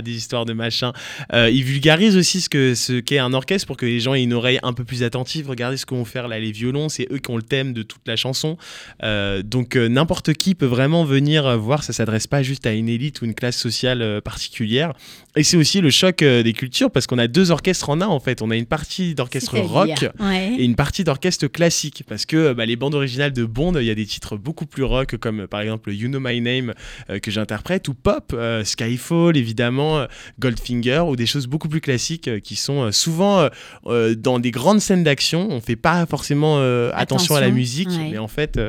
des 0.02 0.16
histoires 0.16 0.44
de 0.44 0.52
machin. 0.52 0.92
Euh, 1.32 1.50
il 1.50 1.64
vulgarise 1.64 2.16
aussi 2.16 2.40
ce 2.40 2.48
que 2.48 2.74
ce 2.74 3.00
qu'est 3.00 3.18
un 3.18 3.32
orchestre 3.32 3.66
pour 3.66 3.76
que 3.76 3.86
les 3.86 4.00
gens 4.00 4.14
aient 4.14 4.22
une 4.22 4.32
oreille 4.32 4.58
un 4.62 4.72
peu 4.72 4.84
plus 4.84 5.02
attentive. 5.02 5.48
Regardez 5.48 5.76
ce 5.76 5.86
que 5.86 5.94
vont 5.94 6.04
faire 6.04 6.28
là 6.28 6.38
les 6.38 6.52
violons, 6.52 6.88
c'est 6.88 7.06
eux 7.10 7.18
qui 7.18 7.30
ont 7.30 7.36
le 7.36 7.42
thème 7.42 7.72
de 7.72 7.82
toute 7.82 8.06
la 8.06 8.16
chanson. 8.16 8.56
Euh, 9.02 9.42
donc 9.42 9.76
euh, 9.76 9.88
n'importe 9.88 10.34
qui 10.34 10.54
peut 10.54 10.66
vraiment 10.66 11.04
venir 11.04 11.46
euh, 11.46 11.56
voir. 11.56 11.82
Ça 11.82 11.92
s'adresse 11.92 12.26
pas 12.26 12.42
juste 12.42 12.66
à 12.66 12.72
une 12.72 12.88
élite 12.88 13.22
ou 13.22 13.24
une 13.24 13.34
classe 13.34 13.56
sociale 13.56 14.20
particulière. 14.22 14.92
Et 15.36 15.42
c'est 15.42 15.56
aussi 15.56 15.80
le 15.80 15.90
choc 15.90 16.22
euh, 16.22 16.44
des 16.44 16.52
cultures 16.52 16.92
parce 16.92 17.08
qu'on 17.08 17.18
a 17.18 17.26
deux 17.26 17.50
orchestres 17.50 17.90
en 17.90 18.00
un 18.00 18.06
en 18.06 18.20
fait. 18.20 18.40
On 18.40 18.50
a 18.50 18.56
une 18.56 18.66
partie 18.66 19.16
d'orchestre 19.16 19.58
rock 19.58 20.06
ouais. 20.20 20.54
et 20.56 20.64
une 20.64 20.76
partie 20.76 21.02
d'orchestre 21.02 21.48
classique 21.48 22.04
parce 22.08 22.24
que 22.24 22.52
bah, 22.52 22.66
les 22.66 22.76
bandes 22.76 22.94
originales 22.94 23.32
de 23.32 23.44
Bond, 23.44 23.74
il 23.80 23.84
y 23.84 23.90
a 23.90 23.96
des 23.96 24.06
titres 24.06 24.36
beaucoup 24.36 24.64
plus 24.64 24.84
rock 24.84 25.16
comme 25.16 25.48
par 25.48 25.60
exemple 25.60 25.92
You 25.92 26.08
Know 26.08 26.20
My 26.20 26.40
Name 26.40 26.72
euh, 27.10 27.18
que 27.18 27.32
j'interprète 27.32 27.88
ou 27.88 27.94
pop, 27.94 28.32
euh, 28.32 28.62
Skyfall 28.62 29.36
évidemment, 29.36 30.06
Goldfinger 30.38 31.00
ou 31.08 31.16
des 31.16 31.26
choses 31.26 31.48
beaucoup 31.48 31.68
plus 31.68 31.80
classiques 31.80 32.28
euh, 32.28 32.38
qui 32.38 32.54
sont 32.54 32.92
souvent 32.92 33.48
dans 33.84 34.38
des 34.38 34.50
grandes 34.52 34.80
scènes 34.80 35.02
d'action. 35.02 35.48
On 35.50 35.60
fait 35.60 35.74
pas 35.76 36.06
forcément 36.06 36.58
attention, 36.92 37.34
à 37.34 37.40
la 37.40 37.50
musique, 37.50 37.88
ouais. 37.88 38.10
mais 38.12 38.18
en 38.18 38.28
fait 38.28 38.60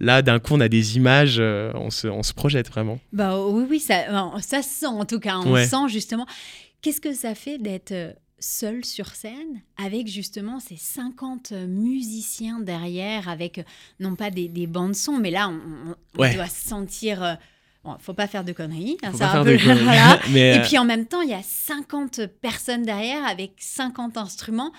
là 0.00 0.22
d'un 0.22 0.40
coup 0.40 0.54
on 0.54 0.60
a 0.60 0.68
des 0.68 0.96
images, 0.96 1.38
on, 1.40 1.90
se, 1.90 2.08
on 2.08 2.22
se 2.24 2.32
projette 2.32 2.68
vraiment. 2.68 2.98
Bah 3.12 3.38
oui, 3.40 3.64
oui, 3.70 3.80
ça, 3.80 3.94
ça 4.40 4.62
se 4.62 4.68
sent 4.80 4.86
en 4.86 5.04
tout 5.04 5.20
cas. 5.20 5.36
On 5.44 5.52
Ouais. 5.52 5.66
sent 5.66 5.76
justement. 5.88 6.07
Qu'est-ce 6.80 7.00
que 7.00 7.12
ça 7.14 7.34
fait 7.34 7.58
d'être 7.58 7.92
euh, 7.92 8.12
seul 8.38 8.84
sur 8.84 9.08
scène 9.08 9.62
avec 9.76 10.06
justement 10.06 10.60
ces 10.60 10.76
50 10.76 11.52
musiciens 11.52 12.60
derrière, 12.60 13.28
avec 13.28 13.58
euh, 13.58 13.62
non 14.00 14.14
pas 14.14 14.30
des, 14.30 14.48
des 14.48 14.66
bandes 14.68 14.94
son, 14.94 15.18
mais 15.18 15.30
là 15.32 15.48
on, 15.48 15.54
on- 15.90 15.94
on 16.16 16.20
Ouais. 16.22 16.34
doit 16.34 16.46
se 16.48 16.68
sentir. 16.68 17.22
euh, 17.22 17.34
bon, 17.82 17.96
faut 17.98 18.14
pas 18.14 18.28
faire 18.28 18.44
de 18.44 18.52
conneries. 18.52 18.96
hein, 19.02 19.10
Faut 19.10 19.18
ça 19.18 19.26
pas 19.26 19.30
un 19.40 19.44
faire 19.44 19.44
peu- 19.44 19.58
de 19.58 19.64
conneries. 19.64 19.82
voilà. 19.84 20.20
mais, 20.30 20.54
Et 20.54 20.58
euh, 20.60 20.62
puis 20.62 20.78
en 20.78 20.84
même 20.84 21.06
temps, 21.06 21.20
il 21.22 21.30
y 21.30 21.34
a 21.34 21.42
50 21.42 22.26
personnes 22.40 22.82
derrière 22.84 23.26
avec 23.26 23.52
50 23.58 24.16
instruments. 24.16 24.72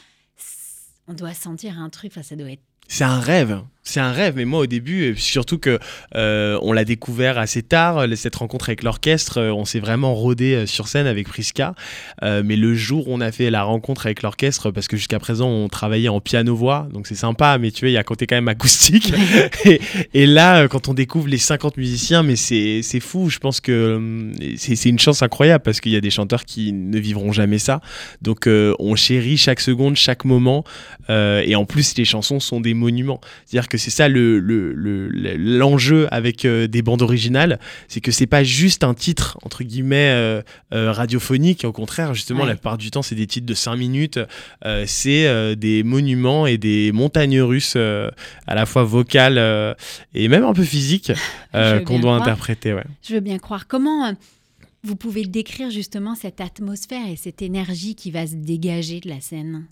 On 1.08 1.13
doit 1.13 1.34
sentir 1.34 1.80
un 1.80 1.89
truc, 1.89 2.12
enfin, 2.13 2.24
ça 2.24 2.36
doit 2.36 2.52
être 2.52 2.62
C'est 2.88 3.04
un 3.04 3.20
rêve, 3.20 3.62
c'est 3.84 4.00
un 4.00 4.12
rêve. 4.12 4.34
Mais 4.36 4.46
moi, 4.46 4.62
au 4.62 4.65
début, 4.65 5.15
surtout 5.18 5.58
que 5.58 5.80
euh, 6.15 6.60
on 6.62 6.74
l'a 6.74 6.86
découvert 6.86 7.38
assez 7.38 7.63
tard, 7.63 8.00
euh, 8.00 8.15
cette 8.15 8.36
rencontre 8.36 8.70
avec 8.70 8.84
l'orchestre, 8.84 9.39
euh, 9.39 9.52
on 9.52 9.65
s'est 9.65 9.80
vraiment 9.80 10.13
rodé 10.15 10.56
euh, 10.56 10.65
sur 10.65 10.88
scène 10.88 11.08
avec 11.08 11.28
Prisca. 11.28 11.76
Euh, 12.24 12.42
mais 12.44 12.56
le 12.56 12.76
jour 12.76 13.08
où 13.08 13.13
on 13.13 13.22
a 13.22 13.32
fait 13.32 13.50
la 13.50 13.63
rencontre 13.63 14.06
avec 14.06 14.22
l'orchestre, 14.22 14.72
parce 14.72 14.88
que 14.88 14.98
jusqu'à 14.98 15.20
présent, 15.20 15.48
on 15.50 15.70
travaillait 15.70 16.10
en 16.10 16.22
piano-voix, 16.22 16.88
donc 16.94 17.08
c'est 17.08 17.15
sympa, 17.15 17.58
mais 17.58 17.72
tu 17.72 17.82
vois, 17.82 17.89
il 17.89 17.94
y 17.94 17.98
a 17.98 18.02
un 18.02 18.04
côté 18.04 18.28
quand 18.28 18.36
même 18.36 18.48
acoustique. 18.48 19.13
et, 19.65 19.82
et 20.13 20.26
là, 20.26 20.68
quand 20.68 20.88
on 20.88 20.94
découvre 20.94 21.28
les 21.28 21.38
50 21.38 21.78
musiciens, 21.78 22.24
mais 22.24 22.36
c'est 22.36 22.82
c'est 22.84 23.00
fou. 23.00 23.30
Je 23.30 23.39
pense 23.39 23.62
que 23.62 24.32
c'est 24.58 24.76
c'est 24.76 24.89
une 24.89 25.00
chance 25.00 25.22
incroyable 25.22 25.63
parce 25.63 25.82
qu'il 25.82 25.92
y 25.92 25.96
a 25.96 26.02
des 26.02 26.10
chanteurs 26.10 26.46
qui 26.46 26.72
ne 26.74 26.98
vivront 27.00 27.32
jamais 27.32 27.60
ça. 27.60 27.82
Donc, 28.22 28.48
euh, 28.48 28.74
on 28.80 28.96
chérit 28.96 29.38
chaque 29.38 29.60
seconde, 29.60 29.96
chaque 29.96 30.26
moment. 30.26 30.63
Euh, 31.10 31.44
et 31.46 31.56
en 31.56 31.65
plus, 31.65 31.96
les 31.98 32.06
chansons 32.06 32.39
sont 32.39 32.62
des 32.62 32.74
monuments. 32.74 33.22
C'est-à-dire 33.46 33.69
que 33.70 33.78
c'est 33.78 33.90
ça 33.92 34.08
le, 34.10 34.40
le- 34.40 34.74
le- 34.74 35.08
le- 35.08 35.38
l'enjeu 35.38 36.08
avec 36.12 36.44
euh, 36.46 36.68
des 36.68 36.82
bandes 36.82 37.02
originales, 37.02 37.60
c'est 37.88 38.02
que 38.02 38.12
c'est 38.12 38.28
pas 38.28 38.44
juste 38.44 38.84
un 38.84 38.94
titre 38.94 39.38
entre 39.44 39.64
guillemets 39.64 40.10
euh, 40.12 40.42
euh, 40.74 40.92
radiophonique. 40.92 41.64
Au 41.64 41.72
contraire, 41.72 42.14
justement, 42.14 42.42
Ouais. 42.42 42.48
la 42.48 42.56
plupart 42.56 42.78
du 42.78 42.92
temps, 42.92 43.02
c'est 43.02 43.16
des 43.16 43.28
titres 43.28 43.46
de 43.46 43.54
5 43.54 43.76
minutes. 43.76 44.20
C'est 44.86 45.56
des 45.56 45.84
monuments 45.84 46.46
et 46.48 46.58
des 46.58 46.92
montagnes 46.92 47.42
russes 47.42 47.76
à 47.76 48.56
la 48.56 48.66
fois 48.66 48.84
vocales 48.84 49.76
et 50.14 50.28
même 50.28 50.44
un 50.44 50.54
peu 50.54 50.64
physiques 50.64 51.12
qu'on 51.54 52.00
doit 52.00 52.16
croire. 52.16 52.22
interpréter. 52.22 52.74
Ouais. 52.74 52.84
Je 53.08 53.14
veux 53.14 53.20
bien 53.20 53.38
croire. 53.38 53.68
Comment 53.68 54.14
vous 54.84 54.96
pouvez 54.96 55.26
décrire 55.26 55.70
justement 55.72 56.16
cette 56.16 56.40
atmosphère 56.40 57.06
et 57.10 57.18
cette 57.18 57.42
énergie 57.42 57.96
qui 57.96 58.12
va 58.12 58.26
se 58.26 58.36
dégager 58.36 59.00
de 59.02 59.10
la 59.10 59.20
scène? 59.20 59.66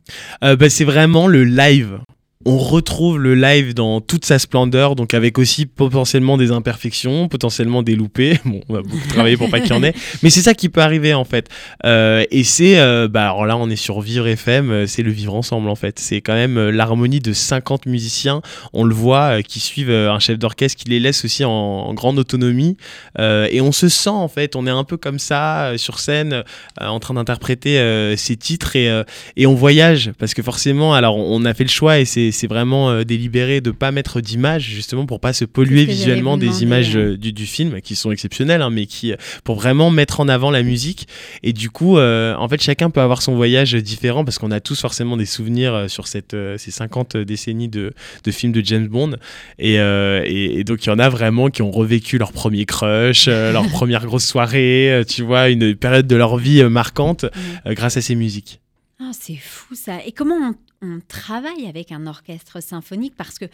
Euh, 0.44 0.56
bah, 0.56 0.70
c'est 0.70 0.84
vraiment 0.84 1.28
le 1.28 1.44
live. 1.46 2.00
On 2.46 2.60
retrouve 2.60 3.20
le 3.20 3.34
live 3.34 3.74
dans 3.74 4.00
toute 4.00 4.24
sa 4.24 4.38
splendeur, 4.38 4.96
donc 4.96 5.16
avec 5.16 5.40
aussi 5.40 5.66
potentiellement 5.66 6.38
des 6.38 6.52
imperfections, 6.52 7.28
potentiellement 7.28 7.82
des 7.82 7.96
loupés. 7.96 8.40
Bon, 8.48 8.62
on 8.70 8.74
va 8.76 8.82
beaucoup 8.82 9.08
travailler 9.10 9.36
pour 9.36 9.50
pas 9.50 9.60
qu'il 9.60 9.72
y 9.72 9.74
en 9.74 9.84
ait, 9.84 9.94
mais 10.24 10.30
c'est 10.30 10.42
ça 10.42 10.54
qui 10.54 10.70
peut 10.70 10.80
arriver 10.82 11.14
en 11.14 11.26
fait. 11.26 11.50
Euh, 11.84 12.24
et 12.32 12.44
c'est, 12.44 12.80
euh, 12.80 13.08
bah 13.10 13.24
alors 13.24 13.46
là, 13.46 13.58
on 13.58 13.70
est 13.70 13.76
sur 13.76 14.00
Vivre 14.00 14.28
FM, 14.28 14.72
euh, 14.72 14.88
c'est 14.88 15.04
le 15.04 15.12
vivre 15.12 15.34
ensemble 15.34 15.68
en 15.68 15.76
fait. 15.76 16.00
C'est 16.00 16.22
quand 16.22 16.36
même 16.36 16.58
euh, 16.58 16.72
l'harmonie 16.72 17.20
de 17.20 17.34
50 17.34 17.88
musiciens, 17.88 18.42
on 18.72 18.84
le 18.84 18.94
voit, 18.94 19.42
qui 19.44 19.60
suivent 19.60 19.92
un 19.92 20.20
chef 20.20 20.38
d'orchestre 20.38 20.82
qui 20.82 20.90
les 20.90 21.00
laisse 21.00 21.26
aussi 21.26 21.44
en, 21.44 21.52
en 21.52 21.94
grande 21.94 22.20
autonomie. 22.20 22.78
Et 23.20 23.62
on 23.62 23.72
se 23.72 23.90
sent 23.90 24.10
en 24.10 24.28
fait, 24.28 24.56
on 24.56 24.68
est 24.68 24.72
un 24.72 24.84
peu 24.84 24.98
comme 24.98 25.20
ça 25.20 25.74
sur 25.78 26.00
scène, 26.00 26.44
en 26.80 27.00
train 27.00 27.16
d'interpréter 27.16 28.14
ces 28.16 28.36
titres 28.36 28.76
et 28.76 28.88
et 29.36 29.48
on 29.48 29.56
voyage 29.56 30.12
parce 30.20 30.34
que 30.34 30.42
forcément 30.42 30.94
alors 30.94 31.18
on 31.18 31.44
a 31.46 31.54
fait 31.54 31.64
le 31.64 31.70
choix 31.70 32.00
et 32.00 32.06
c'est 32.06 32.27
c'est 32.32 32.48
vraiment 32.48 32.90
euh, 32.90 33.04
délibéré 33.04 33.62
de 33.62 33.72
pas 33.72 33.92
mettre 33.92 34.22
d'images 34.22 34.64
justement 34.64 35.06
pour 35.06 35.20
pas 35.20 35.34
se 35.34 35.46
polluer 35.46 35.86
visuellement 35.86 36.38
des 36.38 36.64
images 36.64 36.96
euh, 36.96 37.18
du, 37.18 37.34
du 37.34 37.46
film 37.46 37.82
qui 37.82 37.96
sont 37.96 38.12
exceptionnelles 38.12 38.62
hein, 38.62 38.70
mais 38.70 38.86
qui 38.86 39.12
euh, 39.12 39.18
pour 39.44 39.56
vraiment 39.56 39.90
mettre 39.90 40.20
en 40.20 40.28
avant 40.28 40.52
la 40.52 40.64
musique. 40.64 41.08
Et 41.44 41.54
du 41.54 41.70
coup 41.70 41.98
en 41.98 42.48
fait 42.50 42.62
chacun 42.62 42.90
peut 42.90 43.02
avoir 43.02 43.22
son 43.22 43.36
voyage 43.36 43.74
différent 43.76 44.26
parce 44.26 44.38
qu'on 44.38 44.52
a 44.52 44.60
tous 44.60 44.80
forcément 44.80 45.18
des 45.18 45.26
souvenirs 45.26 45.86
sur 45.88 46.08
cette 46.08 46.36
ces 46.58 46.72
50 46.72 47.18
décennies 47.18 47.70
de, 47.70 47.94
de 48.24 48.32
films 48.32 48.52
de 48.52 48.64
James 48.64 48.88
Bond. 48.88 49.16
Et, 49.60 49.80
euh, 49.80 50.24
et, 50.26 50.60
et 50.60 50.64
donc 50.64 50.86
il 50.86 50.90
y 50.90 50.92
en 50.92 51.00
a 51.00 51.10
vraiment 51.10 51.50
qui 51.50 51.62
ont 51.62 51.72
revécu 51.72 52.18
leur 52.18 52.32
premier 52.32 52.66
crush 52.66 53.28
euh, 53.28 53.52
leur 53.54 53.68
première 53.70 54.06
grosse 54.06 54.26
soirée 54.26 54.92
euh, 54.92 55.04
tu 55.04 55.24
vois 55.24 55.50
une 55.50 55.76
période 55.76 56.08
de 56.08 56.16
leur 56.16 56.38
vie 56.38 56.64
marquante 56.64 57.26
grâce 57.66 57.98
à 57.98 58.02
ces 58.02 58.16
musiques. 58.16 58.62
Ah, 59.00 59.12
C'est 59.18 59.36
fou 59.36 59.76
ça. 59.76 60.00
Et 60.06 60.12
comment 60.12 60.36
on, 60.36 60.56
on 60.82 61.00
travaille 61.08 61.68
avec 61.68 61.92
un 61.92 62.08
orchestre 62.08 62.62
symphonique 62.62 63.16
Parce 63.16 63.40
que 63.40 63.46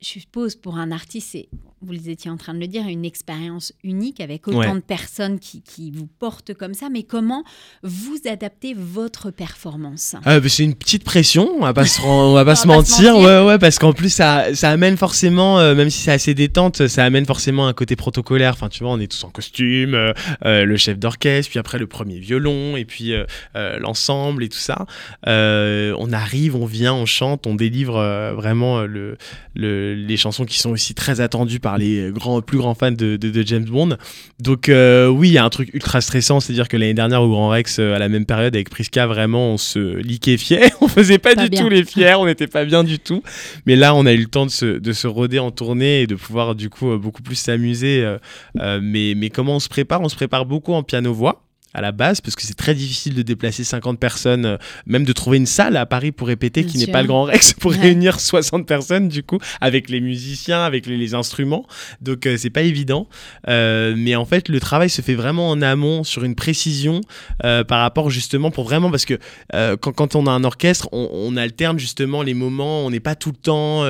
je 0.00 0.06
suppose 0.06 0.56
pour 0.56 0.76
un 0.76 0.92
artiste, 0.92 1.30
c'est, 1.32 1.48
vous 1.82 2.10
étiez 2.10 2.30
en 2.30 2.36
train 2.36 2.52
de 2.52 2.58
le 2.58 2.66
dire, 2.66 2.86
une 2.86 3.04
expérience 3.06 3.72
unique 3.82 4.20
avec 4.20 4.46
autant 4.48 4.74
de 4.74 4.80
personnes 4.80 5.38
qui, 5.38 5.62
qui, 5.62 5.90
vous 5.90 6.06
portent 6.06 6.52
comme 6.52 6.74
ça. 6.74 6.88
Mais 6.90 7.04
comment 7.04 7.42
vous 7.82 8.18
adaptez 8.30 8.74
votre 8.76 9.30
performance? 9.30 10.14
Ah, 10.24 10.40
bah, 10.40 10.48
C'est 10.48 10.64
une 10.64 10.74
petite 10.74 11.04
pression, 11.04 11.50
on 11.56 11.62
va 11.62 11.72
pas 11.72 11.86
se, 11.86 12.00
on 12.02 12.34
va 12.34 12.44
pas 12.44 12.54
se 12.56 12.66
mentir. 12.66 13.16
Ouais, 13.16 13.44
ouais, 13.44 13.58
parce 13.58 13.78
qu'en 13.78 13.94
plus, 13.94 14.10
ça, 14.10 14.54
ça 14.54 14.70
amène 14.70 14.96
forcément, 14.98 15.58
euh, 15.58 15.74
même 15.74 15.88
si 15.88 16.02
c'est 16.02 16.12
assez 16.12 16.34
détente, 16.34 16.86
ça 16.86 17.04
amène 17.04 17.24
forcément 17.24 17.66
un 17.66 17.72
côté 17.72 17.96
protocolaire. 17.96 18.52
Enfin, 18.52 18.68
tu 18.68 18.84
vois, 18.84 18.92
on 18.92 19.00
est 19.00 19.10
tous 19.10 19.24
en 19.24 19.30
costume, 19.30 19.94
euh, 19.94 20.12
euh, 20.44 20.64
le 20.64 20.76
chef 20.76 20.98
d'orchestre, 20.98 21.50
puis 21.50 21.58
après 21.58 21.78
le 21.78 21.86
premier 21.86 22.18
violon, 22.18 22.76
et 22.76 22.84
puis 22.84 23.12
l'ensemble 23.54 24.44
et 24.44 24.48
tout 24.48 24.58
ça. 24.58 24.86
on 25.26 26.12
arrive, 26.12 26.56
on 26.56 26.66
vient, 26.66 26.92
on 26.94 27.06
chante, 27.06 27.46
on 27.46 27.54
délivre 27.54 27.94
vraiment 28.36 28.82
le, 28.82 29.16
le 29.54 29.94
les 29.94 30.16
chansons 30.16 30.44
qui 30.44 30.58
sont 30.58 30.70
aussi 30.70 30.94
très 30.94 31.20
attendues 31.20 31.60
par 31.60 31.69
les 31.78 32.10
grands, 32.12 32.40
plus 32.40 32.58
grands 32.58 32.74
fans 32.74 32.92
de, 32.92 33.42
James 33.46 33.64
Bond. 33.64 33.96
Donc 34.38 34.68
euh, 34.68 35.08
oui, 35.08 35.28
il 35.28 35.32
y 35.32 35.38
a 35.38 35.44
un 35.44 35.50
truc 35.50 35.70
ultra 35.74 36.00
stressant, 36.00 36.40
c'est-à-dire 36.40 36.68
que 36.68 36.76
l'année 36.76 36.94
dernière 36.94 37.22
au 37.22 37.28
Grand 37.28 37.48
Rex, 37.48 37.78
euh, 37.78 37.94
à 37.94 37.98
la 37.98 38.08
même 38.08 38.26
période 38.26 38.54
avec 38.54 38.70
Priska, 38.70 39.06
vraiment 39.06 39.54
on 39.54 39.56
se 39.56 39.96
liquéfiait, 39.96 40.72
on 40.80 40.88
faisait 40.88 41.18
pas, 41.18 41.34
du 41.34 41.50
tout 41.50 41.68
les 41.68 41.84
fiers, 41.84 42.14
on 42.14 42.26
n'était 42.26 42.46
pas 42.46 42.64
bien 42.64 42.84
du 42.84 42.98
tout. 42.98 43.22
Mais 43.66 43.76
là, 43.76 43.94
on 43.94 44.06
a 44.06 44.12
eu 44.12 44.18
le 44.18 44.26
temps 44.26 44.46
de 44.46 44.50
se, 44.50 44.78
de 44.78 44.92
se 44.92 45.06
roder 45.06 45.38
en 45.38 45.50
tournée 45.50 46.02
et 46.02 46.06
de 46.06 46.14
pouvoir 46.14 46.54
du 46.54 46.70
coup 46.70 46.90
euh, 46.90 46.98
beaucoup 46.98 47.22
plus 47.22 47.36
s'amuser. 47.36 48.06
mais, 48.54 49.14
mais 49.16 49.30
comment 49.30 49.56
on 49.56 49.60
se 49.60 49.68
prépare? 49.68 50.00
On 50.00 50.08
se 50.08 50.16
prépare 50.16 50.46
beaucoup 50.46 50.72
en 50.72 50.82
piano-voix 50.82 51.42
à 51.72 51.80
la 51.80 51.92
base, 51.92 52.20
parce 52.20 52.34
que 52.34 52.42
c'est 52.42 52.54
très 52.54 52.74
difficile 52.74 53.14
de 53.14 53.22
déplacer 53.22 53.62
50 53.62 53.98
personnes, 53.98 54.44
euh, 54.44 54.56
même 54.86 55.04
de 55.04 55.12
trouver 55.12 55.36
une 55.36 55.46
salle 55.46 55.76
à 55.76 55.86
Paris 55.86 56.10
pour 56.10 56.26
répéter 56.26 56.64
qui 56.64 56.78
n'est 56.78 56.88
pas 56.88 57.02
le 57.02 57.08
Grand 57.08 57.24
Rex, 57.24 57.52
pour 57.60 57.72
réunir 57.72 58.18
60 58.18 58.66
personnes, 58.66 59.08
du 59.08 59.22
coup, 59.22 59.38
avec 59.60 59.88
les 59.88 60.00
musiciens, 60.00 60.64
avec 60.64 60.86
les, 60.86 61.14
instruments. 61.14 61.66
Donc, 62.00 62.26
euh, 62.26 62.36
c'est 62.36 62.50
pas 62.50 62.62
évident. 62.62 63.08
Euh, 63.48 63.94
mais 63.96 64.14
en 64.14 64.24
fait, 64.24 64.48
le 64.48 64.60
travail 64.60 64.90
se 64.90 65.02
fait 65.02 65.14
vraiment 65.14 65.50
en 65.50 65.62
amont, 65.62 66.04
sur 66.04 66.24
une 66.24 66.34
précision, 66.34 67.00
par 67.40 67.80
rapport 67.80 68.10
justement, 68.10 68.50
pour 68.50 68.64
vraiment, 68.64 68.90
parce 68.90 69.04
que 69.04 69.18
quand, 69.52 69.92
quand, 69.92 70.14
on 70.14 70.26
a 70.26 70.30
un 70.30 70.44
orchestre, 70.44 70.88
on, 70.92 71.36
alterne 71.36 71.78
justement 71.78 72.22
les 72.22 72.34
moments, 72.34 72.84
on 72.84 72.90
n'est 72.90 73.00
pas 73.00 73.14
tout 73.14 73.30
le 73.30 73.36
temps 73.36 73.84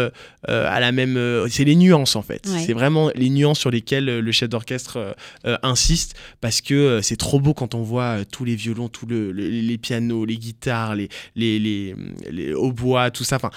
à 0.46 0.80
la 0.80 0.92
même. 0.92 1.46
c'est 1.50 1.64
les 1.64 1.76
nuances, 1.76 2.16
en 2.16 2.22
fait. 2.22 2.46
C'est 2.46 2.72
vraiment 2.72 3.10
les 3.14 3.30
nuances 3.30 3.58
sur 3.58 3.70
lesquelles 3.70 4.20
le 4.20 4.32
chef 4.32 4.48
d'orchestre 4.48 5.14
insiste, 5.62 6.14
parce 6.40 6.60
que 6.60 7.00
c'est 7.02 7.16
trop 7.16 7.40
beau 7.40 7.54
quand 7.54 7.69
on 7.74 7.82
voit 7.82 8.20
euh, 8.20 8.24
tous 8.30 8.44
les 8.44 8.54
violons, 8.54 8.88
tous 8.88 9.06
les 9.06 9.78
pianos, 9.78 10.24
les 10.24 10.36
guitares, 10.36 10.94
les, 10.94 11.08
les, 11.36 11.58
les, 11.58 12.54
hautbois, 12.54 13.10
tout 13.10 13.24
ça, 13.24 13.36
enfin, 13.36 13.50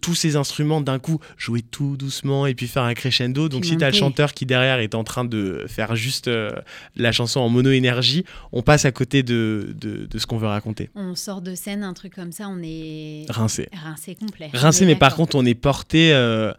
tous 0.00 0.14
ces 0.14 0.36
instruments 0.36 0.80
d'un 0.80 0.98
coup, 0.98 1.20
jouer 1.36 1.62
tout 1.62 1.96
doucement 1.96 2.46
et 2.46 2.54
puis 2.54 2.66
faire 2.66 2.82
un 2.84 2.94
crescendo. 2.94 3.48
Donc, 3.48 3.64
si 3.64 3.76
tu 3.76 3.84
as 3.84 3.90
le 3.90 3.96
chanteur 3.96 4.34
qui 4.34 4.46
derrière 4.46 4.78
est 4.78 4.94
en 4.94 5.04
train 5.04 5.24
de 5.24 5.64
faire 5.68 5.96
juste 5.96 6.28
euh, 6.28 6.50
la 6.96 7.12
chanson 7.12 7.40
en 7.40 7.48
mono-énergie, 7.48 8.24
on 8.52 8.62
passe 8.62 8.84
à 8.84 8.92
côté 8.92 9.22
de, 9.22 9.74
de, 9.80 10.18
ce 10.18 10.26
qu'on 10.26 10.38
veut 10.38 10.48
raconter. 10.48 10.90
On 10.94 11.14
sort 11.14 11.40
de 11.40 11.54
scène, 11.54 11.82
un 11.82 11.94
truc 11.94 12.14
comme 12.14 12.32
ça, 12.32 12.48
on 12.48 12.60
est 12.62 13.26
rincé. 13.28 13.68
Rincé 13.72 14.14
complet. 14.14 14.50
Rincé, 14.52 14.86
mais 14.86 14.96
par 14.96 15.14
contre, 15.14 15.36
on 15.36 15.44
est 15.44 15.54
porté. 15.54 16.12
Euh, 16.12 16.52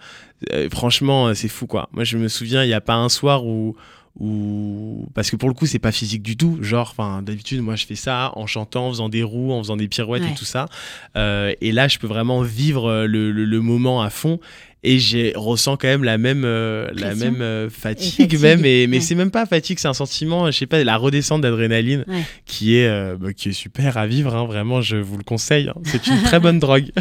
franchement, 0.71 1.33
c'est 1.35 1.49
fou 1.49 1.67
quoi. 1.67 1.89
Moi, 1.91 2.03
je 2.03 2.17
me 2.17 2.27
souviens, 2.27 2.63
il 2.63 2.67
n'y 2.67 2.73
a 2.73 2.81
pas 2.81 2.95
un 2.95 3.09
soir 3.09 3.45
où 3.45 3.75
ou 4.17 5.07
parce 5.13 5.29
que 5.29 5.35
pour 5.35 5.49
le 5.49 5.55
coup 5.55 5.65
c'est 5.65 5.79
pas 5.79 5.91
physique 5.91 6.21
du 6.21 6.35
tout. 6.35 6.57
Genre 6.61 6.89
enfin 6.91 7.21
d'habitude 7.21 7.61
moi 7.61 7.75
je 7.75 7.85
fais 7.85 7.95
ça 7.95 8.31
en 8.35 8.47
chantant 8.47 8.87
en 8.87 8.91
faisant 8.91 9.09
des 9.09 9.23
roues 9.23 9.51
en 9.51 9.59
faisant 9.59 9.77
des 9.77 9.87
pirouettes 9.87 10.23
et 10.23 10.35
tout 10.35 10.45
ça. 10.45 10.67
Euh, 11.15 11.53
et 11.61 11.71
là 11.71 11.87
je 11.87 11.99
peux 11.99 12.07
vraiment 12.07 12.41
vivre 12.41 12.89
euh, 12.89 13.07
le, 13.07 13.61
moment 13.61 14.01
à 14.01 14.09
fond. 14.09 14.39
Et 14.81 14.97
j'ai 14.97 15.33
ressens 15.35 15.75
quand 15.75 15.89
même 15.89 16.05
la 16.05 16.17
même 16.17 16.43
euh, 16.45 16.89
la 16.93 17.13
même 17.13 17.69
fatigue, 17.69 18.39
même. 18.39 18.63
Et, 18.63 18.87
mais 18.87 19.01
c'est 19.01 19.15
même 19.15 19.29
pas 19.29 19.45
fatigue 19.45 19.77
c'est 19.77 19.89
un 19.89 19.93
sentiment 19.93 20.49
je 20.49 20.57
sais 20.57 20.67
pas 20.67 20.81
la 20.85 20.95
redescente 20.95 21.41
d'adrénaline 21.41 22.05
qui 22.45 22.77
est 22.77 23.17
bah, 23.17 23.33
qui 23.33 23.49
est 23.49 23.53
super 23.53 23.97
à 23.97 24.07
vivre 24.07 24.33
hein, 24.33 24.45
vraiment 24.45 24.79
je 24.79 24.95
vous 24.95 25.17
le 25.17 25.23
conseille 25.23 25.67
hein. 25.67 25.81
c'est 25.83 26.07
une 26.07 26.21
très 26.23 26.39
bonne 26.39 26.59
drogue. 26.59 26.91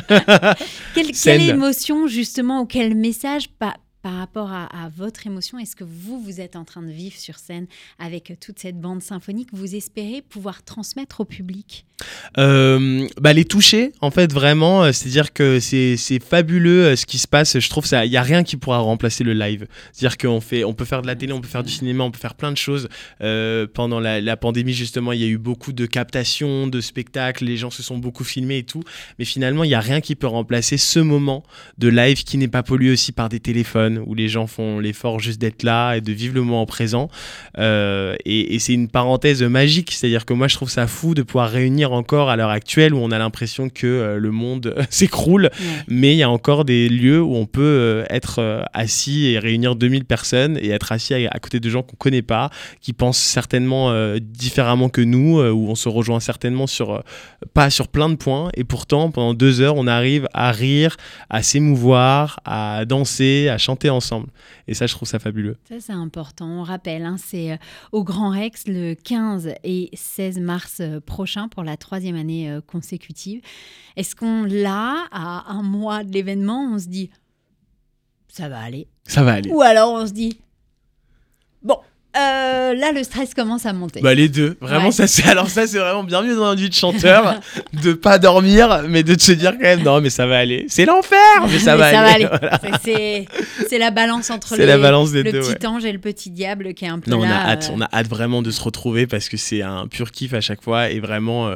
Quelle, 0.95 1.13
quelle 1.13 1.49
émotion 1.49 2.09
justement 2.09 2.63
ou 2.63 2.67
quel 2.67 2.97
message 2.97 3.49
pas 3.61 3.75
par 4.09 4.17
rapport 4.17 4.51
à, 4.51 4.89
votre 4.97 5.27
émotion, 5.27 5.59
est-ce 5.59 5.77
que 5.77 5.85
vous, 5.85 6.19
vous 6.19 6.41
êtes 6.41 6.57
en 6.57 6.65
train 6.65 6.81
de 6.81 6.91
vivre 6.91 7.15
sur 7.15 7.39
scène 7.39 7.67
avec 7.99 8.33
toute 8.41 8.59
cette 8.59 8.81
bande 8.81 9.03
symphonique 9.03 9.51
Vous 9.53 9.75
espérez 9.75 10.23
pouvoir 10.23 10.63
transmettre 10.63 11.21
au 11.21 11.27
public? 11.27 11.85
Euh, 12.39 13.07
bah, 13.21 13.35
Les 13.35 13.45
toucher, 13.45 13.93
en 14.01 14.11
fait, 14.11 14.33
vraiment. 14.33 14.85
Euh, 14.85 14.93
c'est-à-dire 14.93 15.35
que 15.35 15.61
c'est 15.61 15.97
fabuleux 16.25 16.87
euh, 16.87 16.97
ce 16.97 17.05
qui 17.05 17.19
se 17.19 17.29
passe. 17.29 17.59
Je 17.59 17.69
trouve 17.69 17.87
qu'il 17.87 18.01
n'y 18.09 18.17
a 18.17 18.23
rien 18.23 18.45
qui 18.45 18.57
pourra 18.57 18.79
remplacer 18.79 19.25
le 19.25 19.35
live. 19.35 19.67
C'est-à-dire 19.93 20.17
qu'on 20.17 20.41
on 20.65 20.75
peut 20.75 20.85
faire 20.87 21.03
de 21.03 21.07
la 21.07 21.15
télé, 21.15 21.35
on 21.35 21.43
peut 21.43 21.49
faire 21.49 21.65
du 21.65 21.73
cinéma, 21.73 22.05
on 22.05 22.11
peut 22.11 22.19
faire 22.19 22.35
plein 22.35 22.53
de 22.53 22.57
choses. 22.57 22.89
pendant 23.75 24.01
la, 24.01 24.23
la, 24.23 24.37
pandémie, 24.39 24.73
justement, 24.73 25.13
il 25.13 25.21
y 25.21 25.25
a 25.25 25.29
eu 25.29 25.39
beaucoup 25.39 25.75
de 25.75 25.85
captations, 25.85 26.67
de 26.67 26.81
spectacles, 26.81 27.45
les 27.45 27.59
gens 27.59 27.71
se 27.71 27.83
sont 27.83 27.99
beaucoup 27.99 28.25
filmés 28.25 28.59
et 28.59 28.65
tout. 28.65 28.85
Mais 29.19 29.27
finalement, 29.27 29.65
il 29.65 29.69
n'y 29.69 29.75
a 29.75 29.81
rien 29.81 30.01
qui 30.01 30.15
peut 30.15 30.27
remplacer 30.27 30.79
ce 30.79 31.01
moment 31.01 31.43
de 31.77 31.89
live 31.89 32.25
qui 32.25 32.39
n'est 32.39 32.49
pas 32.49 32.63
pollué 32.63 32.91
aussi 32.91 33.13
par 33.13 33.29
des 33.29 33.41
téléphones 33.41 33.98
où 34.07 34.15
les 34.15 34.29
gens 34.29 34.47
font 34.47 34.79
l'effort 34.79 35.21
juste 35.21 35.41
d'être 35.41 35.63
là 35.63 35.95
et 35.95 36.01
de 36.01 36.13
vivre 36.13 36.35
le 36.35 36.43
moment 36.43 36.67
présent. 36.67 37.09
Euh, 37.59 38.17
et, 38.25 38.59
c'est 38.59 38.73
une 38.75 38.89
parenthèse 38.89 39.43
magique, 39.43 39.93
c'est-à-dire 39.93 40.25
que 40.25 40.33
moi 40.33 40.49
je 40.49 40.57
trouve 40.57 40.69
ça 40.69 40.87
fou 40.87 41.15
de 41.15 41.23
pouvoir 41.23 41.49
réunir 41.49 41.93
encore 41.93 42.29
à 42.29 42.37
l'heure 42.37 42.51
actuelle 42.51 42.93
où 42.93 42.99
on 42.99 43.11
a 43.11 43.19
l'impression 43.19 43.69
que 43.69 43.87
euh, 43.87 44.19
le 44.19 44.31
monde 44.31 44.75
s'écroule, 44.91 45.51
mais 45.87 46.15
il 46.15 46.19
y 46.19 46.23
a 46.23 46.31
encore 46.31 46.65
des 46.65 46.89
lieux 46.89 47.23
où 47.23 47.37
on 47.37 47.47
peut 47.47 47.61
euh, 47.63 48.05
être 48.11 48.65
assis 48.73 49.27
et 49.27 49.39
réunir 49.39 49.77
2000 49.77 50.05
personnes 50.05 50.59
et 50.61 50.71
être 50.71 50.93
assis 50.93 51.15
à, 51.15 51.39
côté 51.39 51.61
de 51.61 51.71
gens 51.71 51.83
qu'on 51.83 51.97
connaît 51.97 52.23
pas, 52.23 52.51
qui 52.81 52.93
pensent 52.93 53.19
certainement 53.19 53.93
différemment 54.19 54.89
que 54.89 55.01
nous, 55.01 55.41
où 55.41 55.71
on 55.71 55.75
se 55.75 55.89
rejoint 55.89 56.21
certainement 56.21 56.67
sur 56.67 57.03
pas 57.55 57.71
sur 57.71 57.89
plein 57.89 58.09
de 58.09 58.17
points, 58.17 58.51
et 58.55 58.65
pourtant 58.65 59.11
pendant 59.11 59.35
deux 59.35 59.61
heures 59.61 59.77
on 59.77 59.87
arrive 59.87 60.29
à 60.35 60.51
rire, 60.51 60.97
à 61.31 61.43
s'émouvoir, 61.43 62.41
à 62.45 62.85
danser, 62.85 63.49
à 63.49 63.59
chanter 63.59 63.78
ensemble. 63.87 64.29
Et 64.67 64.75
ça, 64.75 64.87
je 64.87 64.95
trouve 64.95 65.09
ça 65.09 65.19
fabuleux. 65.19 65.57
Ça, 65.69 65.77
c'est 65.81 65.93
important. 65.93 66.49
On 66.49 66.63
rappelle, 66.63 67.05
hein, 67.05 67.17
c'est 67.19 67.53
euh, 67.53 67.57
au 67.93 68.03
Grand 68.03 68.31
Rex 68.31 68.65
le 68.67 68.95
15 68.95 69.55
et 69.63 69.91
16 69.93 70.41
mars 70.41 70.79
euh, 70.81 71.01
prochain 71.01 71.49
pour 71.49 71.63
la 71.63 71.77
troisième 71.77 72.17
année 72.17 72.51
euh, 72.51 72.61
consécutive. 72.61 73.41
Est-ce 73.97 74.17
qu'on 74.17 74.45
l'a 74.45 75.07
à 75.13 75.53
un 75.53 75.63
mois 75.63 76.03
de 76.03 76.13
l'événement? 76.13 76.69
On 76.73 76.79
se 76.79 76.89
dit, 76.89 77.11
ça 78.29 78.49
va 78.49 78.61
aller. 78.61 78.89
Ça 79.05 79.23
va 79.23 79.35
aller. 79.35 79.51
Ou 79.51 79.63
alors 79.63 79.93
on 79.93 80.07
se 80.07 80.13
dit, 80.13 80.39
euh, 82.19 82.75
là, 82.75 82.93
le 82.93 83.03
stress 83.03 83.35
commence 83.35 83.67
à 83.67 83.73
monter. 83.73 84.01
Bah, 84.01 84.15
les 84.15 84.29
deux. 84.29 84.57
Vraiment, 84.61 84.91
ça, 84.91 85.07
c'est, 85.07 85.27
alors 85.27 85.49
ça, 85.49 85.67
c'est 85.67 85.79
vraiment 85.79 86.05
bien 86.05 86.23
mieux 86.23 86.35
dans 86.35 86.45
un 86.45 86.55
vie 86.55 86.69
de 86.69 86.75
chanteur, 86.75 87.41
de 87.83 87.93
pas 87.93 88.19
dormir, 88.19 88.85
mais 88.89 89.03
de 89.03 89.19
se 89.21 89.33
dire 89.33 89.53
quand 89.53 89.63
même, 89.63 89.83
non, 89.83 90.01
mais 90.01 90.11
ça 90.11 90.27
va 90.27 90.39
aller. 90.39 90.67
C'est 90.69 90.85
l'enfer, 90.85 91.19
mais 91.51 91.59
ça 91.59 91.77
va 91.77 91.87
aller. 91.87 92.29
C'est, 93.69 93.79
la 93.79 93.91
balance 93.91 94.31
entre 94.31 94.57
les, 94.57 94.67
la 94.67 94.79
balance 94.79 95.13
le 95.13 95.23
petit 95.23 95.67
ange 95.67 95.85
et 95.85 95.93
le 95.93 95.99
petit 95.99 96.31
diable 96.31 96.75
qui 96.75 96.85
est 96.85 96.89
un 96.89 96.99
peu 96.99 97.11
non, 97.11 97.23
là. 97.23 97.29
On 97.29 97.31
a 97.31 97.53
hâte, 97.53 97.71
euh. 97.71 97.77
on 97.77 97.81
a 97.81 97.89
hâte 97.93 98.09
vraiment 98.09 98.43
de 98.43 98.51
se 98.51 98.61
retrouver 98.61 99.07
parce 99.07 99.29
que 99.29 99.37
c'est 99.37 99.63
un 99.63 99.87
pur 99.87 100.11
kiff 100.11 100.35
à 100.35 100.41
chaque 100.41 100.63
fois 100.63 100.91
et 100.91 100.99
vraiment, 100.99 101.55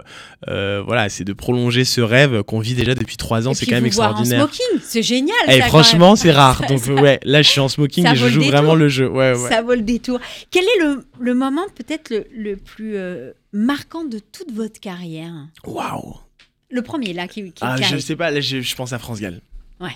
euh, 0.49 0.83
voilà, 0.87 1.09
c'est 1.09 1.25
de 1.25 1.33
prolonger 1.33 1.85
ce 1.85 2.01
rêve 2.01 2.43
qu'on 2.43 2.61
vit 2.61 2.75
déjà 2.75 2.95
depuis 2.95 3.17
trois 3.17 3.49
ans. 3.49 3.55
c'est 3.55 3.67
quand 3.67 3.75
même 3.75 3.87
extraordinaire. 3.87 4.45
en 4.45 4.49
smoking, 4.49 4.81
c'est 4.83 5.03
génial. 5.03 5.37
Et 5.49 5.57
eh, 5.57 5.63
franchement, 5.63 6.17
c'est 6.17 6.33
rare. 6.33 6.63
Donc, 6.69 6.87
ouais, 6.87 7.19
là, 7.25 7.43
je 7.43 7.49
suis 7.49 7.61
en 7.61 7.69
smoking 7.69 8.07
et 8.07 8.17
je 8.17 8.29
joue 8.29 8.43
vraiment 8.43 8.75
le 8.75 8.89
jeu. 8.89 9.09
Ouais, 9.09 9.33
ouais. 9.33 9.49
Ça 9.51 9.63
vaut 9.63 9.75
le 9.75 9.83
détour. 9.83 10.21
Quel 10.53 10.65
est 10.65 10.85
le, 10.85 11.05
le 11.19 11.35
moment 11.35 11.67
peut-être 11.75 12.11
le, 12.11 12.27
le, 12.31 12.57
plus 12.57 12.97
euh, 12.97 13.33
marquant 13.55 14.05
de 14.05 14.19
toute 14.19 14.53
votre 14.53 14.79
carrière? 14.81 15.33
Waouh 15.65 16.17
Le 16.71 16.83
premier, 16.83 17.15
là, 17.15 17.27
qui, 17.27 17.53
qui 17.53 17.63
ah, 17.63 17.77
Je 17.81 17.97
sais 17.97 18.17
pas, 18.17 18.31
là, 18.31 18.41
je, 18.41 18.61
je 18.61 18.77
pense 18.77 18.93
à 18.93 18.99
France 18.99 19.19
Gall. 19.19 19.41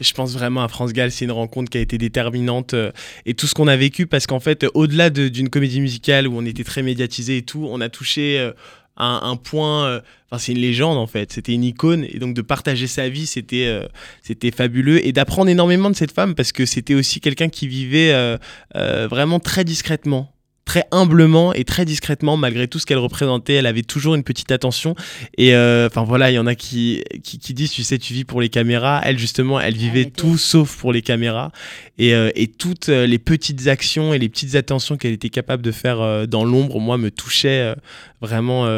Je 0.01 0.12
pense 0.14 0.33
vraiment 0.33 0.64
à 0.64 0.69
France 0.69 0.92
Gall, 0.92 1.12
c'est 1.12 1.27
une 1.27 1.31
rencontre 1.31 1.71
qui 1.71 1.79
a 1.79 1.81
été 1.81 1.97
déterminante 1.97 2.75
euh, 2.75 2.90
et 3.25 3.35
tout 3.35 3.47
ce 3.47 3.55
qu'on 3.55 3.69
a 3.69 3.77
vécu 3.77 4.09
parce 4.09 4.27
qu'en 4.27 4.40
fait, 4.40 4.66
au-delà 4.75 5.11
d'une 5.11 5.49
comédie 5.49 5.81
musicale 5.81 6.27
où 6.27 6.37
on 6.37 6.45
était 6.45 6.64
très 6.64 6.83
médiatisé 6.83 7.37
et 7.37 7.42
tout, 7.42 7.69
on 7.71 7.81
a 7.81 7.88
touché 7.88 8.40
euh, 8.40 8.51
un, 8.97 9.21
un, 9.23 9.37
point. 9.37 10.01
Enfin, 10.29 10.38
c'est 10.38 10.53
une 10.53 10.59
légende 10.59 10.97
en 10.97 11.07
fait. 11.07 11.31
C'était 11.33 11.53
une 11.53 11.62
icône 11.62 12.05
et 12.09 12.19
donc 12.19 12.35
de 12.35 12.42
partager 12.42 12.88
sa 12.88 13.09
vie, 13.09 13.27
c'était 13.27 13.81
c'était 14.23 14.51
fabuleux 14.51 15.07
et 15.07 15.12
d'apprendre 15.12 15.51
énormément 15.51 15.90
de 15.90 15.95
cette 15.95 16.12
femme 16.12 16.35
parce 16.35 16.51
que 16.51 16.66
c'était 16.66 16.95
aussi 16.95 17.21
quelqu'un 17.21 17.49
qui 17.49 17.69
vivait 17.69 18.37
vraiment 18.75 19.38
très 19.38 19.62
discrètement 19.62 20.33
très 20.66 20.85
humblement 20.90 21.55
et 21.55 21.64
très 21.64 21.85
discrètement, 21.87 22.37
malgré 22.37 22.68
tout 22.68 22.79
ce 22.79 22.85
qu'elle 22.85 22.98
représentait, 22.98 23.55
elle 23.55 23.66
avait 23.66 23.85
toujours 23.85 24.16
une 24.16 24.24
petite 24.24 24.50
attention. 24.50 24.94
Et 25.38 25.55
euh, 25.55 25.87
enfin 25.87 26.02
voilà, 26.02 26.31
il 26.31 26.35
y 26.35 26.38
en 26.38 26.46
a 26.46 26.55
qui, 26.55 27.02
qui, 27.22 27.55
disent, 27.55 27.70
tu 27.70 27.85
sais, 27.85 27.98
tu 27.98 28.12
vis 28.12 28.24
pour 28.24 28.40
les 28.40 28.50
caméras. 28.50 29.00
Elle 29.05 29.18
justement, 29.18 29.59
elle 29.61 29.76
vivait 29.76 30.07
tout 30.07 30.37
sauf 30.37 30.76
pour 30.76 30.92
les 30.92 31.02
caméras. 31.02 31.52
Et, 31.98 32.14
euh, 32.14 32.31
et, 32.35 32.48
toutes 32.48 32.88
euh, 32.88 33.07
les 33.07 33.18
petites 33.18 33.68
actions 33.68 34.12
et 34.12 34.18
les 34.18 34.29
petites 34.29 34.57
attentions 34.57 34.96
qu'elle 34.96 35.12
était 35.12 35.31
capable 35.31 35.62
de 35.62 35.70
faire 35.70 36.26
dans 36.26 36.44
l'ombre, 36.44 36.81
moi, 36.81 36.98
me 36.98 37.11
touchaient 37.11 37.74
vraiment 38.20 38.68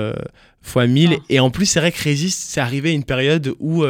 fois 0.60 0.86
mille. 0.86 1.16
Ah. 1.18 1.24
Et 1.30 1.40
en 1.40 1.50
plus, 1.50 1.64
c'est 1.64 1.80
vrai 1.80 1.90
que 1.90 2.02
Résiste, 2.02 2.44
c'est 2.50 2.60
arrivé 2.60 2.90
à 2.90 2.92
une 2.92 3.04
période 3.04 3.54
où 3.60 3.84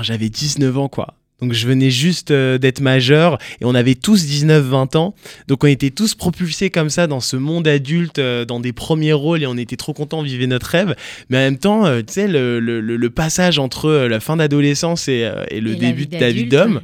j'avais 0.00 0.28
19 0.28 0.78
ans, 0.78 0.88
quoi. 0.88 1.14
Donc 1.40 1.52
je 1.52 1.66
venais 1.66 1.90
juste 1.90 2.30
euh, 2.30 2.58
d'être 2.58 2.80
majeur 2.80 3.38
et 3.60 3.64
on 3.64 3.74
avait 3.74 3.94
tous 3.94 4.24
19-20 4.24 4.96
ans. 4.96 5.14
Donc 5.48 5.64
on 5.64 5.66
était 5.66 5.90
tous 5.90 6.14
propulsés 6.14 6.70
comme 6.70 6.90
ça 6.90 7.06
dans 7.06 7.20
ce 7.20 7.36
monde 7.36 7.66
adulte, 7.68 8.18
euh, 8.18 8.44
dans 8.44 8.60
des 8.60 8.72
premiers 8.72 9.12
rôles 9.12 9.42
et 9.42 9.46
on 9.46 9.56
était 9.56 9.76
trop 9.76 9.92
contents, 9.92 10.18
on 10.20 10.22
vivait 10.22 10.46
notre 10.46 10.66
rêve. 10.66 10.94
Mais 11.28 11.36
en 11.38 11.40
même 11.40 11.58
temps, 11.58 11.86
euh, 11.86 12.00
tu 12.00 12.12
sais, 12.14 12.28
le, 12.28 12.60
le- 12.60 12.80
le- 12.80 12.96
le 12.96 13.10
passage 13.10 13.58
entre 13.58 13.90
la 13.90 14.20
fin 14.20 14.36
d'adolescence 14.36 15.08
et, 15.08 15.30
et 15.50 15.60
le 15.60 15.72
Et 15.72 15.76
début 15.76 16.06
de 16.06 16.16
ta 16.18 16.28
vie 16.30 16.44
d'homme, 16.46 16.76
ouais. 16.76 16.80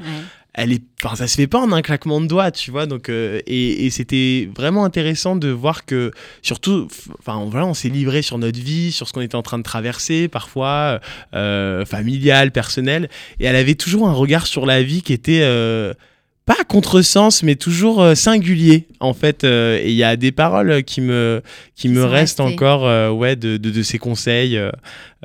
Elle 0.58 0.72
est, 0.72 0.82
enfin, 1.04 1.16
ça 1.16 1.26
se 1.28 1.36
fait 1.36 1.46
pas 1.46 1.60
en 1.60 1.70
un 1.72 1.82
claquement 1.82 2.18
de 2.20 2.26
doigts, 2.26 2.50
tu 2.50 2.70
vois. 2.70 2.86
Donc, 2.86 3.08
euh, 3.10 3.40
et, 3.46 3.84
et 3.84 3.90
c'était 3.90 4.48
vraiment 4.56 4.84
intéressant 4.86 5.36
de 5.36 5.48
voir 5.50 5.84
que, 5.84 6.10
surtout, 6.40 6.88
enfin, 7.18 7.44
voilà, 7.50 7.66
on 7.66 7.74
s'est 7.74 7.90
livré 7.90 8.22
sur 8.22 8.38
notre 8.38 8.58
vie, 8.58 8.90
sur 8.90 9.06
ce 9.06 9.12
qu'on 9.12 9.20
était 9.20 9.34
en 9.36 9.42
train 9.42 9.58
de 9.58 9.62
traverser, 9.62 10.28
parfois 10.28 11.00
euh, 11.34 11.84
familial, 11.84 12.52
personnel, 12.52 13.10
et 13.38 13.44
elle 13.44 13.56
avait 13.56 13.74
toujours 13.74 14.08
un 14.08 14.12
regard 14.14 14.46
sur 14.46 14.64
la 14.64 14.82
vie 14.82 15.02
qui 15.02 15.12
était 15.12 15.42
euh, 15.42 15.92
pas 16.46 16.56
à 16.60 16.64
contresens, 16.64 17.42
mais 17.42 17.56
toujours 17.56 18.00
euh, 18.00 18.14
singulier, 18.14 18.86
en 19.00 19.12
fait. 19.12 19.44
euh, 19.44 19.78
et 19.82 19.90
il 19.90 19.96
y 19.96 20.04
a 20.04 20.16
des 20.16 20.32
paroles 20.32 20.84
qui 20.84 21.00
me, 21.02 21.42
qui 21.74 21.88
me 21.90 22.02
restent 22.04 22.40
encore, 22.40 22.86
euh, 22.86 23.10
ouais, 23.10 23.36
de, 23.36 23.56
de, 23.58 23.70
de 23.70 23.82
ses 23.82 23.98
conseils 23.98 24.56
euh, 24.56 24.70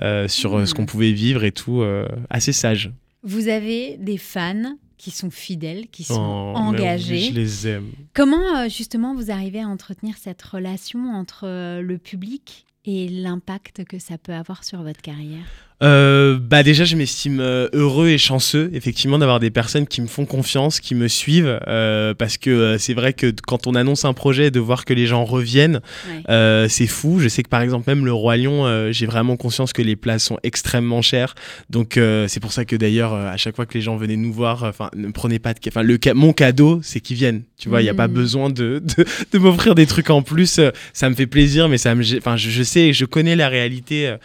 euh, 0.01 0.27
sur 0.27 0.57
euh, 0.57 0.65
ce 0.65 0.73
Hmm. 0.73 0.75
qu'on 0.77 0.85
pouvait 0.87 1.11
vivre 1.13 1.43
et 1.45 1.51
tout, 1.53 1.81
euh, 1.83 2.05
assez 2.29 2.51
sage. 2.51 2.91
Vous 3.23 3.47
avez 3.47 3.97
des 3.99 4.17
fans 4.17 4.75
qui 5.01 5.09
sont 5.11 5.31
fidèles, 5.31 5.87
qui 5.87 6.03
sont 6.03 6.53
Oh, 6.55 6.57
engagés. 6.57 7.13
oui, 7.15 7.29
je 7.33 7.39
les 7.39 7.67
aime. 7.67 7.91
Comment 8.13 8.57
euh, 8.59 8.69
justement 8.69 9.15
vous 9.15 9.31
arrivez 9.31 9.61
à 9.61 9.67
entretenir 9.67 10.15
cette 10.17 10.41
relation 10.43 10.99
entre 11.13 11.47
euh, 11.47 11.81
le 11.81 11.97
public 11.97 12.65
et 12.85 13.09
l'impact 13.09 13.83
que 13.85 13.97
ça 13.97 14.17
peut 14.19 14.33
avoir 14.33 14.63
sur 14.63 14.83
votre 14.83 15.01
carrière? 15.01 15.45
Euh, 15.83 16.37
bah 16.39 16.61
déjà, 16.63 16.83
je 16.83 16.95
m'estime 16.95 17.39
euh, 17.39 17.67
heureux 17.73 18.09
et 18.09 18.17
chanceux, 18.19 18.69
effectivement, 18.73 19.17
d'avoir 19.17 19.39
des 19.39 19.49
personnes 19.49 19.87
qui 19.87 20.01
me 20.01 20.07
font 20.07 20.25
confiance, 20.25 20.79
qui 20.79 20.93
me 20.93 21.07
suivent, 21.07 21.59
euh, 21.67 22.13
parce 22.13 22.37
que 22.37 22.49
euh, 22.51 22.77
c'est 22.77 22.93
vrai 22.93 23.13
que 23.13 23.33
quand 23.47 23.65
on 23.65 23.73
annonce 23.75 24.05
un 24.05 24.13
projet, 24.13 24.51
de 24.51 24.59
voir 24.59 24.85
que 24.85 24.93
les 24.93 25.07
gens 25.07 25.25
reviennent, 25.25 25.81
Ouais. 26.07 26.23
euh, 26.29 26.67
c'est 26.69 26.85
fou. 26.87 27.19
Je 27.19 27.27
sais 27.27 27.41
que 27.43 27.49
par 27.49 27.61
exemple, 27.61 27.85
même 27.89 28.05
le 28.05 28.13
Roi 28.13 28.37
Lion, 28.37 28.65
euh, 28.65 28.91
j'ai 28.91 29.05
vraiment 29.07 29.37
conscience 29.37 29.73
que 29.73 29.81
les 29.81 29.95
places 29.95 30.23
sont 30.23 30.37
extrêmement 30.43 31.01
chères. 31.01 31.33
Donc 31.69 31.97
euh, 31.97 32.27
c'est 32.27 32.39
pour 32.39 32.51
ça 32.53 32.63
que 32.65 32.75
d'ailleurs, 32.75 33.13
euh, 33.13 33.27
à 33.31 33.37
chaque 33.37 33.55
fois 33.55 33.65
que 33.65 33.73
les 33.73 33.81
gens 33.81 33.95
venaient 33.97 34.15
nous 34.17 34.33
voir, 34.33 34.63
enfin, 34.63 34.89
ne 34.95 35.09
prenez 35.11 35.39
pas 35.39 35.53
de, 35.53 35.59
enfin, 35.67 35.81
le 35.83 35.97
ca- 36.03 36.13
mon 36.13 36.33
cadeau, 36.33 36.79
c'est 36.83 36.99
qu'ils 36.99 37.17
viennent. 37.17 37.41
Tu 37.57 37.69
vois, 37.69 37.81
il 37.81 37.85
n'y 37.85 37.89
a 37.89 37.93
pas 37.95 38.07
Mhm. 38.07 38.13
besoin 38.13 38.49
de, 38.49 38.81
de, 38.97 39.05
de 39.31 39.37
m'offrir 39.39 39.73
des 39.75 39.85
trucs 39.85 40.09
en 40.11 40.21
plus. 40.21 40.59
Ça 40.93 41.09
me 41.09 41.15
fait 41.15 41.27
plaisir, 41.27 41.69
mais 41.69 41.77
ça 41.77 41.95
me, 41.95 42.03
enfin, 42.17 42.37
je, 42.37 42.49
je 42.49 42.63
sais, 42.63 42.93
je 42.93 43.05
connais 43.05 43.35
la 43.35 43.49
réalité, 43.49 44.15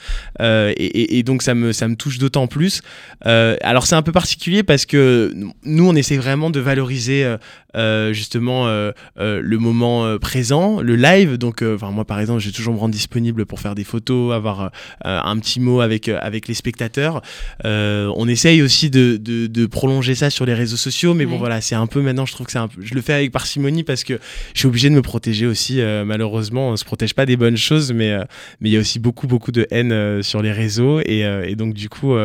et, 0.41 0.45
et- 0.85 1.19
et 1.19 1.23
donc 1.23 1.43
ça 1.47 1.89
me, 1.89 1.97
touche 1.97 2.19
d'autant 2.19 2.47
plus. 2.47 2.83
Euh, 3.27 3.57
alors 3.63 3.87
c'est 3.87 3.95
un 3.95 4.03
peu 4.03 4.13
particulier 4.13 4.63
parce 4.63 4.87
que 4.87 5.33
nous, 5.65 5.89
on 5.89 5.95
essaie 5.95 6.17
vraiment 6.17 6.51
de 6.51 6.61
valoriser 6.61 7.25
euh, 7.25 7.39
justement 8.13 8.67
euh, 8.67 8.93
euh, 9.19 9.41
le 9.43 9.59
moment 9.59 10.05
euh, 10.05 10.19
présent, 10.19 10.81
le 10.81 10.97
live. 10.97 11.37
Donc, 11.37 11.63
euh, 11.63 11.75
enfin 11.75 11.91
moi 11.91 12.05
par 12.05 12.21
exemple, 12.21 12.41
je 12.41 12.47
vais 12.47 12.53
toujours 12.53 12.75
me 12.75 12.79
rendre 12.79 12.95
disponible 12.95 13.47
pour 13.47 13.61
faire 13.61 13.75
des 13.75 13.85
photos, 13.85 14.35
avoir 14.35 14.61
euh, 14.63 14.69
un 15.05 15.39
petit 15.39 15.61
mot 15.61 15.81
avec 15.81 16.09
euh, 16.09 16.19
avec 16.21 16.49
les 16.49 16.55
spectateurs. 16.55 17.23
Euh, 17.65 18.11
on 18.17 18.29
essaye 18.29 18.63
aussi 18.63 18.91
de, 18.91 19.17
de, 19.17 19.47
de 19.47 19.67
prolonger 19.67 20.15
ça 20.15 20.31
sur 20.31 20.47
les 20.47 20.55
réseaux 20.55 20.77
sociaux, 20.77 21.15
mais 21.15 21.27
bon 21.27 21.37
voilà, 21.37 21.61
c'est 21.61 21.75
un 21.75 21.87
peu 21.87 22.01
maintenant, 22.01 22.27
je 22.27 22.33
trouve 22.33 22.47
que 22.47 22.53
c'est 22.53 22.59
un 22.59 22.69
peu, 22.69 22.81
je 22.83 22.95
le 22.95 23.03
fais 23.03 23.13
avec 23.13 23.33
parcimonie 23.33 23.85
parce 23.85 24.05
que 24.05 24.19
je 24.55 24.59
suis 24.59 24.69
obligé 24.69 24.89
de 24.89 24.95
me 24.95 25.03
protéger 25.03 25.47
aussi. 25.47 25.81
euh, 25.81 26.05
malheureusement, 26.05 26.71
on 26.71 26.77
se 26.77 26.85
protège 26.85 27.15
pas 27.15 27.27
des 27.27 27.37
bonnes 27.37 27.57
choses, 27.57 27.93
mais 27.93 28.13
euh, 28.13 28.25
mais 28.61 28.71
il 28.71 28.73
y 28.73 28.77
a 28.77 28.81
aussi 28.81 28.99
beaucoup 28.99 29.27
beaucoup 29.27 29.53
de 29.53 29.67
haine 29.71 29.93
euh, 29.93 30.23
sur 30.23 30.43
les 30.43 30.53
réseaux 30.53 31.01
et, 31.01 31.25
euh, 31.25 31.47
et 31.47 31.55
donc 31.57 31.75
du 31.75 31.89
coup. 31.89 32.17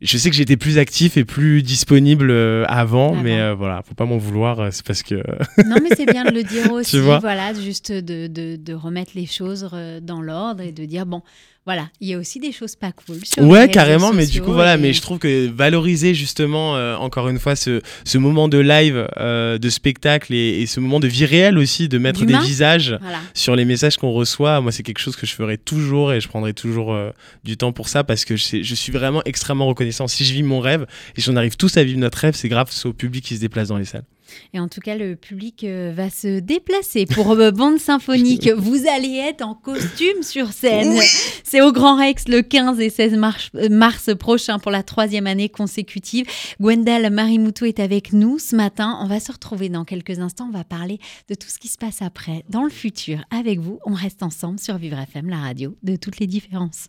Je 0.00 0.16
sais 0.18 0.30
que 0.30 0.36
j'étais 0.36 0.56
plus 0.56 0.78
actif 0.78 1.16
et 1.16 1.24
plus 1.24 1.62
disponible 1.62 2.30
euh, 2.30 2.64
avant, 2.68 3.12
Avant. 3.12 3.22
mais 3.22 3.40
euh, 3.40 3.54
voilà, 3.54 3.82
faut 3.82 3.94
pas 3.94 4.04
m'en 4.04 4.18
vouloir, 4.18 4.60
euh, 4.60 4.68
c'est 4.70 4.86
parce 4.86 5.02
que 5.02 5.16
Non, 5.66 5.76
mais 5.82 5.90
c'est 5.96 6.06
bien 6.06 6.24
de 6.24 6.30
le 6.30 6.42
dire 6.44 6.72
aussi, 6.72 6.98
vois? 7.00 7.18
voilà, 7.18 7.52
juste 7.54 7.90
de, 7.92 8.26
de, 8.28 8.56
de 8.56 8.74
remettre 8.74 9.12
les 9.14 9.26
choses 9.26 9.68
dans 10.02 10.22
l'ordre 10.22 10.62
et 10.62 10.72
de 10.72 10.84
dire, 10.84 11.04
bon, 11.06 11.22
voilà, 11.68 11.90
il 12.00 12.08
y 12.08 12.14
a 12.14 12.18
aussi 12.18 12.40
des 12.40 12.50
choses 12.50 12.76
pas 12.76 12.92
cool. 12.92 13.18
sur 13.26 13.42
Ouais, 13.42 13.68
carrément, 13.68 14.14
mais 14.14 14.24
du 14.24 14.40
coup, 14.40 14.54
voilà, 14.54 14.78
mais 14.78 14.94
je 14.94 15.02
trouve 15.02 15.18
que 15.18 15.50
valoriser 15.50 16.14
justement, 16.14 16.76
euh, 16.78 16.96
encore 16.96 17.28
une 17.28 17.38
fois, 17.38 17.56
ce, 17.56 17.82
ce 18.06 18.16
moment 18.16 18.48
de 18.48 18.56
live, 18.56 19.06
euh, 19.18 19.58
de 19.58 19.68
spectacle 19.68 20.32
et, 20.32 20.62
et 20.62 20.66
ce 20.66 20.80
moment 20.80 20.98
de 20.98 21.06
vie 21.06 21.26
réelle 21.26 21.58
aussi, 21.58 21.90
de 21.90 21.98
mettre 21.98 22.24
des 22.24 22.38
visages 22.38 22.96
Voilà. 23.02 23.18
sur 23.34 23.54
les 23.54 23.66
messages 23.66 23.98
qu'on 23.98 24.12
reçoit, 24.12 24.62
moi, 24.62 24.72
c'est 24.72 24.82
quelque 24.82 25.00
chose 25.00 25.14
que 25.14 25.26
je 25.26 25.34
ferai 25.34 25.58
toujours 25.58 26.10
et 26.14 26.22
je 26.22 26.28
prendrai 26.28 26.54
toujours 26.54 26.94
euh, 26.94 27.10
du 27.44 27.58
temps 27.58 27.72
pour 27.72 27.90
ça 27.90 28.02
parce 28.02 28.24
que 28.24 28.34
je, 28.34 28.62
je 28.62 28.74
suis 28.74 28.90
vraiment 28.90 29.20
extrêmement 29.26 29.66
reconnaissant. 29.66 30.08
Si 30.08 30.24
je 30.24 30.32
vis 30.32 30.42
mon 30.42 30.60
rêve 30.60 30.86
et 31.18 31.20
si 31.20 31.28
on 31.28 31.36
arrive 31.36 31.58
tous 31.58 31.76
à 31.76 31.84
vivre 31.84 31.98
notre 31.98 32.16
rêve, 32.16 32.34
c'est 32.34 32.48
grâce 32.48 32.86
au 32.86 32.94
public 32.94 33.22
qui 33.26 33.36
se 33.36 33.40
déplace 33.42 33.68
dans 33.68 33.76
les 33.76 33.84
salles. 33.84 34.04
Et 34.52 34.60
en 34.60 34.68
tout 34.68 34.80
cas, 34.80 34.96
le 34.96 35.16
public 35.16 35.64
euh, 35.64 35.92
va 35.94 36.10
se 36.10 36.40
déplacer 36.40 37.06
pour 37.06 37.32
euh, 37.32 37.50
bande 37.50 37.78
symphonique. 37.78 38.48
Vous 38.56 38.86
allez 38.88 39.16
être 39.16 39.42
en 39.42 39.54
costume 39.54 40.22
sur 40.22 40.52
scène. 40.52 40.98
C'est 41.44 41.60
au 41.60 41.72
Grand 41.72 41.96
Rex 41.96 42.28
le 42.28 42.42
15 42.42 42.80
et 42.80 42.90
16 42.90 43.14
mars, 43.14 43.50
euh, 43.54 43.68
mars 43.68 44.10
prochain 44.18 44.58
pour 44.58 44.70
la 44.70 44.82
troisième 44.82 45.26
année 45.26 45.48
consécutive. 45.48 46.26
Gwendal 46.60 47.10
Marimoutou 47.10 47.64
est 47.64 47.80
avec 47.80 48.12
nous 48.12 48.38
ce 48.38 48.56
matin. 48.56 48.98
On 49.02 49.06
va 49.06 49.20
se 49.20 49.32
retrouver 49.32 49.68
dans 49.68 49.84
quelques 49.84 50.18
instants. 50.18 50.48
On 50.48 50.56
va 50.56 50.64
parler 50.64 50.98
de 51.28 51.34
tout 51.34 51.48
ce 51.48 51.58
qui 51.58 51.68
se 51.68 51.78
passe 51.78 52.02
après, 52.02 52.44
dans 52.48 52.64
le 52.64 52.70
futur. 52.70 53.20
Avec 53.30 53.60
vous, 53.60 53.78
on 53.86 53.94
reste 53.94 54.22
ensemble 54.22 54.58
sur 54.58 54.76
Vivre 54.78 54.98
FM, 54.98 55.28
la 55.28 55.38
radio 55.38 55.76
de 55.82 55.96
toutes 55.96 56.18
les 56.18 56.26
différences. 56.26 56.88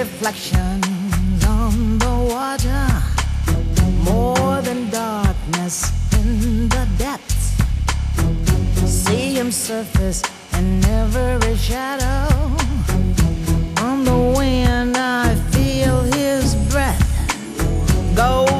Reflections 0.00 1.44
on 1.44 1.98
the 1.98 2.14
water, 2.34 2.86
more 4.02 4.62
than 4.62 4.88
darkness 4.88 5.92
in 6.14 6.68
the 6.70 6.88
depths. 6.96 7.48
See 8.86 9.34
him 9.34 9.52
surface 9.52 10.22
in 10.54 10.82
every 10.86 11.54
shadow. 11.56 12.34
On 13.84 14.02
the 14.10 14.20
wind, 14.38 14.96
I 14.96 15.34
feel 15.52 16.00
his 16.18 16.54
breath. 16.72 17.04
Golden 18.16 18.59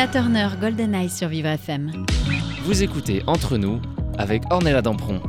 Tina 0.00 0.12
Turner, 0.12 0.48
Golden 0.58 0.94
Eye 0.94 1.10
sur 1.10 1.28
Vivre 1.28 1.48
FM. 1.48 2.06
Vous 2.62 2.82
écoutez 2.82 3.22
Entre 3.26 3.58
nous 3.58 3.82
avec 4.16 4.42
Ornella 4.50 4.80
Dampron. 4.80 5.20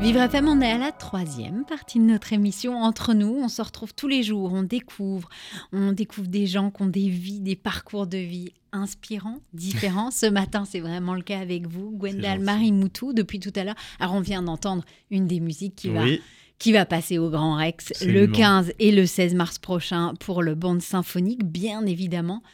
Vivre 0.00 0.20
FM, 0.20 0.46
on 0.46 0.60
est 0.60 0.70
à 0.70 0.78
la 0.78 0.92
troisième 0.92 1.64
partie 1.64 1.98
de 1.98 2.04
notre 2.04 2.32
émission. 2.32 2.80
Entre 2.80 3.12
nous, 3.12 3.36
on 3.42 3.48
se 3.48 3.60
retrouve 3.60 3.94
tous 3.94 4.06
les 4.06 4.22
jours, 4.22 4.52
on 4.52 4.62
découvre, 4.62 5.28
on 5.72 5.90
découvre 5.90 6.28
des 6.28 6.46
gens 6.46 6.70
qui 6.70 6.82
ont 6.82 6.86
des 6.86 7.08
vies, 7.08 7.40
des 7.40 7.56
parcours 7.56 8.06
de 8.06 8.18
vie 8.18 8.52
inspirants, 8.70 9.40
différents. 9.52 10.12
Ce 10.12 10.26
matin, 10.26 10.64
c'est 10.64 10.78
vraiment 10.78 11.14
le 11.14 11.22
cas 11.22 11.40
avec 11.40 11.66
vous, 11.66 11.90
Gwendal 11.90 12.22
gentil. 12.22 12.44
Marie 12.44 12.70
Moutou, 12.72 13.12
depuis 13.12 13.40
tout 13.40 13.52
à 13.56 13.64
l'heure. 13.64 13.74
Alors, 13.98 14.14
on 14.14 14.20
vient 14.20 14.42
d'entendre 14.42 14.84
une 15.10 15.26
des 15.26 15.40
musiques 15.40 15.74
qui 15.74 15.88
va 15.88 16.04
Oui, 16.04 16.22
qui 16.60 16.70
va 16.70 16.86
passer 16.86 17.18
au 17.18 17.30
Grand 17.30 17.56
Rex 17.56 17.88
le 18.04 18.22
Absolument. 18.22 18.36
15 18.36 18.72
et 18.78 18.92
le 18.92 19.06
16 19.06 19.34
mars 19.34 19.58
prochain 19.58 20.14
pour 20.20 20.44
le 20.44 20.54
bande 20.54 20.82
symphonique, 20.82 21.44
bien 21.44 21.84
évidemment, 21.84 22.44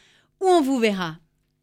où 0.41 0.47
on 0.47 0.63
vous 0.63 0.79
verra 0.79 1.17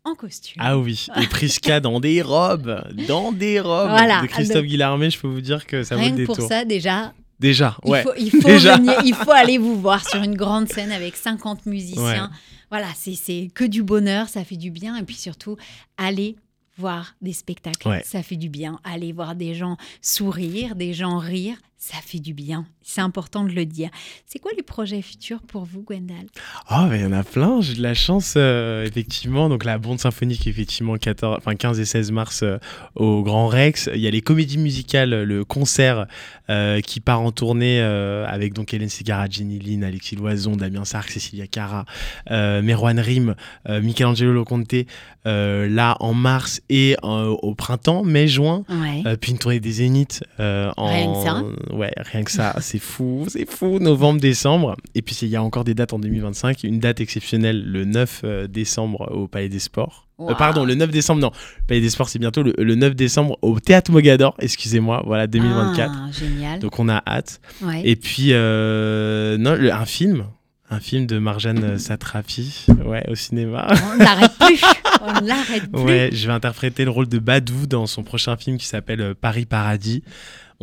en 0.04 0.14
costume. 0.14 0.60
ah 0.64 0.78
oui, 0.78 1.06
et 1.20 1.26
Priska 1.26 1.80
dans 1.80 2.00
des 2.00 2.22
robes, 2.22 2.82
dans 3.08 3.30
des 3.32 3.60
robes 3.60 3.88
Voilà. 3.90 4.22
de 4.22 4.26
Christophe 4.26 4.64
Guillarmet, 4.66 5.10
je 5.10 5.18
peux 5.18 5.28
vous 5.28 5.40
dire 5.40 5.66
que 5.66 5.84
ça 5.84 5.94
vaut 5.96 6.00
Rien 6.02 6.10
le 6.10 6.18
que 6.22 6.26
pour 6.26 6.34
détour. 6.36 6.48
ça, 6.48 6.64
déjà, 6.64 7.12
Déjà, 7.38 7.76
il, 7.84 7.90
ouais. 7.90 8.02
faut, 8.02 8.12
il, 8.18 8.30
faut 8.30 8.48
Déjà. 8.48 8.76
venir- 8.76 9.00
il 9.04 9.14
faut 9.14 9.30
aller 9.32 9.58
vous 9.58 9.80
voir 9.80 10.08
sur 10.08 10.22
une 10.22 10.36
grande 10.36 10.68
scène 10.68 10.92
avec 10.92 11.16
50 11.16 11.66
musiciens. 11.66 12.02
Ouais. 12.30 12.36
Voilà, 12.70 12.86
c'est- 12.96 13.50
que 13.54 13.64
du 13.64 13.82
bonheur, 13.82 14.28
ça 14.28 14.44
fait 14.44 14.56
du 14.56 14.70
bien. 14.70 14.96
Et 14.96 15.02
puis 15.02 15.16
surtout, 15.16 15.56
aller 15.96 16.36
voir 16.78 17.14
des 17.20 17.32
spectacles, 17.32 17.86
Ouais. 17.88 18.02
ça 18.04 18.22
fait 18.22 18.36
du 18.36 18.48
bien. 18.48 18.78
Aller 18.84 19.12
voir 19.12 19.34
des 19.34 19.54
gens 19.54 19.76
sourire, 20.00 20.74
des 20.74 20.94
gens 20.94 21.18
rire, 21.18 21.56
ça 21.82 21.98
fait 22.00 22.20
du 22.20 22.32
bien. 22.32 22.64
C'est 22.80 23.00
important 23.00 23.42
de 23.42 23.50
le 23.50 23.66
dire. 23.66 23.90
C'est 24.24 24.38
quoi 24.38 24.52
les 24.56 24.62
projets 24.62 25.02
futurs 25.02 25.42
pour 25.42 25.64
vous, 25.64 25.82
Gwendal? 25.82 26.26
Oh, 26.70 26.86
il 26.92 27.00
y 27.00 27.04
en 27.04 27.12
a 27.12 27.24
plein. 27.24 27.60
J'ai 27.60 27.74
de 27.74 27.82
la 27.82 27.92
chance, 27.92 28.34
euh, 28.36 28.86
effectivement. 28.86 29.48
Donc, 29.48 29.64
la 29.64 29.78
bande 29.78 29.98
symphonique, 29.98 30.46
effectivement, 30.46 30.96
14, 30.96 31.38
enfin, 31.38 31.56
15 31.56 31.80
et 31.80 31.84
16 31.84 32.12
mars 32.12 32.44
euh, 32.44 32.58
au 32.94 33.24
Grand 33.24 33.48
Rex. 33.48 33.90
Il 33.94 34.00
y 34.00 34.06
a 34.06 34.12
les 34.12 34.20
comédies 34.20 34.58
musicales, 34.58 35.24
le 35.24 35.44
concert 35.44 36.06
euh, 36.50 36.80
qui 36.80 37.00
part 37.00 37.20
en 37.20 37.32
tournée 37.32 37.80
avec 37.80 38.52
donc 38.52 38.72
Hélène 38.74 38.88
Ségara, 38.88 39.26
Jenny 39.28 39.58
Lynn, 39.58 39.82
Alexis 39.82 40.14
Loison, 40.14 40.52
Damien 40.52 40.84
Sark, 40.84 41.10
Cécilia 41.10 41.48
Cara, 41.48 41.84
Merwan 42.30 43.00
Rim, 43.00 43.34
Michelangelo 43.68 44.32
Loconte, 44.32 44.86
là 45.24 45.96
en 45.98 46.14
mars 46.14 46.60
et 46.68 46.96
au 47.02 47.54
printemps, 47.56 48.04
mai-juin. 48.04 48.64
Ouais. 48.68 49.02
Euh, 49.06 49.16
puis 49.16 49.32
une 49.32 49.38
tournée 49.38 49.60
des 49.60 49.72
Zéniths. 49.72 50.22
en... 50.38 50.86
Rien 50.86 51.12
que 51.12 51.22
ça. 51.22 51.42
Ouais, 51.72 51.90
rien 51.96 52.22
que 52.22 52.30
ça. 52.30 52.54
c'est 52.60 52.78
fou, 52.78 53.24
c'est 53.28 53.50
fou. 53.50 53.78
Novembre, 53.78 54.20
décembre. 54.20 54.76
Et 54.94 55.02
puis 55.02 55.16
il 55.22 55.28
y 55.28 55.36
a 55.36 55.42
encore 55.42 55.64
des 55.64 55.74
dates 55.74 55.92
en 55.92 55.98
2025. 55.98 56.64
Une 56.64 56.78
date 56.80 57.00
exceptionnelle 57.00 57.62
le 57.64 57.84
9 57.84 58.20
euh, 58.24 58.46
décembre 58.46 59.10
au 59.12 59.26
Palais 59.28 59.48
des 59.48 59.58
Sports. 59.58 60.06
Euh, 60.20 60.34
pardon, 60.34 60.64
le 60.64 60.74
9 60.74 60.90
décembre, 60.90 61.20
non. 61.20 61.32
Le 61.60 61.66
Palais 61.66 61.80
des 61.80 61.90
Sports, 61.90 62.08
c'est 62.08 62.18
bientôt. 62.20 62.42
Le, 62.42 62.54
le 62.56 62.74
9 62.76 62.94
décembre 62.94 63.38
au 63.42 63.58
Théâtre 63.58 63.90
Mogador, 63.90 64.34
excusez-moi. 64.38 65.02
Voilà, 65.06 65.26
2024. 65.26 65.92
Ah, 65.92 66.10
génial. 66.12 66.60
Donc 66.60 66.78
on 66.78 66.88
a 66.88 67.02
hâte. 67.06 67.40
Ouais. 67.62 67.82
Et 67.84 67.96
puis, 67.96 68.28
euh, 68.30 69.36
non, 69.38 69.54
le- 69.56 69.72
un 69.72 69.84
film. 69.86 70.26
Un 70.70 70.80
film 70.80 71.04
de 71.06 71.18
Marjane 71.18 71.76
Satrapi, 71.78 72.66
ouais, 72.86 73.04
au 73.10 73.14
cinéma. 73.14 73.66
On 73.92 73.96
n'arrête 73.98 74.32
plus. 74.40 74.60
On 75.02 75.20
n'arrête 75.20 75.70
plus. 75.70 75.82
Ouais, 75.82 76.08
je 76.12 76.26
vais 76.26 76.32
interpréter 76.32 76.84
le 76.86 76.90
rôle 76.90 77.08
de 77.08 77.18
Badou 77.18 77.66
dans 77.66 77.86
son 77.86 78.02
prochain 78.04 78.36
film 78.38 78.56
qui 78.56 78.66
s'appelle 78.66 79.14
Paris 79.20 79.44
Paradis. 79.44 80.02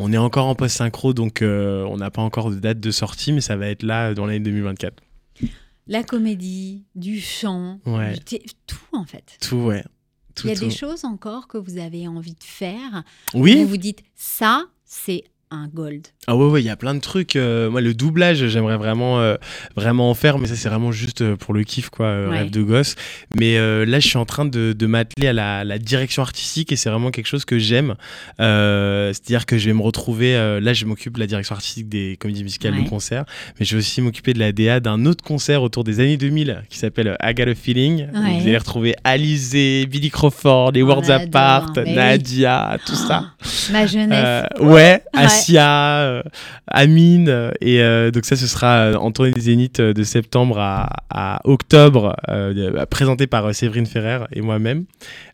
On 0.02 0.14
est 0.14 0.18
encore 0.18 0.45
en 0.47 0.56
post-synchro, 0.56 1.14
donc 1.14 1.41
euh, 1.41 1.84
on 1.84 1.97
n'a 1.97 2.10
pas 2.10 2.22
encore 2.22 2.52
de 2.52 2.56
date 2.56 2.80
de 2.80 2.91
sortie, 2.91 3.32
mais 3.34 3.41
ça 3.41 3.56
va 3.58 3.68
être 3.68 3.84
là 3.84 4.14
dans 4.14 4.26
l'année 4.26 4.39
2024. 4.39 4.93
La 5.88 6.04
comédie, 6.04 6.86
du 6.95 7.20
chant, 7.20 7.80
Ouais. 7.86 8.14
du 8.14 8.20
thé- 8.20 8.43
tout 8.68 8.78
en 8.93 9.06
fait. 9.06 9.38
Tout, 9.41 9.56
ouais. 9.58 9.84
Tout, 10.36 10.47
Il 10.47 10.50
y 10.52 10.54
a 10.54 10.56
tout. 10.56 10.66
des 10.66 10.72
choses 10.72 11.04
encore 11.04 11.47
que 11.47 11.58
vous 11.58 11.78
avez 11.80 12.08
envie 12.08 12.34
de 12.36 12.43
faire. 12.43 13.04
Oui, 13.34 13.62
Vous 13.64 13.68
vous 13.70 13.78
dites, 13.78 14.04
ça, 14.16 14.68
c'est 14.86 15.24
un 15.52 15.68
gold. 15.68 16.08
Ah 16.32 16.36
ouais, 16.36 16.45
ouais, 16.45 16.61
il 16.61 16.65
y 16.65 16.69
a 16.69 16.75
plein 16.75 16.93
de 16.93 16.99
trucs. 16.99 17.36
euh, 17.36 17.69
moi, 17.71 17.82
le 17.82 17.95
doublage, 17.95 18.45
j'aimerais 18.49 18.77
vraiment, 18.77 19.19
euh, 19.19 19.36
vraiment 19.75 20.11
en 20.11 20.13
faire, 20.13 20.38
mais 20.38 20.47
ça, 20.47 20.55
c'est 20.55 20.69
vraiment 20.69 20.91
juste 20.91 21.21
euh, 21.21 21.36
pour 21.36 21.55
le 21.55 21.63
kiff, 21.63 21.89
quoi, 21.89 22.05
euh, 22.05 22.30
Ouais. 22.30 22.38
rêve 22.39 22.51
de 22.51 22.61
gosse. 22.61 22.95
Mais 23.39 23.57
là, 23.86 23.99
je 23.99 24.07
suis 24.07 24.17
en 24.17 24.25
train 24.25 24.45
de, 24.45 24.73
de 24.73 24.86
m'atteler 24.86 25.27
à 25.30 25.34
la, 25.34 25.63
la 25.63 25.80
direction 25.80 26.21
artistique 26.21 26.71
et 26.71 26.75
c'est 26.75 26.89
vraiment 26.91 27.09
quelque 27.11 27.25
chose 27.27 27.45
que 27.45 27.57
j'aime. 27.57 27.95
C'est-à-dire 28.38 29.45
que 29.45 29.57
je 29.57 29.65
vais 29.67 29.73
me 29.73 29.82
retrouver. 29.82 30.34
là, 30.61 30.73
je 30.73 30.86
m'occupe 30.86 31.15
de 31.15 31.19
la 31.19 31.27
direction 31.27 31.55
artistique 31.55 31.89
des 31.89 32.17
comédies 32.19 32.43
musicales 32.43 32.73
Ouais. 32.75 32.84
de 32.84 32.89
concert, 32.89 33.25
mais 33.59 33.65
je 33.65 33.75
vais 33.75 33.80
aussi 33.80 34.01
m'occuper 34.01 34.34
de 34.34 34.39
la 34.39 34.51
DA 34.51 34.80
d'un 34.80 35.05
autre 35.05 35.23
concert 35.23 35.63
autour 35.63 35.84
des 35.84 35.99
années 35.99 36.17
2000 36.17 36.63
qui 36.69 36.77
s'appelle 36.77 37.17
I 37.23 37.34
Got 37.34 37.43
a 37.49 37.55
Feeling. 37.55 38.07
Ouais. 38.13 38.39
Vous 38.39 38.47
allez 38.47 38.57
retrouver 38.57 38.95
Alizé, 39.03 39.86
Billy 39.88 40.09
Crawford, 40.11 40.73
les 40.73 40.84
Worlds 40.84 41.09
adore, 41.09 41.27
Apart. 41.30 41.73
Nadia, 41.86 42.77
tout 42.86 42.95
ça. 42.95 43.32
Ma 43.71 43.86
jeunesse. 43.88 44.45
Ouais, 44.59 45.01
Asia, 45.13 46.18
Amine. 46.67 47.30
euh, 47.30 47.51
Et 47.61 47.82
euh, 47.82 48.11
donc 48.11 48.26
ça, 48.26 48.36
ce 48.36 48.47
sera 48.47 48.78
euh, 48.78 48.95
en 48.95 49.11
tournée 49.11 49.32
des 49.32 49.41
Zéniths 49.41 49.80
euh, 49.80 49.93
de 49.93 50.03
septembre 50.03 50.59
à, 50.59 50.89
à 51.09 51.41
octobre, 51.45 52.15
euh, 52.30 52.86
présenté 52.86 53.28
par 53.28 53.45
euh, 53.45 53.53
Séverine 53.53 53.86
Ferrer 53.86 54.26
et 54.32 54.41
moi-même. 54.41 54.86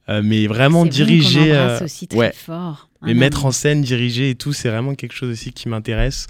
Euh, 0.09 0.21
mais 0.23 0.45
vraiment 0.47 0.85
dirigé, 0.85 1.51
euh, 1.51 1.79
aussi 1.83 2.07
très 2.07 2.17
ouais. 2.17 2.33
fort. 2.35 2.89
mais 3.01 3.13
mettre 3.15 3.45
en 3.45 3.51
scène, 3.51 3.81
diriger 3.81 4.29
et 4.29 4.35
tout, 4.35 4.53
c'est 4.53 4.69
vraiment 4.69 4.93
quelque 4.95 5.13
chose 5.15 5.31
aussi 5.31 5.51
qui 5.51 5.67
m'intéresse. 5.67 6.27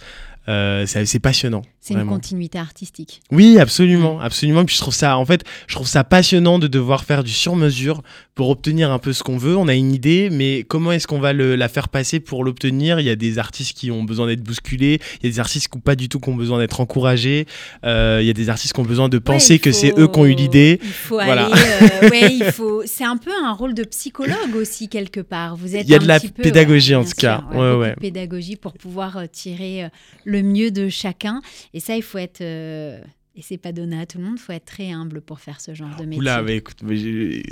Euh, 0.48 0.86
c'est 0.86 1.20
passionnant. 1.20 1.64
C'est 1.82 1.93
une 1.93 2.06
continuité 2.08 2.58
artistique. 2.58 3.22
Oui, 3.32 3.60
absolument, 3.60 4.20
absolument. 4.20 4.66
Puis 4.66 4.76
je 4.76 4.82
trouve 4.82 4.93
ça, 4.93 5.18
en 5.18 5.26
fait, 5.26 5.43
je 5.68 5.76
trouve 5.76 5.88
ça 5.88 6.04
passionnant 6.04 6.58
de 6.58 6.66
devoir 6.68 7.04
faire 7.04 7.24
du 7.24 7.32
sur-mesure 7.32 8.02
pour 8.34 8.50
obtenir 8.50 8.91
un 8.91 8.98
peu 9.00 9.14
ce 9.14 9.22
qu'on 9.24 9.38
veut. 9.38 9.56
On 9.56 9.68
a 9.68 9.76
une 9.76 9.91
idée, 9.93 10.30
mais 10.32 10.64
comment 10.68 10.91
est-ce 10.91 11.08
qu'on 11.08 11.20
va 11.20 11.32
le- 11.32 11.56
la 11.56 11.68
faire 11.70 11.89
passer 11.89 12.20
pour 12.20 12.43
l'obtenir? 12.43 13.00
Il 13.00 13.06
y 13.06 13.10
a 13.12 13.16
des 13.16 13.38
artistes 13.38 13.78
qui 13.78 13.91
ont 13.91 14.04
besoin 14.04 14.26
d'être 14.28 14.41
bousculés, 14.43 15.00
il 15.22 15.26
y 15.26 15.30
a 15.30 15.32
des 15.32 15.39
artistes 15.39 15.68
qui 15.68 15.78
n'ont 15.78 15.82
pas 15.82 15.96
du 15.96 16.10
tout 16.10 16.20
qui 16.20 16.30
ont 16.30 16.36
besoin 16.36 16.58
d'être 16.60 16.82
encouragés, 16.82 17.46
euh, 17.86 18.18
il 18.22 18.26
y 18.26 18.30
a 18.32 18.34
des 18.34 18.50
artistes 18.50 18.74
qui 18.74 18.80
ont 18.80 18.84
besoin 18.86 19.08
de 19.10 19.20
penser 19.20 19.54
Ouais, 19.54 19.60
que 19.60 19.72
c'est 19.72 19.93
eux 20.00 20.08
qui 20.08 20.20
ont 20.20 20.26
eu 20.26 20.34
l'idée. 20.34 20.80
Il 20.84 20.89
faut 20.89 21.16
Voilà. 21.16 21.46
aller. 21.46 21.62
euh, 22.04 22.10
ouais, 22.10 22.34
il 22.34 22.46
faut. 22.52 22.82
C'est 22.86 23.04
un 23.06 23.18
peu 23.18 23.32
un 23.43 23.54
rôle 23.54 23.74
de 23.76 23.84
psychologue 23.84 24.56
aussi 24.56 24.89
quelque 24.89 25.20
part. 25.20 25.56
Vous 25.56 25.76
êtes. 25.76 25.84
Il 25.88 25.91
y 25.91 25.96
a 25.96 26.00
de 26.00 26.08
la 26.08 26.20
peu, 26.20 26.30
pédagogie, 26.30 26.91
ouais, 26.96 27.02
en 27.02 27.04
tout 27.04 27.12
cas. 27.18 27.43
sûr, 27.52 27.78
Ouais, 27.78 27.96
pédagogie 28.00 28.56
pour 28.56 28.74
pouvoir 28.74 29.18
euh, 29.18 29.26
tirer 29.32 29.84
euh, 29.86 29.89
le 30.36 30.44
mieux 30.44 30.72
de 30.72 30.90
chacun. 30.90 31.42
Et 31.74 31.80
ça, 31.80 31.96
il 31.96 32.04
faut 32.04 32.18
être. 32.18 32.42
euh, 32.42 33.00
et 33.38 33.42
c'est 33.42 33.58
pas 33.58 33.72
donné 33.74 34.00
à 34.00 34.06
tout 34.06 34.18
le 34.18 34.24
monde. 34.24 34.36
Il 34.38 34.42
faut 34.42 34.54
être 34.54 34.66
très 34.66 34.92
humble 34.92 35.20
pour 35.22 35.40
faire 35.42 35.60
ce 35.60 35.74
genre 35.74 35.94
de 36.00 36.06
métier. 36.06 36.20
Oula, 36.20 36.42
mais 36.42 36.58
écoute, 36.58 36.78
mais 36.84 36.96
j'ai- 36.96 37.44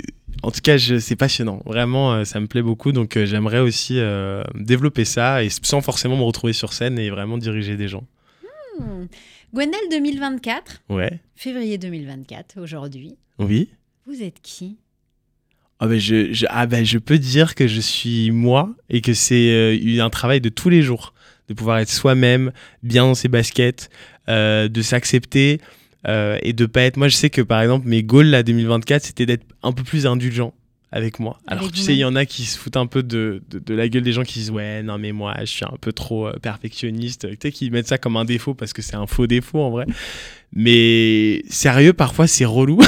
en 0.42 0.50
tout 0.50 0.60
cas, 0.62 0.76
je- 0.78 0.98
c'est 0.98 1.16
passionnant. 1.16 1.60
Vraiment, 1.66 2.14
euh, 2.14 2.24
ça 2.24 2.40
me 2.40 2.46
plaît 2.46 2.62
beaucoup. 2.62 2.90
Donc, 2.92 3.16
euh, 3.18 3.26
j'aimerais 3.26 3.60
aussi 3.60 3.98
euh, 3.98 4.42
développer 4.54 5.04
ça 5.04 5.44
et 5.44 5.48
sans 5.50 5.80
forcément 5.82 6.16
me 6.16 6.22
retrouver 6.22 6.52
sur 6.54 6.72
scène 6.72 6.98
et 6.98 7.10
vraiment 7.10 7.36
diriger 7.38 7.76
des 7.76 7.88
gens. 7.88 8.04
Hmm. 8.78 9.06
Gwendal 9.54 9.78
2024, 9.90 10.82
Ouais, 10.88 11.20
février 11.36 11.78
2024, 11.78 12.60
aujourd'hui. 12.60 13.16
oui. 13.38 13.68
Vous 14.06 14.22
êtes 14.22 14.40
qui? 14.42 14.76
Ah 15.80 15.86
ben 15.86 15.98
je, 15.98 16.32
je- 16.32 16.46
ah 16.50 16.66
ben 16.66 16.84
je 16.84 16.98
peux 16.98 17.18
dire 17.18 17.54
que 17.54 17.66
je 17.66 17.80
suis 17.80 18.30
moi 18.30 18.74
et 18.90 19.00
que 19.00 19.12
c'est 19.14 19.50
euh, 19.50 20.02
un 20.04 20.10
travail 20.10 20.40
de 20.40 20.48
tous 20.48 20.68
les 20.70 20.82
jours, 20.82 21.13
de 21.48 21.54
pouvoir 21.54 21.78
être 21.78 21.90
soi-même, 21.90 22.52
bien 22.82 23.04
dans 23.04 23.14
ses 23.14 23.28
baskets, 23.28 23.90
euh, 24.28 24.68
de 24.68 24.82
s'accepter 24.82 25.60
euh, 26.06 26.38
et 26.42 26.52
de 26.52 26.66
pas 26.66 26.82
être. 26.82 26.96
Moi, 26.96 27.08
je 27.08 27.16
sais 27.16 27.30
que 27.30 27.42
par 27.42 27.60
exemple, 27.60 27.88
mes 27.88 28.02
goals 28.02 28.26
là 28.26 28.42
2024, 28.42 29.04
c'était 29.04 29.26
d'être 29.26 29.44
un 29.62 29.72
peu 29.72 29.82
plus 29.82 30.06
indulgent 30.06 30.54
avec 30.94 31.18
moi. 31.18 31.40
Alors 31.48 31.64
Avec 31.64 31.74
tu 31.74 31.80
sais, 31.80 31.92
il 31.92 31.98
y 31.98 32.04
en 32.04 32.14
a 32.14 32.24
qui 32.24 32.44
se 32.44 32.56
foutent 32.56 32.76
un 32.76 32.86
peu 32.86 33.02
de, 33.02 33.42
de, 33.50 33.58
de 33.58 33.74
la 33.74 33.88
gueule 33.88 34.04
des 34.04 34.12
gens 34.12 34.22
qui 34.22 34.38
disent 34.38 34.52
ouais 34.52 34.84
non 34.84 34.96
mais 34.96 35.10
moi 35.10 35.34
je 35.40 35.46
suis 35.46 35.64
un 35.64 35.76
peu 35.80 35.92
trop 35.92 36.28
euh, 36.28 36.34
perfectionniste. 36.40 37.28
Tu 37.28 37.36
sais 37.42 37.50
qui 37.50 37.70
mettent 37.70 37.88
ça 37.88 37.98
comme 37.98 38.16
un 38.16 38.24
défaut 38.24 38.54
parce 38.54 38.72
que 38.72 38.80
c'est 38.80 38.94
un 38.94 39.08
faux 39.08 39.26
défaut 39.26 39.60
en 39.60 39.70
vrai. 39.70 39.86
Mais 40.52 41.42
sérieux, 41.48 41.94
parfois 41.94 42.28
c'est 42.28 42.44
relou 42.44 42.78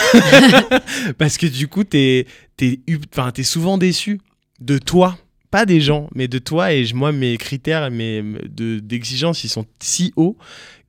parce 1.18 1.36
que 1.36 1.46
du 1.46 1.66
coup 1.66 1.82
t'es 1.82 2.26
enfin, 3.12 3.32
t'es 3.32 3.42
souvent 3.42 3.76
déçu 3.76 4.20
de 4.60 4.78
toi, 4.78 5.18
pas 5.56 5.64
des 5.64 5.80
gens, 5.80 6.10
mais 6.14 6.28
de 6.28 6.38
toi. 6.38 6.74
Et 6.74 6.84
moi, 6.92 7.12
mes 7.12 7.38
critères 7.38 7.90
mes, 7.90 8.22
de- 8.46 8.78
d'exigence, 8.78 9.42
ils 9.42 9.48
sont 9.48 9.64
si 9.80 10.12
hauts 10.14 10.36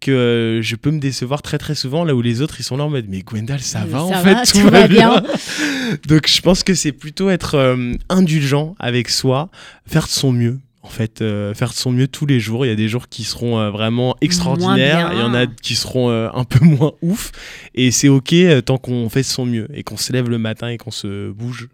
que 0.01 0.11
euh, 0.11 0.61
je 0.61 0.76
peux 0.76 0.91
me 0.91 0.99
décevoir 0.99 1.41
très 1.41 1.57
très 1.57 1.74
souvent 1.74 2.03
là 2.03 2.13
où 2.13 2.22
les 2.22 2.41
autres 2.41 2.59
ils 2.59 2.63
sont 2.63 2.76
là 2.76 2.84
en 2.84 2.89
mode 2.89 3.05
mais 3.07 3.22
Gwendal 3.24 3.61
ça 3.61 3.84
va 3.86 4.03
en 4.03 4.11
fait 4.11 4.43
tout, 4.51 4.70
va 4.70 4.88
bien, 4.88 5.24
donc 6.07 6.28
je 6.28 6.39
pense 6.41 6.63
que 6.63 6.76
c'est 6.76 6.91
plutôt 6.91 7.32
être 7.32 7.55
euh, 7.55 7.93
indulgent 8.07 8.76
avec 8.78 9.09
soi 9.09 9.49
faire 9.88 10.05
de 10.05 10.11
son 10.11 10.32
mieux 10.32 10.59
en 10.84 10.89
fait 10.89 11.22
euh, 11.22 11.53
faire 11.55 11.70
de 11.70 11.76
son 11.76 11.91
mieux 11.91 12.07
tous 12.07 12.26
les 12.28 12.39
jours. 12.39 12.65
Il 12.65 12.70
y 12.70 12.72
a 12.72 12.76
des 12.76 12.88
jours 12.89 13.07
qui 13.09 13.24
seront 13.24 13.57
euh, 13.57 13.72
vraiment 13.72 14.15
extraordinaires 14.22 15.11
il 15.13 15.20
y 15.20 15.24
en 15.24 15.34
a 15.34 15.47
qui 15.47 15.76
seront 15.76 16.09
euh, 16.11 16.30
un 16.34 16.43
peu 16.43 16.63
moins 16.65 16.91
ouf. 17.01 17.32
Et 17.74 17.89
c'est 17.89 18.09
ok 18.09 18.34
euh, 18.34 18.61
tant 18.61 18.78
qu'on 18.78 19.09
fait 19.09 19.22
de 19.22 19.26
son 19.26 19.45
mieux 19.45 19.68
et 19.74 19.84
qu'on 19.84 19.97
se 19.97 20.13
lève 20.13 20.30
le 20.30 20.38
matin 20.38 20.68
et 20.68 20.78
qu'on 20.78 20.91
se 20.91 21.32
bouge. 21.32 21.70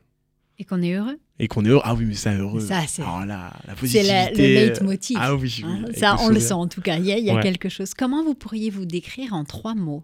Et 0.59 0.63
qu'on 0.63 0.81
est 0.81 0.93
heureux 0.93 1.17
et 1.39 1.47
qu'on 1.47 1.65
est 1.65 1.69
heureux 1.69 1.81
ah 1.83 1.95
oui 1.95 2.05
mais 2.05 2.13
ça 2.13 2.33
heureux 2.33 2.59
Ça, 2.61 2.81
c'est- 2.87 3.01
là, 3.01 3.25
la 3.25 4.31
le 4.31 4.37
leitmotiv. 4.37 5.17
ah 5.19 5.35
oui, 5.35 5.61
oui, 5.63 5.63
Hein, 5.65 5.85
ça, 5.95 6.15
on 6.21 6.29
le 6.29 6.39
sent 6.39 6.53
en 6.53 6.67
tout 6.67 6.81
cas. 6.81 6.97
Il 6.97 7.05
y 7.05 7.11
a, 7.11 7.17
il 7.17 7.25
y 7.25 7.29
a 7.31 7.35
Ouais. 7.35 7.41
quelque 7.43 7.69
chose. 7.69 7.93
Comment 7.93 8.23
vous 8.23 8.35
pourriez 8.35 8.69
vous 8.69 8.85
décrire 8.85 9.33
en 9.33 9.43
trois 9.43 9.73
mots? 9.75 10.03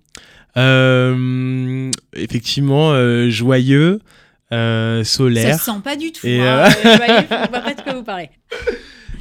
Euh, 0.57 1.91
effectivement, 2.15 2.91
euh, 2.91 3.29
joyeux, 3.29 3.99
euh, 4.51 5.03
Ça 5.03 5.17
solaire. 5.17 5.59
se 5.59 5.65
sent 5.65 5.79
pas 5.83 5.95
du 5.95 6.11
tout. 6.11 6.25
Et, 6.25 6.41
hein, 6.41 6.65
euh, 6.65 6.97
joyeux, 6.97 7.27
je 7.29 7.35
vois 7.35 7.47
pas 7.61 7.73
de 7.75 7.81
quoi 7.81 7.93
vous 7.93 8.03
parlez. 8.03 8.29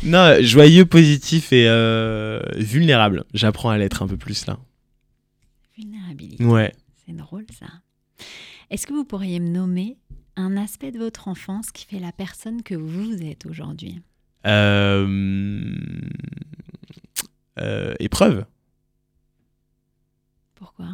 Non, 0.05 0.37
joyeux, 0.41 0.87
positif 0.87 1.53
et 1.53 1.65
euh, 1.67 2.39
vulnérable. 2.55 3.25
J'apprends 3.35 3.71
à 3.71 3.79
l'être 3.79 4.01
un 4.01 4.07
peu 4.07 4.17
plus 4.17 4.47
là. 4.47 4.57
Vulnérabilité. 5.77 6.45
Ouais. 6.45 6.73
C'est 7.05 7.17
drôle 7.17 7.47
ça. 7.59 7.67
Est-ce 8.71 8.87
que 8.87 8.93
vous 8.93 9.05
pourriez 9.05 9.41
me 9.41 9.49
nommer 9.49 9.97
un 10.39 10.57
aspect 10.57 10.93
de 10.93 10.99
votre 10.99 11.29
enfance 11.29 11.73
qui 11.73 11.85
fait 11.85 11.99
la 11.99 12.13
personne 12.13 12.63
que 12.63 12.75
vous 12.75 13.23
êtes 13.23 13.45
aujourd'hui 13.47 14.01
Euh, 14.47 15.67
euh, 17.59 17.95
épreuve. 17.99 18.45
Pourquoi? 20.55 20.91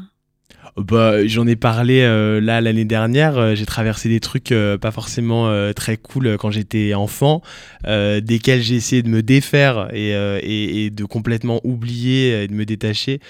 Bah, 0.76 1.26
j'en 1.26 1.46
ai 1.46 1.56
parlé 1.56 2.00
euh, 2.00 2.40
là 2.40 2.60
l'année 2.60 2.84
dernière. 2.84 3.38
euh, 3.38 3.54
j'ai 3.54 3.66
traversé 3.66 4.08
des 4.08 4.18
trucs 4.20 4.50
euh, 4.50 4.76
pas 4.78 4.90
forcément 4.90 5.50
très 5.74 5.96
cool 5.96 6.36
quand 6.38 6.50
j'étais 6.50 6.94
enfant, 6.94 7.42
desquels 7.86 8.62
j'ai 8.62 8.74
essayé 8.76 9.02
de 9.02 9.08
me 9.08 9.22
défaire 9.22 9.88
et, 9.92 10.10
et- 10.10 10.84
et 10.86 10.90
de 10.90 11.04
complètement 11.04 11.60
oublier 11.64 12.42
et 12.44 12.48
de 12.48 12.54
me 12.54 12.64
détacher 12.64 13.20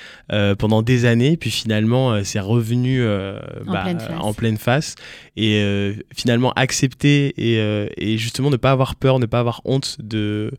pendant 0.59 0.83
des 0.83 1.05
années. 1.05 1.37
Puis 1.37 1.51
finalement, 1.51 2.23
c'est 2.25 2.41
revenu 2.41 3.05
En 3.07 3.73
bah, 3.73 3.83
pleine 3.85 4.01
face. 4.01 4.11
en 4.21 4.33
pleine 4.35 4.57
face. 4.57 4.95
Et 5.37 5.93
finalement, 6.15 6.53
accepter 6.53 7.35
et, 7.37 7.89
et 7.99 8.19
justement 8.19 8.51
ne 8.51 8.57
pas 8.57 8.71
avoir 8.71 8.97
peur, 8.97 9.19
ne 9.19 9.27
pas 9.27 9.41
avoir 9.41 9.61
honte 9.65 9.97
de 10.01 10.51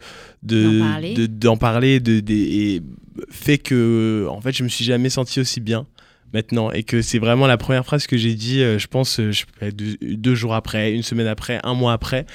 de- 0.44 0.80
D'en 0.80 0.86
parler. 0.86 1.14
de- 1.28 1.56
parler, 1.58 2.00
de, 2.00 2.82
fait 3.30 3.58
que 3.58 4.28
en 4.30 4.42
fait, 4.42 4.52
je 4.56 4.64
me 4.64 4.68
suis 4.70 4.86
jamais 4.86 5.10
senti 5.10 5.40
aussi 5.40 5.60
bien 5.62 5.88
et 6.74 6.84
que 6.84 7.02
c'est 7.02 7.20
vraiment 7.20 7.48
la 7.48 7.58
première 7.58 7.86
phrase 7.86 8.08
que 8.08 8.18
j'ai 8.18 8.34
dit 8.34 8.62
euh, 8.62 8.78
je 8.78 8.88
pense 8.88 9.20
euh, 9.20 9.32
deux, 9.72 10.36
jours 10.36 10.54
après 10.54 10.92
une 10.92 11.04
semaine 11.04 11.28
après 11.28 11.60
un 11.64 11.74
mois 11.74 11.94
après. 11.94 12.26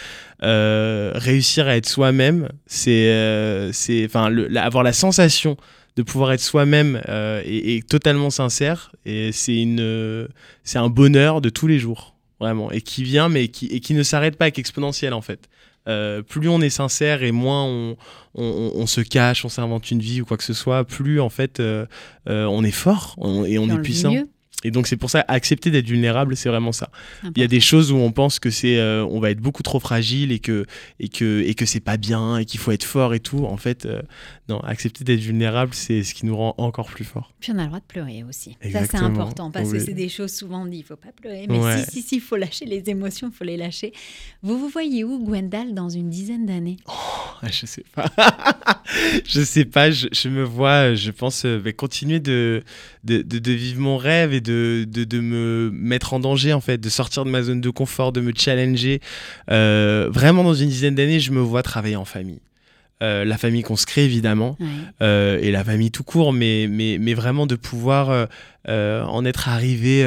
Euh, 0.43 1.13
réussir 1.15 1.69
à 1.69 1.77
être 1.77 1.89
soi-même 1.89 2.49
c'est 2.67 3.71
c'est 3.73 4.09
avoir 4.15 4.83
la 4.83 4.93
sensation 4.93 5.57
de 5.97 6.03
pouvoir 6.03 6.33
être 6.33 6.41
soi-même 6.41 7.03
et, 7.45 7.83
totalement 7.89 8.31
sincère. 8.31 8.93
Et 9.05 9.33
c'est 9.33 9.57
une 9.57 10.29
un 10.75 10.89
bonheur 10.89 11.41
de 11.41 11.51
tous 11.51 11.67
les 11.67 11.79
jours 11.79 12.17
vraiment. 12.39 12.71
Et 12.71 12.81
qui 12.81 13.03
vient 13.03 13.29
mais 13.29 13.49
qui 13.49 13.67
et 13.67 13.81
qui 13.81 13.95
ne 13.95 14.03
s'arrête 14.03 14.37
pas 14.37 14.47
est 14.47 14.59
exponentiel 14.59 15.13
en 15.13 15.21
fait 15.21 15.49
Euh, 15.91 16.23
plus 16.23 16.49
on 16.49 16.61
est 16.61 16.71
sincère 16.71 17.23
et 17.23 17.33
moins 17.33 17.65
on, 17.65 17.97
on, 18.35 18.45
on- 18.45 18.73
on 18.83 18.87
se 18.87 19.01
cache, 19.01 19.45
on 19.45 19.49
s'invente 19.49 19.91
une 19.91 20.01
vie 20.01 20.21
ou 20.21 20.25
quoi 20.25 20.37
que 20.37 20.45
ce 20.45 20.55
soit, 20.55 20.85
plus 20.85 21.21
en 21.21 21.29
fait 21.31 21.59
euh, 21.61 21.85
euh, 22.29 22.45
on 22.47 22.63
est 22.65 22.71
fort 22.71 23.15
on- 23.19 23.45
et 23.45 23.59
on 23.59 23.67
est 23.67 23.73
puissant. 23.83 24.13
Et 24.65 24.71
donc 24.71 24.87
c'est 24.87 24.97
pour 24.97 25.11
ça 25.11 25.25
accepter 25.29 25.71
d'être 25.71 25.87
vulnérable, 25.87 26.37
c'est 26.37 26.49
vraiment 26.49 26.73
ça. 26.73 26.91
Il 27.37 27.41
y 27.41 27.45
a 27.45 27.49
des 27.49 27.61
choses 27.61 27.93
où 27.93 27.97
on 27.97 28.13
pense 28.13 28.39
que 28.39 28.51
c'est 28.51 28.79
euh, 28.79 29.05
on 29.07 29.21
va 29.21 29.31
être 29.31 29.41
beaucoup 29.41 29.63
trop 29.63 29.81
fragile 29.81 30.33
et 30.33 30.39
que 30.39 30.67
et 30.99 31.09
que 31.09 31.41
et 31.43 31.55
que 31.55 31.65
c'est 31.67 31.81
pas 31.81 31.97
bien 31.97 32.37
et 32.39 32.45
qu'il 32.45 32.61
faut 32.61 32.73
être 32.73 32.85
fort 32.85 33.15
et 33.15 33.21
tout. 33.21 33.45
En 33.47 33.57
fait, 33.57 33.87
euh, 33.87 34.03
non, 34.49 34.61
accepter 34.61 35.05
d'être 35.05 35.21
vulnérable, 35.21 35.73
c'est 35.75 36.03
ce 36.03 36.13
qui 36.15 36.27
nous 36.27 36.37
rend 36.37 36.55
encore 36.59 36.89
plus 36.91 37.05
fort. 37.05 37.33
Puis 37.41 37.53
on 37.53 37.59
a 37.59 37.63
le 37.63 37.69
droit 37.69 37.81
de 37.81 37.85
pleurer 37.85 38.23
aussi. 38.29 38.57
Ça, 38.73 38.85
c'est 38.85 38.97
important 38.99 39.51
parce 39.51 39.71
que 39.73 39.79
c'est 39.79 39.95
des 39.95 40.09
choses 40.09 40.33
souvent 40.33 40.63
on 40.63 40.67
dit 40.67 40.79
il 40.79 40.85
faut 40.85 40.97
pas 40.97 41.13
pleurer. 41.13 41.47
Mais 41.49 41.59
Ouais. 41.59 41.85
si, 41.85 41.91
si, 41.91 42.03
si, 42.03 42.17
il 42.17 42.21
faut 42.21 42.37
lâcher 42.37 42.65
les 42.65 42.83
émotions, 42.89 43.29
il 43.33 43.37
faut 43.37 43.45
les 43.45 43.57
lâcher. 43.57 43.93
Vous 44.43 44.59
vous 44.59 44.69
voyez 44.69 45.05
où, 45.05 45.19
Gwendal, 45.25 45.75
dans 45.75 45.89
une 45.89 46.11
dizaine 46.11 46.47
d'années? 46.47 46.77
Ah, 46.87 47.49
je 47.51 47.67
sais 47.67 47.85
pas. 47.95 48.11
je 49.27 49.43
sais 49.43 49.65
pas. 49.65 49.91
Je, 49.91 50.09
je 50.13 50.29
me 50.29 50.43
vois, 50.43 50.95
je 50.95 51.11
pense, 51.11 51.45
euh, 51.45 51.63
continuer 51.77 52.21
de, 52.21 52.63
de, 53.05 53.23
de- 53.23 53.39
de 53.39 53.53
vivre 53.53 53.81
mon 53.81 53.97
rêve 53.97 54.33
et 54.35 54.41
de, 54.41 54.87
de, 54.87 55.21
me 55.21 55.71
mettre 55.73 56.13
en 56.15 56.21
danger, 56.21 56.53
en 56.53 56.61
fait, 56.61 56.79
de 56.79 56.89
sortir 56.89 57.25
de 57.25 57.31
ma 57.31 57.43
zone 57.43 57.61
de 57.61 57.71
confort, 57.71 58.13
de 58.13 58.21
me 58.21 58.33
challenger. 58.37 59.01
Euh, 59.51 60.09
vraiment, 60.11 60.45
dans 60.45 60.55
une 60.55 60.69
dizaine 60.69 60.95
d'années, 60.95 61.21
je 61.21 61.33
me 61.33 61.41
vois 61.41 61.63
travailler 61.63 61.97
en 61.97 62.05
famille. 62.05 62.41
Euh, 63.03 63.25
la 63.25 63.39
famille 63.39 63.63
qu'on 63.63 63.77
se 63.77 63.87
crée, 63.87 64.05
évidemment, 64.05 64.59
euh, 65.01 65.39
et 65.41 65.51
la 65.51 65.65
famille 65.65 65.91
tout 65.91 66.03
court, 66.05 66.35
mais, 66.35 66.67
mais, 66.69 66.99
mais 67.01 67.15
vraiment 67.15 67.47
de 67.47 67.57
pouvoir 67.57 68.29
en 68.69 69.25
être 69.25 69.49
arrivé 69.49 70.05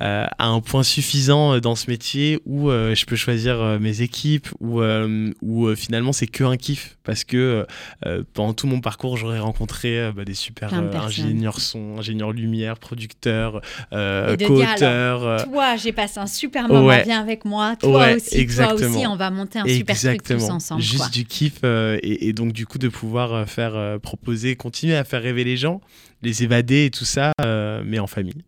à 0.00 0.46
un 0.46 0.60
point 0.60 0.82
suffisant 0.82 1.54
euh, 1.54 1.60
dans 1.60 1.74
ce 1.74 1.90
métier 1.90 2.40
où 2.46 2.70
euh, 2.70 2.94
je 2.94 3.04
peux 3.06 3.16
choisir 3.16 3.60
euh, 3.60 3.78
mes 3.78 4.00
équipes, 4.02 4.48
où, 4.60 4.80
euh, 4.80 5.30
où 5.42 5.66
euh, 5.66 5.76
finalement 5.76 6.12
c'est 6.12 6.26
que 6.26 6.42
un 6.44 6.56
kiff, 6.56 6.96
parce 7.04 7.24
que 7.24 7.66
euh, 8.06 8.22
pendant 8.32 8.54
tout 8.54 8.66
mon 8.66 8.80
parcours, 8.80 9.16
j'aurais 9.16 9.38
rencontré 9.40 9.98
euh, 10.00 10.12
bah, 10.12 10.24
des 10.24 10.34
super 10.34 10.72
euh, 10.72 10.90
ingénieurs 10.98 11.60
son, 11.60 11.98
ingénieurs 11.98 12.32
lumière, 12.32 12.78
producteurs, 12.78 13.60
euh, 13.92 14.36
co-auteurs. 14.36 15.22
euh, 15.26 15.44
Toi, 15.44 15.76
j'ai 15.76 15.92
passé 15.92 16.18
un 16.20 16.26
super 16.26 16.68
moment, 16.68 16.86
ouais. 16.86 17.02
viens 17.04 17.20
avec 17.20 17.44
moi. 17.44 17.76
Toi 17.76 17.98
Ouais, 17.98 18.14
aussi, 18.16 18.30
toi 18.30 18.38
exactement. 18.40 18.96
aussi, 18.96 19.06
on 19.06 19.16
va 19.16 19.30
monter 19.30 19.58
un 19.58 19.66
super 19.66 19.98
truc 19.98 20.22
tous 20.22 20.48
ensemble. 20.50 20.80
Juste 20.82 20.98
quoi. 20.98 21.08
du 21.08 21.24
kiff 21.24 21.58
euh, 21.64 21.98
et, 22.02 22.28
et 22.28 22.32
donc 22.32 22.52
du 22.52 22.66
coup 22.66 22.78
de 22.78 22.88
pouvoir 22.88 23.32
euh, 23.34 23.44
faire 23.44 23.74
euh, 23.74 23.98
proposer, 23.98 24.56
continuer 24.56 24.96
à 24.96 25.04
faire 25.04 25.22
rêver 25.22 25.44
les 25.44 25.56
gens, 25.56 25.80
les 26.22 26.42
évader 26.42 26.86
et 26.86 26.90
tout 26.90 27.04
ça, 27.04 27.32
euh, 27.42 27.82
mais 27.84 27.98
en 27.98 28.06
famille. 28.06 28.42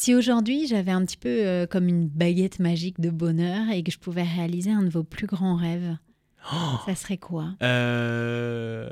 Si 0.00 0.14
aujourd'hui 0.14 0.66
j'avais 0.66 0.92
un 0.92 1.04
petit 1.04 1.18
peu 1.18 1.28
euh, 1.28 1.66
comme 1.66 1.86
une 1.86 2.08
baguette 2.08 2.58
magique 2.58 3.02
de 3.02 3.10
bonheur 3.10 3.68
et 3.70 3.82
que 3.82 3.92
je 3.92 3.98
pouvais 3.98 4.22
réaliser 4.22 4.70
un 4.70 4.82
de 4.82 4.88
vos 4.88 5.04
plus 5.04 5.26
grands 5.26 5.56
rêves, 5.56 5.94
ça 6.86 6.94
serait 6.94 7.18
quoi? 7.18 7.48
Euh... 7.62 8.88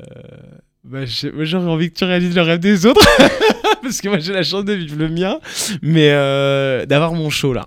bah, 0.85 1.07
j'aurais 1.07 1.71
envie 1.71 1.91
que 1.91 1.97
tu 1.97 2.05
réalises 2.05 2.35
le 2.35 2.43
rêve 2.43 2.61
des 2.61 2.85
autres. 2.85 3.01
Parce 3.83 4.03
que 4.03 4.09
moi 4.11 4.19
j'ai 4.19 4.35
la 4.35 4.43
chance 4.43 4.67
de 4.67 4.75
vivre 4.75 4.99
le 4.99 5.09
mien, 5.09 5.41
mais 5.81 6.11
euh, 6.11 6.85
d'avoir 6.85 7.15
mon 7.15 7.31
show 7.31 7.55
là. 7.55 7.65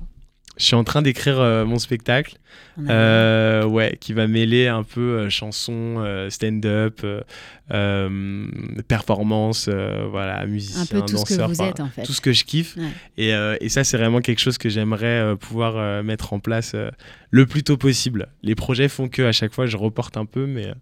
Je 0.61 0.67
suis 0.67 0.75
en 0.75 0.83
train 0.83 1.01
d'écrire 1.01 1.39
euh, 1.39 1.65
mon 1.65 1.79
spectacle. 1.79 2.35
On 2.77 2.87
a- 2.87 2.93
Euh, 2.93 3.65
ouais, 3.65 3.97
qui 3.99 4.13
va 4.13 4.27
mêler 4.27 4.67
un 4.67 4.83
peu 4.83 5.01
euh, 5.01 5.29
chanson, 5.31 5.95
euh, 5.97 6.29
stand-up, 6.29 6.99
euh, 7.03 7.21
euh, 7.71 8.45
performance, 8.87 9.67
euh, 9.71 10.05
voilà, 10.09 10.45
musicien, 10.45 10.97
Un 10.99 11.01
peu 11.01 11.05
tout 11.07 11.17
ce 11.17 11.25
que 11.25 11.33
danseur, 11.39 11.47
vous 11.49 11.61
êtes 11.63 11.79
en 11.79 11.89
fait. 11.89 12.03
tout 12.03 12.13
ce 12.13 12.21
que 12.21 12.31
je 12.31 12.43
kiffe. 12.45 12.75
Ouais. 12.77 12.83
Et, 13.17 13.33
euh, 13.33 13.57
et 13.59 13.69
ça, 13.69 13.83
c'est 13.83 13.97
vraiment 13.97 14.21
quelque 14.21 14.39
chose 14.39 14.57
que 14.57 14.69
j'aimerais 14.69 15.07
euh, 15.07 15.35
pouvoir 15.35 15.77
euh, 15.77 16.03
mettre 16.03 16.33
en 16.33 16.39
place 16.39 16.73
euh, 16.75 16.91
le 17.31 17.45
plus 17.47 17.63
tôt 17.63 17.77
possible. 17.77 18.27
Les 18.43 18.55
projets 18.55 18.87
font 18.87 19.09
que 19.09 19.23
à 19.23 19.31
chaque 19.31 19.53
fois, 19.53 19.65
je 19.65 19.77
reporte 19.77 20.15
un 20.17 20.25
peu, 20.25 20.45
mais, 20.45 20.67
euh, 20.67 20.73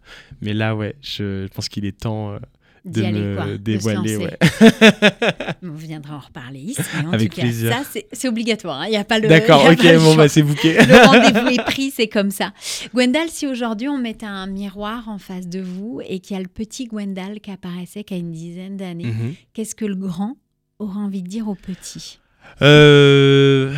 mais 0.42 0.54
là, 0.54 0.76
ouais, 0.76 0.96
je, 1.02 1.44
je 1.44 1.54
pense 1.54 1.70
qu'il 1.70 1.86
est 1.86 1.98
temps 1.98 2.34
euh, 2.34 2.40
de 2.86 3.04
aller, 3.04 3.20
me 3.22 3.36
quoi, 3.36 3.46
dévoiler. 3.58 4.18
Ouais. 4.18 4.38
On 5.64 5.72
viendra 5.72 6.16
en 6.16 6.20
reparler 6.20 6.60
ici. 6.60 6.82
en 7.06 7.12
Avec 7.14 7.30
tout 7.32 7.36
cas, 7.38 7.42
plaisir. 7.44 7.72
ça, 7.74 7.84
c'est- 8.14 8.28
obligatoire. 8.28 8.82
hein. 8.82 8.86
Il 8.88 8.92
n'y 8.92 8.98
a 8.98 9.04
pas 9.04 9.20
le. 9.20 9.28
D'accord, 9.28 9.66
a 9.66 9.72
ok, 9.72 9.96
bon, 9.98 10.16
bah, 10.16 10.28
c'est 10.30 10.42
bouquet. 10.44 10.78
Le 10.86 11.06
rendez-vous 11.06 11.48
est 11.60 11.64
pris, 11.66 11.92
c'est 11.92 12.08
comme 12.08 12.32
ça. 12.32 12.54
Gwendal, 12.94 13.30
si 13.30 13.48
aujourd'hui 13.48 13.88
on 13.90 13.98
mettait 13.98 14.26
un 14.26 14.48
miroir 14.48 15.10
en 15.10 15.18
face 15.18 15.48
de 15.48 15.60
vous 15.62 16.02
et 16.08 16.20
qu'il 16.20 16.36
y 16.36 16.40
a 16.40 16.42
le 16.42 16.48
petit 16.48 16.86
Gwendal 16.86 17.40
qui 17.42 17.52
apparaissait 17.52 18.04
qu'à 18.04 18.16
une 18.16 18.32
dizaine 18.32 18.78
d'années, 18.78 19.06
Mhm. 19.06 19.34
qu'est-ce 19.54 19.76
que 19.76 19.86
le 19.86 19.96
grand 19.96 20.38
aura 20.80 21.00
envie 21.00 21.22
de 21.24 21.28
dire 21.28 21.48
au 21.48 21.56
petit? 21.56 22.20
Euh, 22.62 23.74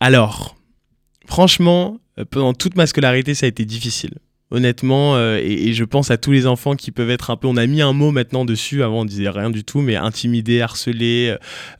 Alors, 0.00 0.56
franchement, 1.26 1.98
euh, 2.18 2.24
pendant 2.30 2.52
toute 2.52 2.76
ma 2.76 2.86
scolarité, 2.86 3.34
ça 3.34 3.46
a 3.46 3.48
été 3.48 3.64
difficile. 3.64 4.14
Honnêtement, 4.52 5.16
euh, 5.16 5.38
et, 5.42 5.68
et 5.68 5.72
je 5.72 5.82
pense 5.82 6.12
à 6.12 6.18
tous 6.18 6.30
les 6.30 6.46
enfants 6.46 6.76
qui 6.76 6.92
peuvent 6.92 7.10
être 7.10 7.30
un 7.30 7.36
peu. 7.36 7.48
On 7.48 7.56
a 7.56 7.66
mis 7.66 7.82
un 7.82 7.92
mot 7.92 8.12
maintenant 8.12 8.44
dessus. 8.44 8.84
Avant, 8.84 9.00
on 9.00 9.04
disait 9.04 9.28
rien 9.28 9.50
du 9.50 9.64
tout, 9.64 9.80
mais 9.80 9.96
intimidé, 9.96 10.60
harcelé, 10.60 11.34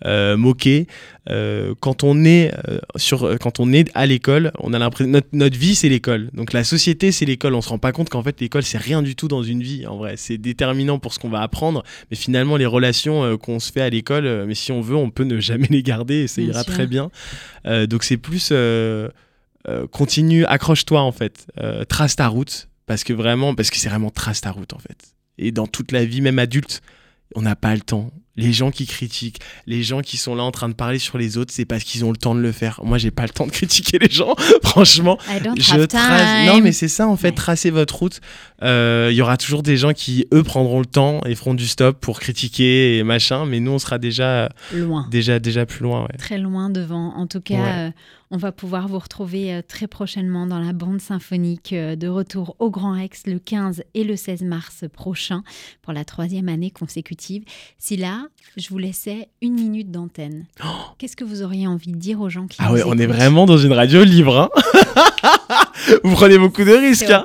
euh, 0.04 0.36
moqué. 0.36 0.88
Euh, 1.28 1.74
quand 1.80 2.04
on 2.04 2.24
est 2.24 2.52
euh, 2.68 2.78
sur, 2.96 3.36
quand 3.40 3.58
on 3.60 3.72
est 3.72 3.90
à 3.94 4.06
l'école, 4.06 4.52
on 4.60 4.72
a 4.72 4.78
l'impression 4.78 5.10
notre, 5.10 5.28
notre 5.32 5.56
vie 5.58 5.74
c'est 5.74 5.88
l'école. 5.88 6.30
Donc 6.34 6.52
la 6.52 6.64
société 6.64 7.12
c'est 7.12 7.24
l'école. 7.24 7.54
On 7.54 7.60
se 7.60 7.68
rend 7.68 7.78
pas 7.78 7.92
compte 7.92 8.08
qu'en 8.10 8.22
fait 8.22 8.40
l'école 8.40 8.62
c'est 8.62 8.78
rien 8.78 9.02
du 9.02 9.16
tout 9.16 9.28
dans 9.28 9.42
une 9.42 9.62
vie. 9.62 9.86
En 9.86 9.96
vrai, 9.96 10.14
c'est 10.16 10.38
déterminant 10.38 10.98
pour 10.98 11.12
ce 11.12 11.18
qu'on 11.18 11.28
va 11.28 11.42
apprendre, 11.42 11.82
mais 12.10 12.16
finalement 12.16 12.56
les 12.56 12.66
relations 12.66 13.24
euh, 13.24 13.36
qu'on 13.36 13.58
se 13.60 13.72
fait 13.72 13.80
à 13.80 13.90
l'école, 13.90 14.26
euh, 14.26 14.44
mais 14.46 14.54
si 14.54 14.72
on 14.72 14.80
veut, 14.80 14.96
on 14.96 15.10
peut 15.10 15.24
ne 15.24 15.38
jamais 15.40 15.66
les 15.70 15.82
garder 15.82 16.22
et 16.22 16.26
ça 16.28 16.40
Bien 16.40 16.50
ira 16.50 16.62
sûr. 16.62 16.72
très 16.72 16.86
bien. 16.86 17.10
Euh, 17.66 17.86
donc 17.86 18.04
c'est 18.04 18.16
plus 18.16 18.52
euh, 19.68 19.86
continue, 19.86 20.44
accroche-toi 20.46 21.00
en 21.00 21.12
fait, 21.12 21.46
Euh, 21.60 21.84
trace 21.84 22.16
ta 22.16 22.28
route 22.28 22.68
parce 22.86 23.04
que 23.04 23.12
vraiment, 23.12 23.54
parce 23.54 23.70
que 23.70 23.76
c'est 23.76 23.88
vraiment 23.88 24.10
trace 24.10 24.40
ta 24.40 24.50
route 24.50 24.72
en 24.72 24.78
fait. 24.78 24.98
Et 25.38 25.52
dans 25.52 25.66
toute 25.66 25.92
la 25.92 26.04
vie, 26.04 26.20
même 26.20 26.38
adulte, 26.38 26.82
on 27.34 27.42
n'a 27.42 27.56
pas 27.56 27.74
le 27.74 27.80
temps. 27.80 28.10
Les 28.38 28.52
gens 28.52 28.70
qui 28.70 28.86
critiquent, 28.86 29.40
les 29.66 29.82
gens 29.82 30.02
qui 30.02 30.18
sont 30.18 30.34
là 30.34 30.42
en 30.42 30.50
train 30.50 30.68
de 30.68 30.74
parler 30.74 30.98
sur 30.98 31.16
les 31.16 31.38
autres, 31.38 31.52
c'est 31.54 31.64
parce 31.64 31.84
qu'ils 31.84 32.04
ont 32.04 32.10
le 32.10 32.18
temps 32.18 32.34
de 32.34 32.40
le 32.40 32.52
faire. 32.52 32.80
Moi, 32.84 32.98
j'ai 32.98 33.10
pas 33.10 33.22
le 33.22 33.30
temps 33.30 33.46
de 33.46 33.50
critiquer 33.50 33.98
les 33.98 34.10
gens, 34.10 34.34
franchement. 34.62 35.18
I 35.26 35.40
don't 35.42 35.54
Je 35.58 35.84
trace. 35.86 36.46
Non, 36.46 36.60
mais 36.60 36.72
c'est 36.72 36.88
ça 36.88 37.08
en 37.08 37.16
fait, 37.16 37.28
Ouais. 37.28 37.34
tracez 37.34 37.70
votre 37.70 37.96
route. 37.96 38.20
Euh, 38.62 39.08
Il 39.10 39.16
y 39.16 39.22
aura 39.22 39.38
toujours 39.38 39.62
des 39.62 39.78
gens 39.78 39.94
qui, 39.94 40.26
eux, 40.34 40.42
prendront 40.42 40.80
le 40.80 40.86
temps 40.86 41.22
et 41.24 41.34
feront 41.34 41.54
du 41.54 41.66
stop 41.66 41.98
pour 41.98 42.20
critiquer 42.20 42.98
et 42.98 43.02
machin, 43.02 43.46
mais 43.46 43.58
nous, 43.58 43.72
on 43.72 43.78
sera 43.78 43.96
déjà, 43.98 44.50
loin. 44.74 45.06
déjà, 45.10 45.38
déjà 45.38 45.64
plus 45.64 45.82
loin. 45.82 46.02
Ouais. 46.02 46.16
Très 46.18 46.36
loin 46.38 46.68
devant. 46.68 47.14
En 47.16 47.26
tout 47.26 47.40
cas, 47.40 47.54
Ouais. 47.54 47.62
euh, 47.88 47.90
on 48.30 48.36
va 48.36 48.52
pouvoir 48.52 48.88
vous 48.88 48.98
retrouver 48.98 49.54
euh, 49.54 49.62
très 49.66 49.86
prochainement 49.86 50.46
dans 50.46 50.58
la 50.58 50.72
bande 50.72 51.00
symphonique 51.00 51.72
euh, 51.72 51.96
de 51.96 52.08
retour 52.08 52.56
au 52.58 52.70
Grand 52.70 52.92
Rex 52.92 53.22
le 53.26 53.38
15 53.38 53.84
et 53.94 54.04
le 54.04 54.16
16 54.16 54.42
mars 54.42 54.84
prochain 54.92 55.42
pour 55.82 55.92
la 55.92 56.04
troisième 56.04 56.48
année 56.48 56.70
consécutive. 56.70 57.44
Si 57.78 57.96
là, 57.96 58.26
je 58.56 58.68
vous 58.68 58.78
laissais 58.78 59.28
une 59.42 59.54
minute 59.54 59.90
d'antenne, 59.90 60.46
qu'est-ce 60.98 61.16
que 61.16 61.24
vous 61.24 61.42
auriez 61.42 61.66
envie 61.66 61.92
de 61.92 61.96
dire 61.98 62.20
aux 62.20 62.28
gens 62.28 62.46
qui 62.46 62.58
Oh 62.60 62.64
Ah 62.66 62.72
ouais, 62.72 62.82
on 62.84 62.98
est 62.98 63.06
vraiment 63.06 63.46
dans 63.46 63.58
une 63.58 63.72
radio 63.72 64.02
libre. 64.02 64.36
Hein? 64.38 64.50
Vous 66.02 66.14
prenez 66.14 66.38
beaucoup 66.38 66.64
de 66.64 66.72
risques. 66.72 67.10
Hein? 67.10 67.22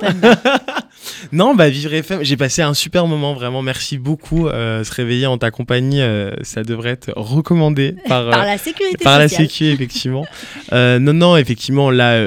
Non, 1.32 1.54
bah 1.54 1.68
Vivre 1.68 1.94
FM, 1.94 2.22
j'ai 2.22 2.36
passé 2.36 2.62
un 2.62 2.74
super 2.74 3.06
moment, 3.06 3.34
vraiment. 3.34 3.62
Merci 3.62 3.98
beaucoup. 3.98 4.48
Euh, 4.48 4.84
se 4.84 4.92
réveiller 4.94 5.26
en 5.26 5.38
ta 5.38 5.50
compagnie, 5.50 6.00
euh, 6.00 6.30
ça 6.42 6.62
devrait 6.62 6.90
être 6.90 7.12
recommandé 7.16 7.96
par, 8.08 8.28
Par 8.30 8.42
euh, 8.42 8.44
la 8.46 8.58
sécurité 8.58 9.02
par 9.04 9.18
la 9.18 9.28
sociale. 9.28 9.48
Sécu, 9.48 9.64
effectivement. 9.66 10.26
Non, 10.72 11.12
non, 11.12 11.36
effectivement, 11.36 11.90
là, 11.90 12.22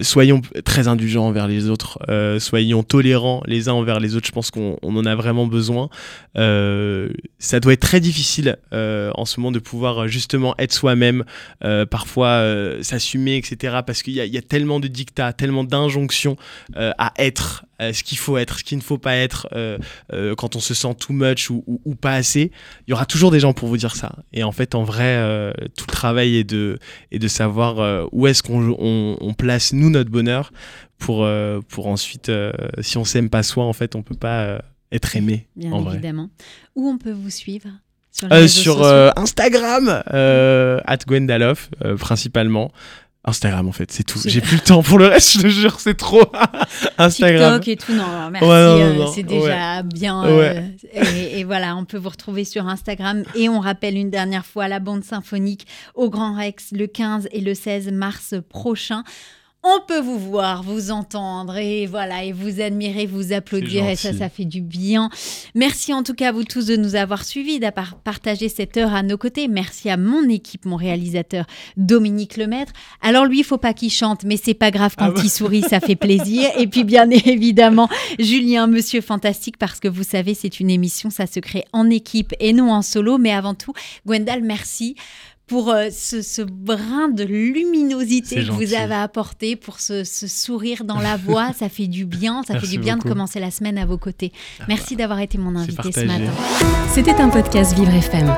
soyons 0.00 0.40
très 0.64 0.88
indulgents 0.88 1.26
envers 1.26 1.46
les 1.48 1.68
autres, 1.70 1.98
soyons 2.38 2.82
tolérants 2.82 3.42
les 3.46 3.68
uns 3.68 3.72
envers 3.72 4.00
les 4.00 4.16
autres. 4.16 4.26
Je 4.26 4.32
pense 4.32 4.50
qu'on 4.50 4.76
on 4.82 4.96
en 4.96 5.04
a 5.06 5.14
vraiment 5.14 5.46
besoin. 5.46 5.88
Ça 7.38 7.60
doit 7.60 7.72
être 7.72 7.80
très 7.80 8.00
difficile 8.00 8.56
en 8.72 9.24
ce 9.24 9.40
moment 9.40 9.52
de 9.52 9.58
pouvoir 9.58 10.08
justement 10.08 10.54
être 10.58 10.72
soi-même, 10.72 11.24
parfois 11.90 12.42
s'assumer, 12.82 13.36
etc. 13.36 13.78
Parce 13.86 14.02
qu'il 14.02 14.14
y, 14.14 14.20
a- 14.20 14.24
il 14.26 14.32
y 14.34 14.38
a 14.38 14.42
tellement 14.42 14.80
de 14.80 14.88
dictats, 14.88 15.32
tellement 15.32 15.64
d'injonctions 15.64 16.36
à 16.76 17.12
être, 17.18 17.64
euh, 17.82 17.92
ce 17.92 18.02
qu'il 18.02 18.18
faut 18.18 18.38
être, 18.38 18.58
ce 18.58 18.64
qu'il 18.64 18.78
ne 18.78 18.82
faut 18.82 18.98
pas 18.98 19.16
être, 19.16 19.48
euh, 19.54 19.78
euh, 20.12 20.34
quand 20.34 20.56
on 20.56 20.60
se 20.60 20.72
sent 20.74 20.94
too 20.98 21.12
much 21.12 21.50
ou, 21.50 21.62
ou- 21.66 21.80
ou 21.84 21.94
pas 21.94 22.14
assez. 22.14 22.50
Il 22.86 22.90
y 22.90 22.92
aura 22.94 23.06
toujours 23.06 23.30
des 23.30 23.40
gens 23.40 23.52
pour 23.52 23.68
vous 23.68 23.76
dire 23.76 23.94
ça. 23.96 24.16
Et 24.32 24.42
en 24.44 24.52
fait, 24.52 24.74
en 24.74 24.82
vrai, 24.84 25.52
tout 25.76 25.84
le 25.88 25.92
travail 25.92 26.36
est 26.36 26.44
de, 26.44 26.78
est 27.12 27.18
de 27.18 27.28
savoir 27.28 28.08
où 28.12 28.26
est-ce 28.26 28.42
qu'on 28.42 28.74
on, 28.78 29.16
on 29.20 29.34
place 29.34 29.72
nous 29.72 29.90
notre 29.90 30.10
bonheur 30.10 30.52
pour, 30.98 31.28
pour 31.68 31.86
ensuite, 31.88 32.30
si 32.80 32.96
on 32.98 33.04
s'aime 33.04 33.28
pas 33.28 33.42
soi, 33.42 33.64
en 33.64 33.72
fait, 33.72 33.94
on 33.94 34.02
peut 34.02 34.14
pas 34.16 34.62
être 34.92 35.16
aimé. 35.16 35.46
Bien 35.56 35.72
en 35.72 35.82
vrai. 35.82 35.94
évidemment. 35.94 36.30
Où 36.74 36.88
on 36.88 36.96
peut 36.98 37.12
vous 37.12 37.30
suivre? 37.30 37.68
Sur 38.12 38.30
sur 38.48 38.86
Instagram, 39.18 40.02
at 40.06 40.98
Gwendaloff, 41.06 41.68
principalement. 41.98 42.72
Instagram 43.26 43.66
en 43.68 43.72
fait, 43.72 43.90
c'est 43.92 44.04
tout. 44.04 44.20
J'ai 44.24 44.40
plus 44.42 44.56
le 44.56 44.62
temps 44.62 44.82
pour 44.82 44.98
le 44.98 45.06
reste, 45.08 45.32
je 45.32 45.42
te 45.42 45.46
jure, 45.48 45.80
c'est 45.80 45.96
trop. 45.96 46.22
Instagram. 46.98 47.60
TikTok 47.60 47.68
et 47.68 47.76
tout, 47.76 47.92
non, 47.92 48.30
merci, 48.30 48.46
Ouais, 48.48 48.54
euh, 48.54 49.06
c'est 49.14 49.22
déjà 49.24 49.82
bien. 49.82 50.22
Ouais. 50.24 50.62
euh, 50.96 51.02
et, 51.14 51.40
et 51.40 51.44
voilà, 51.44 51.76
on 51.76 51.84
peut 51.84 51.98
vous 51.98 52.08
retrouver 52.08 52.44
sur 52.44 52.66
Instagram. 52.68 53.24
Et 53.34 53.48
on 53.48 53.60
rappelle 53.60 53.96
une 53.96 54.10
dernière 54.10 54.46
fois 54.46 54.68
la 54.68 54.78
bande 54.78 55.04
symphonique 55.04 55.66
au 55.94 56.08
Grand 56.08 56.36
Rex 56.36 56.68
le 56.72 56.86
15 56.86 57.28
et 57.32 57.40
le 57.40 57.54
16 57.54 57.90
mars 57.92 58.34
prochain. 58.48 59.02
On 59.68 59.80
peut 59.80 59.98
vous 59.98 60.20
voir, 60.20 60.62
vous 60.62 60.92
entendre 60.92 61.56
et 61.56 61.86
voilà, 61.86 62.22
et 62.22 62.30
vous 62.30 62.60
admirer, 62.60 63.04
vous 63.04 63.32
applaudir 63.32 63.88
et 63.88 63.96
ça, 63.96 64.12
ça 64.12 64.28
fait 64.28 64.44
du 64.44 64.60
bien. 64.60 65.10
Merci 65.56 65.92
en 65.92 66.04
tout 66.04 66.14
cas 66.14 66.28
à 66.28 66.32
vous 66.32 66.44
tous 66.44 66.66
de 66.66 66.76
nous 66.76 66.94
avoir 66.94 67.24
suivis, 67.24 67.58
d'avoir 67.58 67.96
partagé 67.96 68.48
cette 68.48 68.76
heure 68.76 68.94
à 68.94 69.02
nos 69.02 69.18
côtés. 69.18 69.48
Merci 69.48 69.90
à 69.90 69.96
mon 69.96 70.28
équipe, 70.28 70.66
mon 70.66 70.76
réalisateur 70.76 71.46
Dominique 71.76 72.36
Lemaître. 72.36 72.72
Alors 73.02 73.24
lui, 73.24 73.40
il 73.40 73.44
faut 73.44 73.58
pas 73.58 73.74
qu'il 73.74 73.90
chante, 73.90 74.22
mais 74.22 74.36
c'est 74.36 74.54
pas 74.54 74.70
grave 74.70 74.94
quand 74.96 75.06
Ah 75.06 75.10
bah. 75.10 75.20
il 75.24 75.30
sourit, 75.30 75.62
ça 75.62 75.80
fait 75.80 75.96
plaisir. 75.96 76.48
Et 76.56 76.68
puis 76.68 76.84
bien 76.84 77.10
évidemment, 77.10 77.88
Julien, 78.20 78.68
Monsieur 78.68 79.00
Fantastique, 79.00 79.56
parce 79.58 79.80
que 79.80 79.88
vous 79.88 80.04
savez, 80.04 80.34
c'est 80.34 80.60
une 80.60 80.70
émission, 80.70 81.10
ça 81.10 81.26
se 81.26 81.40
crée 81.40 81.64
en 81.72 81.90
équipe 81.90 82.34
et 82.38 82.52
non 82.52 82.70
en 82.70 82.82
solo. 82.82 83.18
Mais 83.18 83.32
avant 83.32 83.54
tout, 83.54 83.72
Gwendal, 84.06 84.44
merci 84.44 84.94
pour 85.46 85.70
euh, 85.70 85.88
ce, 85.92 86.22
ce 86.22 86.42
brin 86.42 87.08
de 87.08 87.22
luminosité 87.22 88.36
que 88.44 88.50
vous 88.50 88.74
avez 88.74 88.94
apporté, 88.96 89.54
pour 89.54 89.78
ce, 89.80 90.02
ce 90.02 90.26
sourire 90.26 90.84
dans 90.84 90.98
la 90.98 91.16
voix. 91.16 91.52
ça 91.56 91.68
fait 91.68 91.86
du 91.86 92.04
bien, 92.04 92.42
ça 92.46 92.58
fait 92.58 92.66
du 92.66 92.78
bien 92.78 92.96
beaucoup. 92.96 93.08
de 93.08 93.12
commencer 93.14 93.38
la 93.40 93.50
semaine 93.50 93.78
à 93.78 93.86
vos 93.86 93.98
côtés. 93.98 94.32
Merci 94.68 94.96
d'avoir 94.96 95.20
été 95.20 95.38
mon 95.38 95.54
invité 95.56 95.92
ce 95.92 96.00
matin. 96.00 96.32
C'était 96.92 97.14
un 97.14 97.28
podcast 97.28 97.74
Vivre 97.78 97.94
FM. 97.94 98.34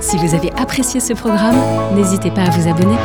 Si 0.00 0.16
vous 0.16 0.34
avez 0.34 0.50
apprécié 0.52 1.00
ce 1.00 1.12
programme, 1.12 1.56
n'hésitez 1.94 2.30
pas 2.30 2.42
à 2.44 2.50
vous 2.50 2.68
abonner. 2.68 2.96